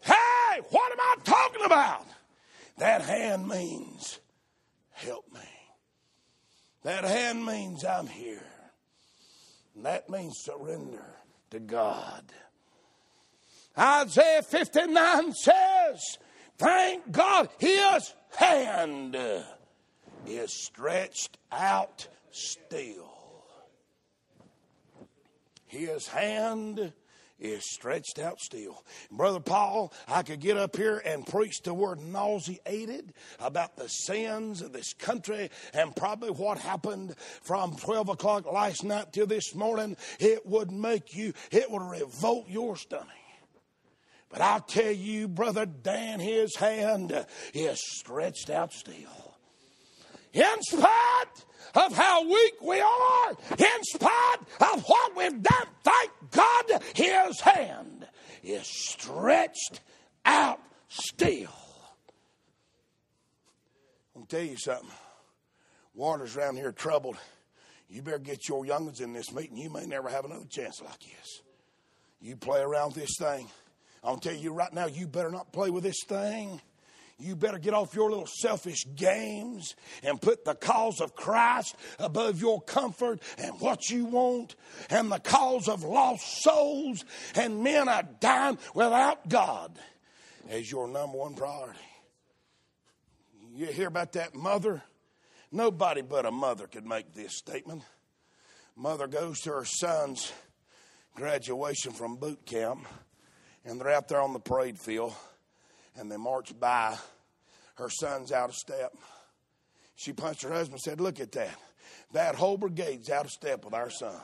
Hey, 0.01 0.61
what 0.69 0.91
am 0.91 0.99
I 0.99 1.15
talking 1.23 1.65
about? 1.65 2.05
That 2.77 3.01
hand 3.01 3.47
means 3.47 4.19
help 4.91 5.25
me. 5.33 5.39
That 6.83 7.03
hand 7.03 7.45
means 7.45 7.85
I'm 7.85 8.07
here. 8.07 8.43
And 9.77 9.85
that 9.85 10.09
means 10.09 10.39
surrender 10.39 11.05
to 11.51 11.59
God. 11.59 12.23
Isaiah 13.77 14.41
59 14.41 15.33
says, 15.33 16.17
Thank 16.57 17.11
God 17.11 17.47
his 17.59 18.15
hand 18.35 19.15
is 20.25 20.51
stretched 20.51 21.37
out 21.51 22.07
still. 22.31 23.13
His 25.67 26.07
hand 26.07 26.91
is 27.39 27.63
stretched 27.63 28.19
out 28.19 28.39
still. 28.39 28.83
Brother 29.11 29.39
Paul, 29.39 29.93
I 30.07 30.23
could 30.23 30.39
get 30.39 30.57
up 30.57 30.75
here 30.75 31.01
and 31.05 31.25
preach 31.25 31.61
the 31.61 31.73
word 31.73 31.99
nauseated 31.99 33.13
about 33.39 33.75
the 33.75 33.87
sins 33.87 34.61
of 34.61 34.73
this 34.73 34.93
country 34.93 35.49
and 35.73 35.95
probably 35.95 36.31
what 36.31 36.57
happened 36.57 37.15
from 37.41 37.75
12 37.75 38.09
o'clock 38.09 38.51
last 38.51 38.83
night 38.83 39.13
till 39.13 39.27
this 39.27 39.53
morning. 39.55 39.97
It 40.19 40.45
would 40.45 40.71
make 40.71 41.15
you, 41.15 41.33
it 41.51 41.69
would 41.69 41.83
revolt 41.83 42.49
your 42.49 42.75
stomach. 42.75 43.07
But 44.29 44.41
I'll 44.41 44.59
tell 44.59 44.91
you, 44.91 45.27
Brother 45.27 45.65
Dan, 45.65 46.19
his 46.19 46.55
hand 46.55 47.25
is 47.53 47.81
stretched 47.81 48.49
out 48.49 48.73
still. 48.73 49.26
In 50.37 50.61
spite 50.61 51.45
of 51.73 51.97
how 51.97 52.23
weak 52.23 52.61
we 52.61 52.79
are, 52.79 53.29
in 53.57 53.83
spite 53.83 54.39
of 54.73 54.83
what 54.83 55.15
we've 55.15 55.41
done, 55.41 55.67
thank 55.83 56.11
God 56.31 56.83
his 56.93 57.39
hand 57.39 58.07
is 58.43 58.67
stretched 58.67 59.81
out 60.25 60.59
still. 60.89 61.49
I'll 64.15 64.25
tell 64.25 64.41
you 64.41 64.57
something. 64.57 64.89
Waters 65.95 66.37
around 66.37 66.57
here 66.57 66.71
troubled. 66.71 67.17
You 67.89 68.03
better 68.03 68.19
get 68.19 68.47
your 68.47 68.63
youngins 68.63 69.01
in 69.01 69.13
this 69.13 69.31
meeting. 69.31 69.57
You 69.57 69.71
may 69.71 69.87
never 69.87 70.09
have 70.09 70.25
another 70.25 70.45
chance 70.47 70.81
like 70.81 70.99
this. 70.99 71.41
You 72.21 72.35
play 72.35 72.61
around 72.61 72.93
with 72.93 73.07
this 73.07 73.17
thing 73.17 73.47
I'll 74.03 74.17
tell 74.17 74.35
you 74.35 74.53
right 74.53 74.71
now, 74.71 74.85
you 74.85 75.07
better 75.07 75.29
not 75.29 75.51
play 75.51 75.69
with 75.69 75.83
this 75.83 76.03
thing. 76.07 76.61
You 77.19 77.35
better 77.35 77.57
get 77.57 77.73
off 77.73 77.95
your 77.95 78.11
little 78.11 78.27
selfish 78.27 78.85
games 78.95 79.75
and 80.03 80.21
put 80.21 80.45
the 80.45 80.53
cause 80.53 81.01
of 81.01 81.15
Christ 81.15 81.75
above 81.97 82.39
your 82.39 82.61
comfort 82.61 83.21
and 83.39 83.59
what 83.59 83.89
you 83.89 84.05
want 84.05 84.55
and 84.91 85.11
the 85.11 85.19
cause 85.19 85.67
of 85.67 85.83
lost 85.83 86.43
souls 86.43 87.03
and 87.33 87.63
men 87.63 87.89
are 87.89 88.07
dying 88.19 88.59
without 88.75 89.27
God 89.27 89.79
as 90.49 90.71
your 90.71 90.87
number 90.87 91.17
one 91.17 91.33
priority. 91.33 91.79
You 93.55 93.65
hear 93.67 93.87
about 93.87 94.13
that 94.13 94.35
mother? 94.35 94.83
Nobody 95.51 96.01
but 96.01 96.27
a 96.27 96.31
mother 96.31 96.67
could 96.67 96.85
make 96.85 97.13
this 97.15 97.35
statement. 97.35 97.81
Mother 98.75 99.07
goes 99.07 99.39
to 99.41 99.51
her 99.53 99.65
son's 99.65 100.31
graduation 101.15 101.93
from 101.93 102.17
boot 102.17 102.45
camp, 102.45 102.85
and 103.65 103.81
they're 103.81 103.89
out 103.89 104.07
there 104.07 104.21
on 104.21 104.33
the 104.33 104.39
parade 104.39 104.77
field, 104.77 105.15
and 105.97 106.11
they 106.11 106.17
marched 106.17 106.59
by. 106.59 106.97
Her 107.75 107.89
son's 107.89 108.31
out 108.31 108.49
of 108.49 108.55
step. 108.55 108.95
She 109.95 110.13
punched 110.13 110.43
her 110.43 110.51
husband 110.51 110.73
and 110.73 110.81
said, 110.81 111.01
Look 111.01 111.19
at 111.19 111.31
that. 111.33 111.55
That 112.13 112.35
whole 112.35 112.57
brigade's 112.57 113.09
out 113.09 113.25
of 113.25 113.31
step 113.31 113.65
with 113.65 113.73
our 113.73 113.89
son. 113.89 114.15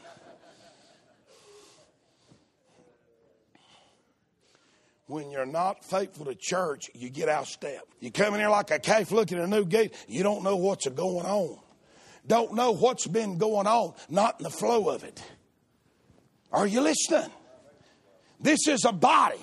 when 5.08 5.30
you're 5.30 5.46
not 5.46 5.84
faithful 5.84 6.26
to 6.26 6.36
church, 6.36 6.90
you 6.94 7.10
get 7.10 7.30
out 7.30 7.44
of 7.44 7.48
step. 7.48 7.84
You 8.00 8.12
come 8.12 8.34
in 8.34 8.40
here 8.40 8.50
like 8.50 8.72
a 8.72 8.80
calf 8.80 9.12
looking 9.12 9.38
at 9.38 9.44
a 9.44 9.48
new 9.48 9.66
gate, 9.66 9.94
you 10.08 10.24
don't 10.24 10.44
know 10.44 10.56
what's 10.56 10.88
going 10.88 11.26
on. 11.26 11.60
Don't 12.26 12.54
know 12.54 12.72
what's 12.72 13.06
been 13.06 13.38
going 13.38 13.68
on, 13.68 13.94
not 14.10 14.40
in 14.40 14.44
the 14.44 14.50
flow 14.50 14.90
of 14.90 15.04
it. 15.04 15.22
Are 16.52 16.66
you 16.66 16.82
listening? 16.82 17.30
This 18.40 18.68
is 18.68 18.86
a 18.86 18.94
body. 18.94 19.40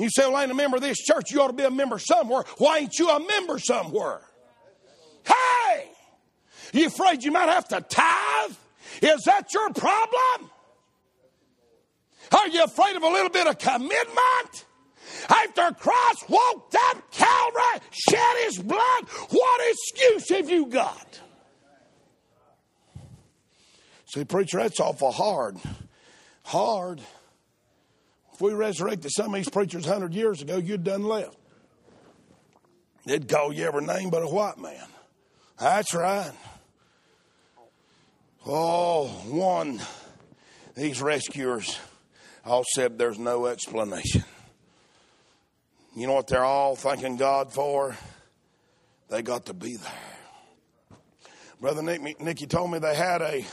You 0.00 0.08
say, 0.08 0.26
Well, 0.26 0.36
I 0.36 0.42
ain't 0.42 0.50
a 0.50 0.54
member 0.54 0.78
of 0.78 0.82
this 0.82 0.98
church. 0.98 1.30
You 1.30 1.42
ought 1.42 1.48
to 1.48 1.52
be 1.52 1.64
a 1.64 1.70
member 1.70 1.98
somewhere. 1.98 2.44
Why 2.56 2.78
ain't 2.78 2.98
you 2.98 3.10
a 3.10 3.20
member 3.20 3.58
somewhere? 3.58 4.22
Hey! 5.26 5.90
You 6.72 6.86
afraid 6.86 7.22
you 7.22 7.30
might 7.30 7.48
have 7.50 7.68
to 7.68 7.80
tithe? 7.82 8.56
Is 9.02 9.22
that 9.24 9.52
your 9.52 9.70
problem? 9.72 10.50
Are 12.32 12.48
you 12.48 12.64
afraid 12.64 12.96
of 12.96 13.02
a 13.02 13.08
little 13.08 13.28
bit 13.28 13.46
of 13.46 13.58
commitment? 13.58 14.64
After 15.28 15.74
Christ 15.74 16.30
walked 16.30 16.76
up 16.88 17.10
Calvary, 17.10 17.86
shed 17.90 18.44
his 18.44 18.58
blood, 18.58 19.04
what 19.28 19.60
excuse 19.70 20.28
have 20.30 20.48
you 20.48 20.66
got? 20.66 21.20
See, 24.06 24.24
preacher, 24.24 24.58
that's 24.58 24.80
awful 24.80 25.12
hard. 25.12 25.58
Hard. 26.44 27.00
If 28.40 28.44
we 28.44 28.54
resurrected 28.54 29.10
some 29.12 29.26
of 29.26 29.34
these 29.34 29.50
preachers 29.50 29.84
100 29.84 30.14
years 30.14 30.40
ago, 30.40 30.56
you'd 30.56 30.82
done 30.82 31.04
left. 31.04 31.36
They'd 33.04 33.28
call 33.28 33.52
you 33.52 33.66
every 33.66 33.84
name 33.84 34.08
but 34.08 34.22
a 34.22 34.26
white 34.26 34.56
man. 34.56 34.86
That's 35.58 35.92
right. 35.92 36.32
Oh, 38.46 39.08
one, 39.28 39.78
these 40.74 41.02
rescuers 41.02 41.78
all 42.42 42.64
said 42.64 42.96
there's 42.96 43.18
no 43.18 43.44
explanation. 43.44 44.24
You 45.94 46.06
know 46.06 46.14
what 46.14 46.28
they're 46.28 46.42
all 46.42 46.76
thanking 46.76 47.18
God 47.18 47.52
for? 47.52 47.94
They 49.10 49.20
got 49.20 49.44
to 49.46 49.52
be 49.52 49.76
there. 49.76 50.98
Brother 51.60 51.82
Nick, 51.82 52.22
Nicky 52.22 52.46
told 52.46 52.70
me 52.70 52.78
they 52.78 52.94
had 52.94 53.20
a, 53.20 53.44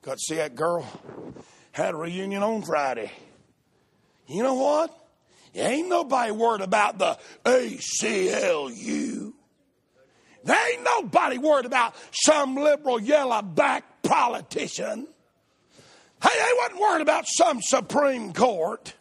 got 0.00 0.16
to 0.16 0.20
see 0.20 0.36
that 0.36 0.54
girl, 0.54 0.86
had 1.72 1.92
a 1.92 1.98
reunion 1.98 2.42
on 2.42 2.62
Friday. 2.62 3.12
You 4.26 4.42
know 4.42 4.54
what? 4.54 4.96
Ain't 5.54 5.88
nobody 5.88 6.32
worried 6.32 6.62
about 6.62 6.98
the 6.98 7.16
ACLU. 7.44 9.32
There 10.44 10.72
ain't 10.72 10.84
nobody 10.84 11.38
worried 11.38 11.66
about 11.66 11.94
some 12.12 12.56
liberal 12.56 13.00
yellow 13.00 13.40
back 13.42 14.02
politician. 14.02 15.06
Hey, 16.22 16.30
they 16.38 16.52
wasn't 16.58 16.80
worried 16.80 17.02
about 17.02 17.24
some 17.26 17.60
Supreme 17.62 18.32
Court. 18.32 18.94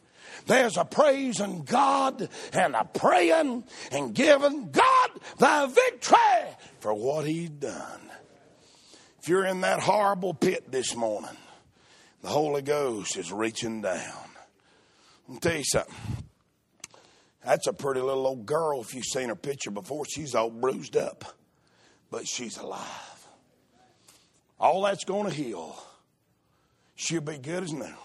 There's 0.45 0.78
a 0.78 0.86
praising 0.86 1.63
God 1.63 2.30
and 2.51 2.76
a 2.76 2.84
praying 2.86 3.63
and 3.91 4.13
giving 4.13 4.71
God 4.71 5.09
the 5.38 5.71
victory 5.74 6.55
for 6.80 6.93
what 6.93 7.26
He's 7.26 7.49
done. 7.49 8.01
If 9.21 9.30
you're 9.30 9.45
in 9.45 9.61
that 9.61 9.80
horrible 9.80 10.34
pit 10.34 10.69
this 10.69 10.95
morning, 10.95 11.38
the 12.21 12.30
Holy 12.30 12.61
Ghost 12.61 13.17
is 13.17 13.32
reaching 13.32 13.82
down. 13.82 14.22
I'll 15.30 15.39
tell 15.39 15.55
you 15.55 15.63
something. 15.63 15.95
That's 17.45 17.67
a 17.67 17.74
pretty 17.74 18.01
little 18.01 18.26
old 18.26 18.45
girl 18.45 18.82
if 18.82 18.93
you've 18.93 19.05
seen 19.05 19.30
her 19.30 19.36
picture 19.36 19.71
before. 19.71 20.05
She's 20.05 20.34
all 20.34 20.49
bruised 20.49 20.95
up, 20.95 21.26
but 22.09 22.28
she's 22.28 22.57
alive. 22.57 23.28
All 24.59 24.84
that's 24.84 25.03
going 25.03 25.30
to 25.30 25.36
heal 25.36 25.78
she'll 26.95 27.21
be 27.21 27.38
good 27.38 27.63
as 27.63 27.74
new. 27.74 27.95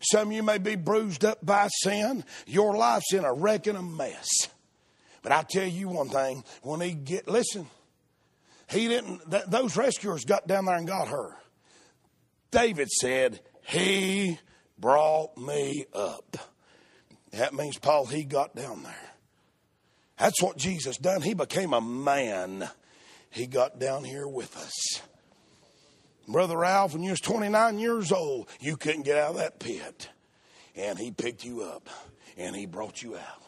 Some 0.00 0.28
of 0.28 0.34
you 0.34 0.42
may 0.42 0.58
be 0.58 0.76
bruised 0.76 1.24
up 1.24 1.44
by 1.44 1.68
sin. 1.82 2.24
Your 2.46 2.76
life's 2.76 3.12
in 3.12 3.24
a 3.24 3.32
wreck 3.32 3.66
and 3.66 3.78
a 3.78 3.82
mess. 3.82 4.28
But 5.22 5.32
I'll 5.32 5.44
tell 5.44 5.66
you 5.66 5.88
one 5.88 6.08
thing: 6.08 6.44
when 6.62 6.80
he 6.80 6.92
get 6.92 7.28
listen, 7.28 7.66
he 8.70 8.88
didn't. 8.88 9.30
Th- 9.30 9.44
those 9.48 9.76
rescuers 9.76 10.24
got 10.24 10.46
down 10.46 10.66
there 10.66 10.76
and 10.76 10.86
got 10.86 11.08
her. 11.08 11.36
David 12.50 12.90
said, 12.90 13.40
"He 13.66 14.38
brought 14.78 15.36
me 15.36 15.86
up." 15.92 16.36
That 17.32 17.54
means 17.54 17.78
Paul. 17.78 18.06
He 18.06 18.24
got 18.24 18.54
down 18.54 18.82
there. 18.82 19.10
That's 20.18 20.40
what 20.42 20.56
Jesus 20.56 20.96
done. 20.96 21.22
He 21.22 21.34
became 21.34 21.72
a 21.72 21.80
man. 21.80 22.68
He 23.30 23.46
got 23.46 23.80
down 23.80 24.04
here 24.04 24.28
with 24.28 24.56
us. 24.56 25.02
Brother 26.28 26.56
Ralph, 26.56 26.94
when 26.94 27.02
you 27.02 27.10
was 27.10 27.20
29 27.20 27.78
years 27.78 28.12
old, 28.12 28.48
you 28.60 28.76
couldn't 28.76 29.02
get 29.02 29.18
out 29.18 29.32
of 29.32 29.36
that 29.38 29.58
pit. 29.58 30.08
And 30.76 30.98
he 30.98 31.10
picked 31.10 31.44
you 31.44 31.62
up 31.62 31.88
and 32.36 32.54
he 32.56 32.66
brought 32.66 33.02
you 33.02 33.16
out. 33.16 33.42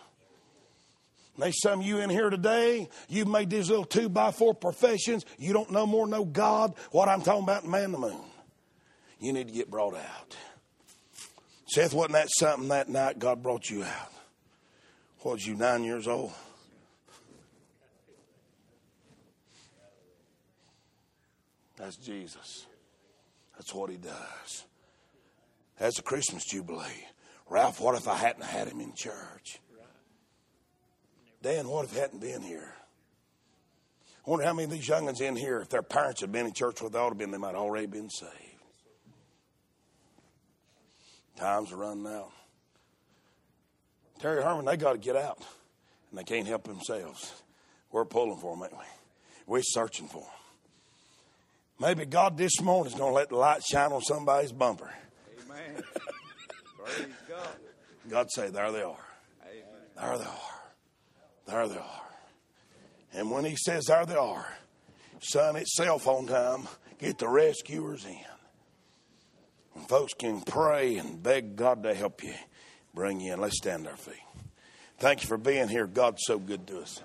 There's 1.38 1.60
some 1.60 1.80
of 1.80 1.86
you 1.86 1.98
in 1.98 2.08
here 2.08 2.30
today, 2.30 2.88
you've 3.08 3.28
made 3.28 3.50
these 3.50 3.68
little 3.68 3.84
two 3.84 4.08
by 4.08 4.30
four 4.30 4.54
professions. 4.54 5.24
You 5.38 5.52
don't 5.52 5.70
know 5.70 5.86
more 5.86 6.06
know 6.06 6.24
God, 6.24 6.74
what 6.90 7.08
I'm 7.08 7.20
talking 7.20 7.42
about, 7.42 7.66
man 7.66 7.92
the 7.92 7.98
moon. 7.98 8.24
You 9.20 9.32
need 9.32 9.48
to 9.48 9.54
get 9.54 9.70
brought 9.70 9.96
out. 9.96 10.36
Seth, 11.66 11.94
wasn't 11.94 12.12
that 12.14 12.28
something 12.30 12.68
that 12.68 12.88
night 12.88 13.18
God 13.18 13.42
brought 13.42 13.68
you 13.68 13.82
out? 13.82 14.12
What 15.20 15.32
was 15.32 15.46
you, 15.46 15.56
nine 15.56 15.82
years 15.82 16.06
old? 16.06 16.32
That's 21.76 21.96
Jesus. 21.96 22.66
That's 23.56 23.74
what 23.74 23.90
he 23.90 23.96
does. 23.96 24.64
That's 25.78 25.98
a 25.98 26.02
Christmas 26.02 26.44
jubilee. 26.44 27.06
Ralph, 27.48 27.80
what 27.80 27.94
if 27.96 28.08
I 28.08 28.14
hadn't 28.14 28.44
had 28.44 28.68
him 28.68 28.80
in 28.80 28.92
church? 28.94 29.60
Dan, 31.42 31.68
what 31.68 31.84
if 31.84 31.92
he 31.92 31.98
hadn't 31.98 32.20
been 32.20 32.42
here? 32.42 32.72
I 34.26 34.30
wonder 34.30 34.44
how 34.44 34.54
many 34.54 34.64
of 34.64 34.70
these 34.70 34.88
youngins 34.88 35.20
in 35.20 35.36
here, 35.36 35.60
if 35.60 35.68
their 35.68 35.82
parents 35.82 36.20
had 36.20 36.32
been 36.32 36.46
in 36.46 36.52
church 36.52 36.80
where 36.80 36.90
they 36.90 36.98
ought 36.98 37.04
to 37.04 37.10
have 37.10 37.18
been, 37.18 37.30
they 37.30 37.38
might 37.38 37.54
have 37.54 37.58
already 37.58 37.86
been 37.86 38.10
saved. 38.10 38.45
Times 41.36 41.72
are 41.72 41.76
running 41.76 42.06
out. 42.06 42.32
Terry 44.18 44.42
Harmon, 44.42 44.64
they 44.64 44.76
got 44.76 44.92
to 44.92 44.98
get 44.98 45.16
out, 45.16 45.38
and 46.10 46.18
they 46.18 46.24
can't 46.24 46.46
help 46.46 46.64
themselves. 46.64 47.42
We're 47.92 48.06
pulling 48.06 48.38
for 48.38 48.56
them, 48.56 48.64
ain't 48.64 48.72
we? 48.72 48.84
We're 49.46 49.62
searching 49.62 50.08
for 50.08 50.22
them. 50.22 50.30
Maybe 51.78 52.06
God 52.06 52.38
this 52.38 52.60
morning 52.62 52.92
is 52.92 52.98
going 52.98 53.10
to 53.10 53.14
let 53.14 53.28
the 53.28 53.36
light 53.36 53.62
shine 53.62 53.92
on 53.92 54.00
somebody's 54.00 54.52
bumper. 54.52 54.90
Amen. 55.44 55.82
Praise 56.84 57.06
God. 57.28 57.48
God 58.08 58.28
say, 58.30 58.48
there 58.48 58.72
they 58.72 58.82
are. 58.82 58.96
Amen. 59.42 59.64
There 60.00 60.18
they 60.18 60.24
are. 60.24 60.56
There 61.46 61.68
they 61.68 61.78
are. 61.78 62.02
And 63.12 63.30
when 63.30 63.44
he 63.44 63.56
says 63.56 63.84
there 63.84 64.06
they 64.06 64.14
are, 64.14 64.46
son, 65.20 65.56
it's 65.56 65.76
cell 65.76 65.98
phone 65.98 66.26
time. 66.26 66.66
Get 66.98 67.18
the 67.18 67.28
rescuers 67.28 68.06
in. 68.06 68.35
And 69.76 69.86
folks 69.86 70.14
can 70.14 70.40
pray 70.40 70.96
and 70.96 71.22
beg 71.22 71.54
God 71.54 71.82
to 71.82 71.94
help 71.94 72.24
you 72.24 72.32
bring 72.94 73.20
you 73.20 73.34
in. 73.34 73.40
Let's 73.40 73.58
stand 73.58 73.86
our 73.86 73.96
feet. 73.96 74.14
Thank 74.98 75.22
you 75.22 75.28
for 75.28 75.36
being 75.36 75.68
here. 75.68 75.86
God's 75.86 76.22
so 76.24 76.38
good 76.38 76.66
to 76.68 76.80
us. 76.80 77.02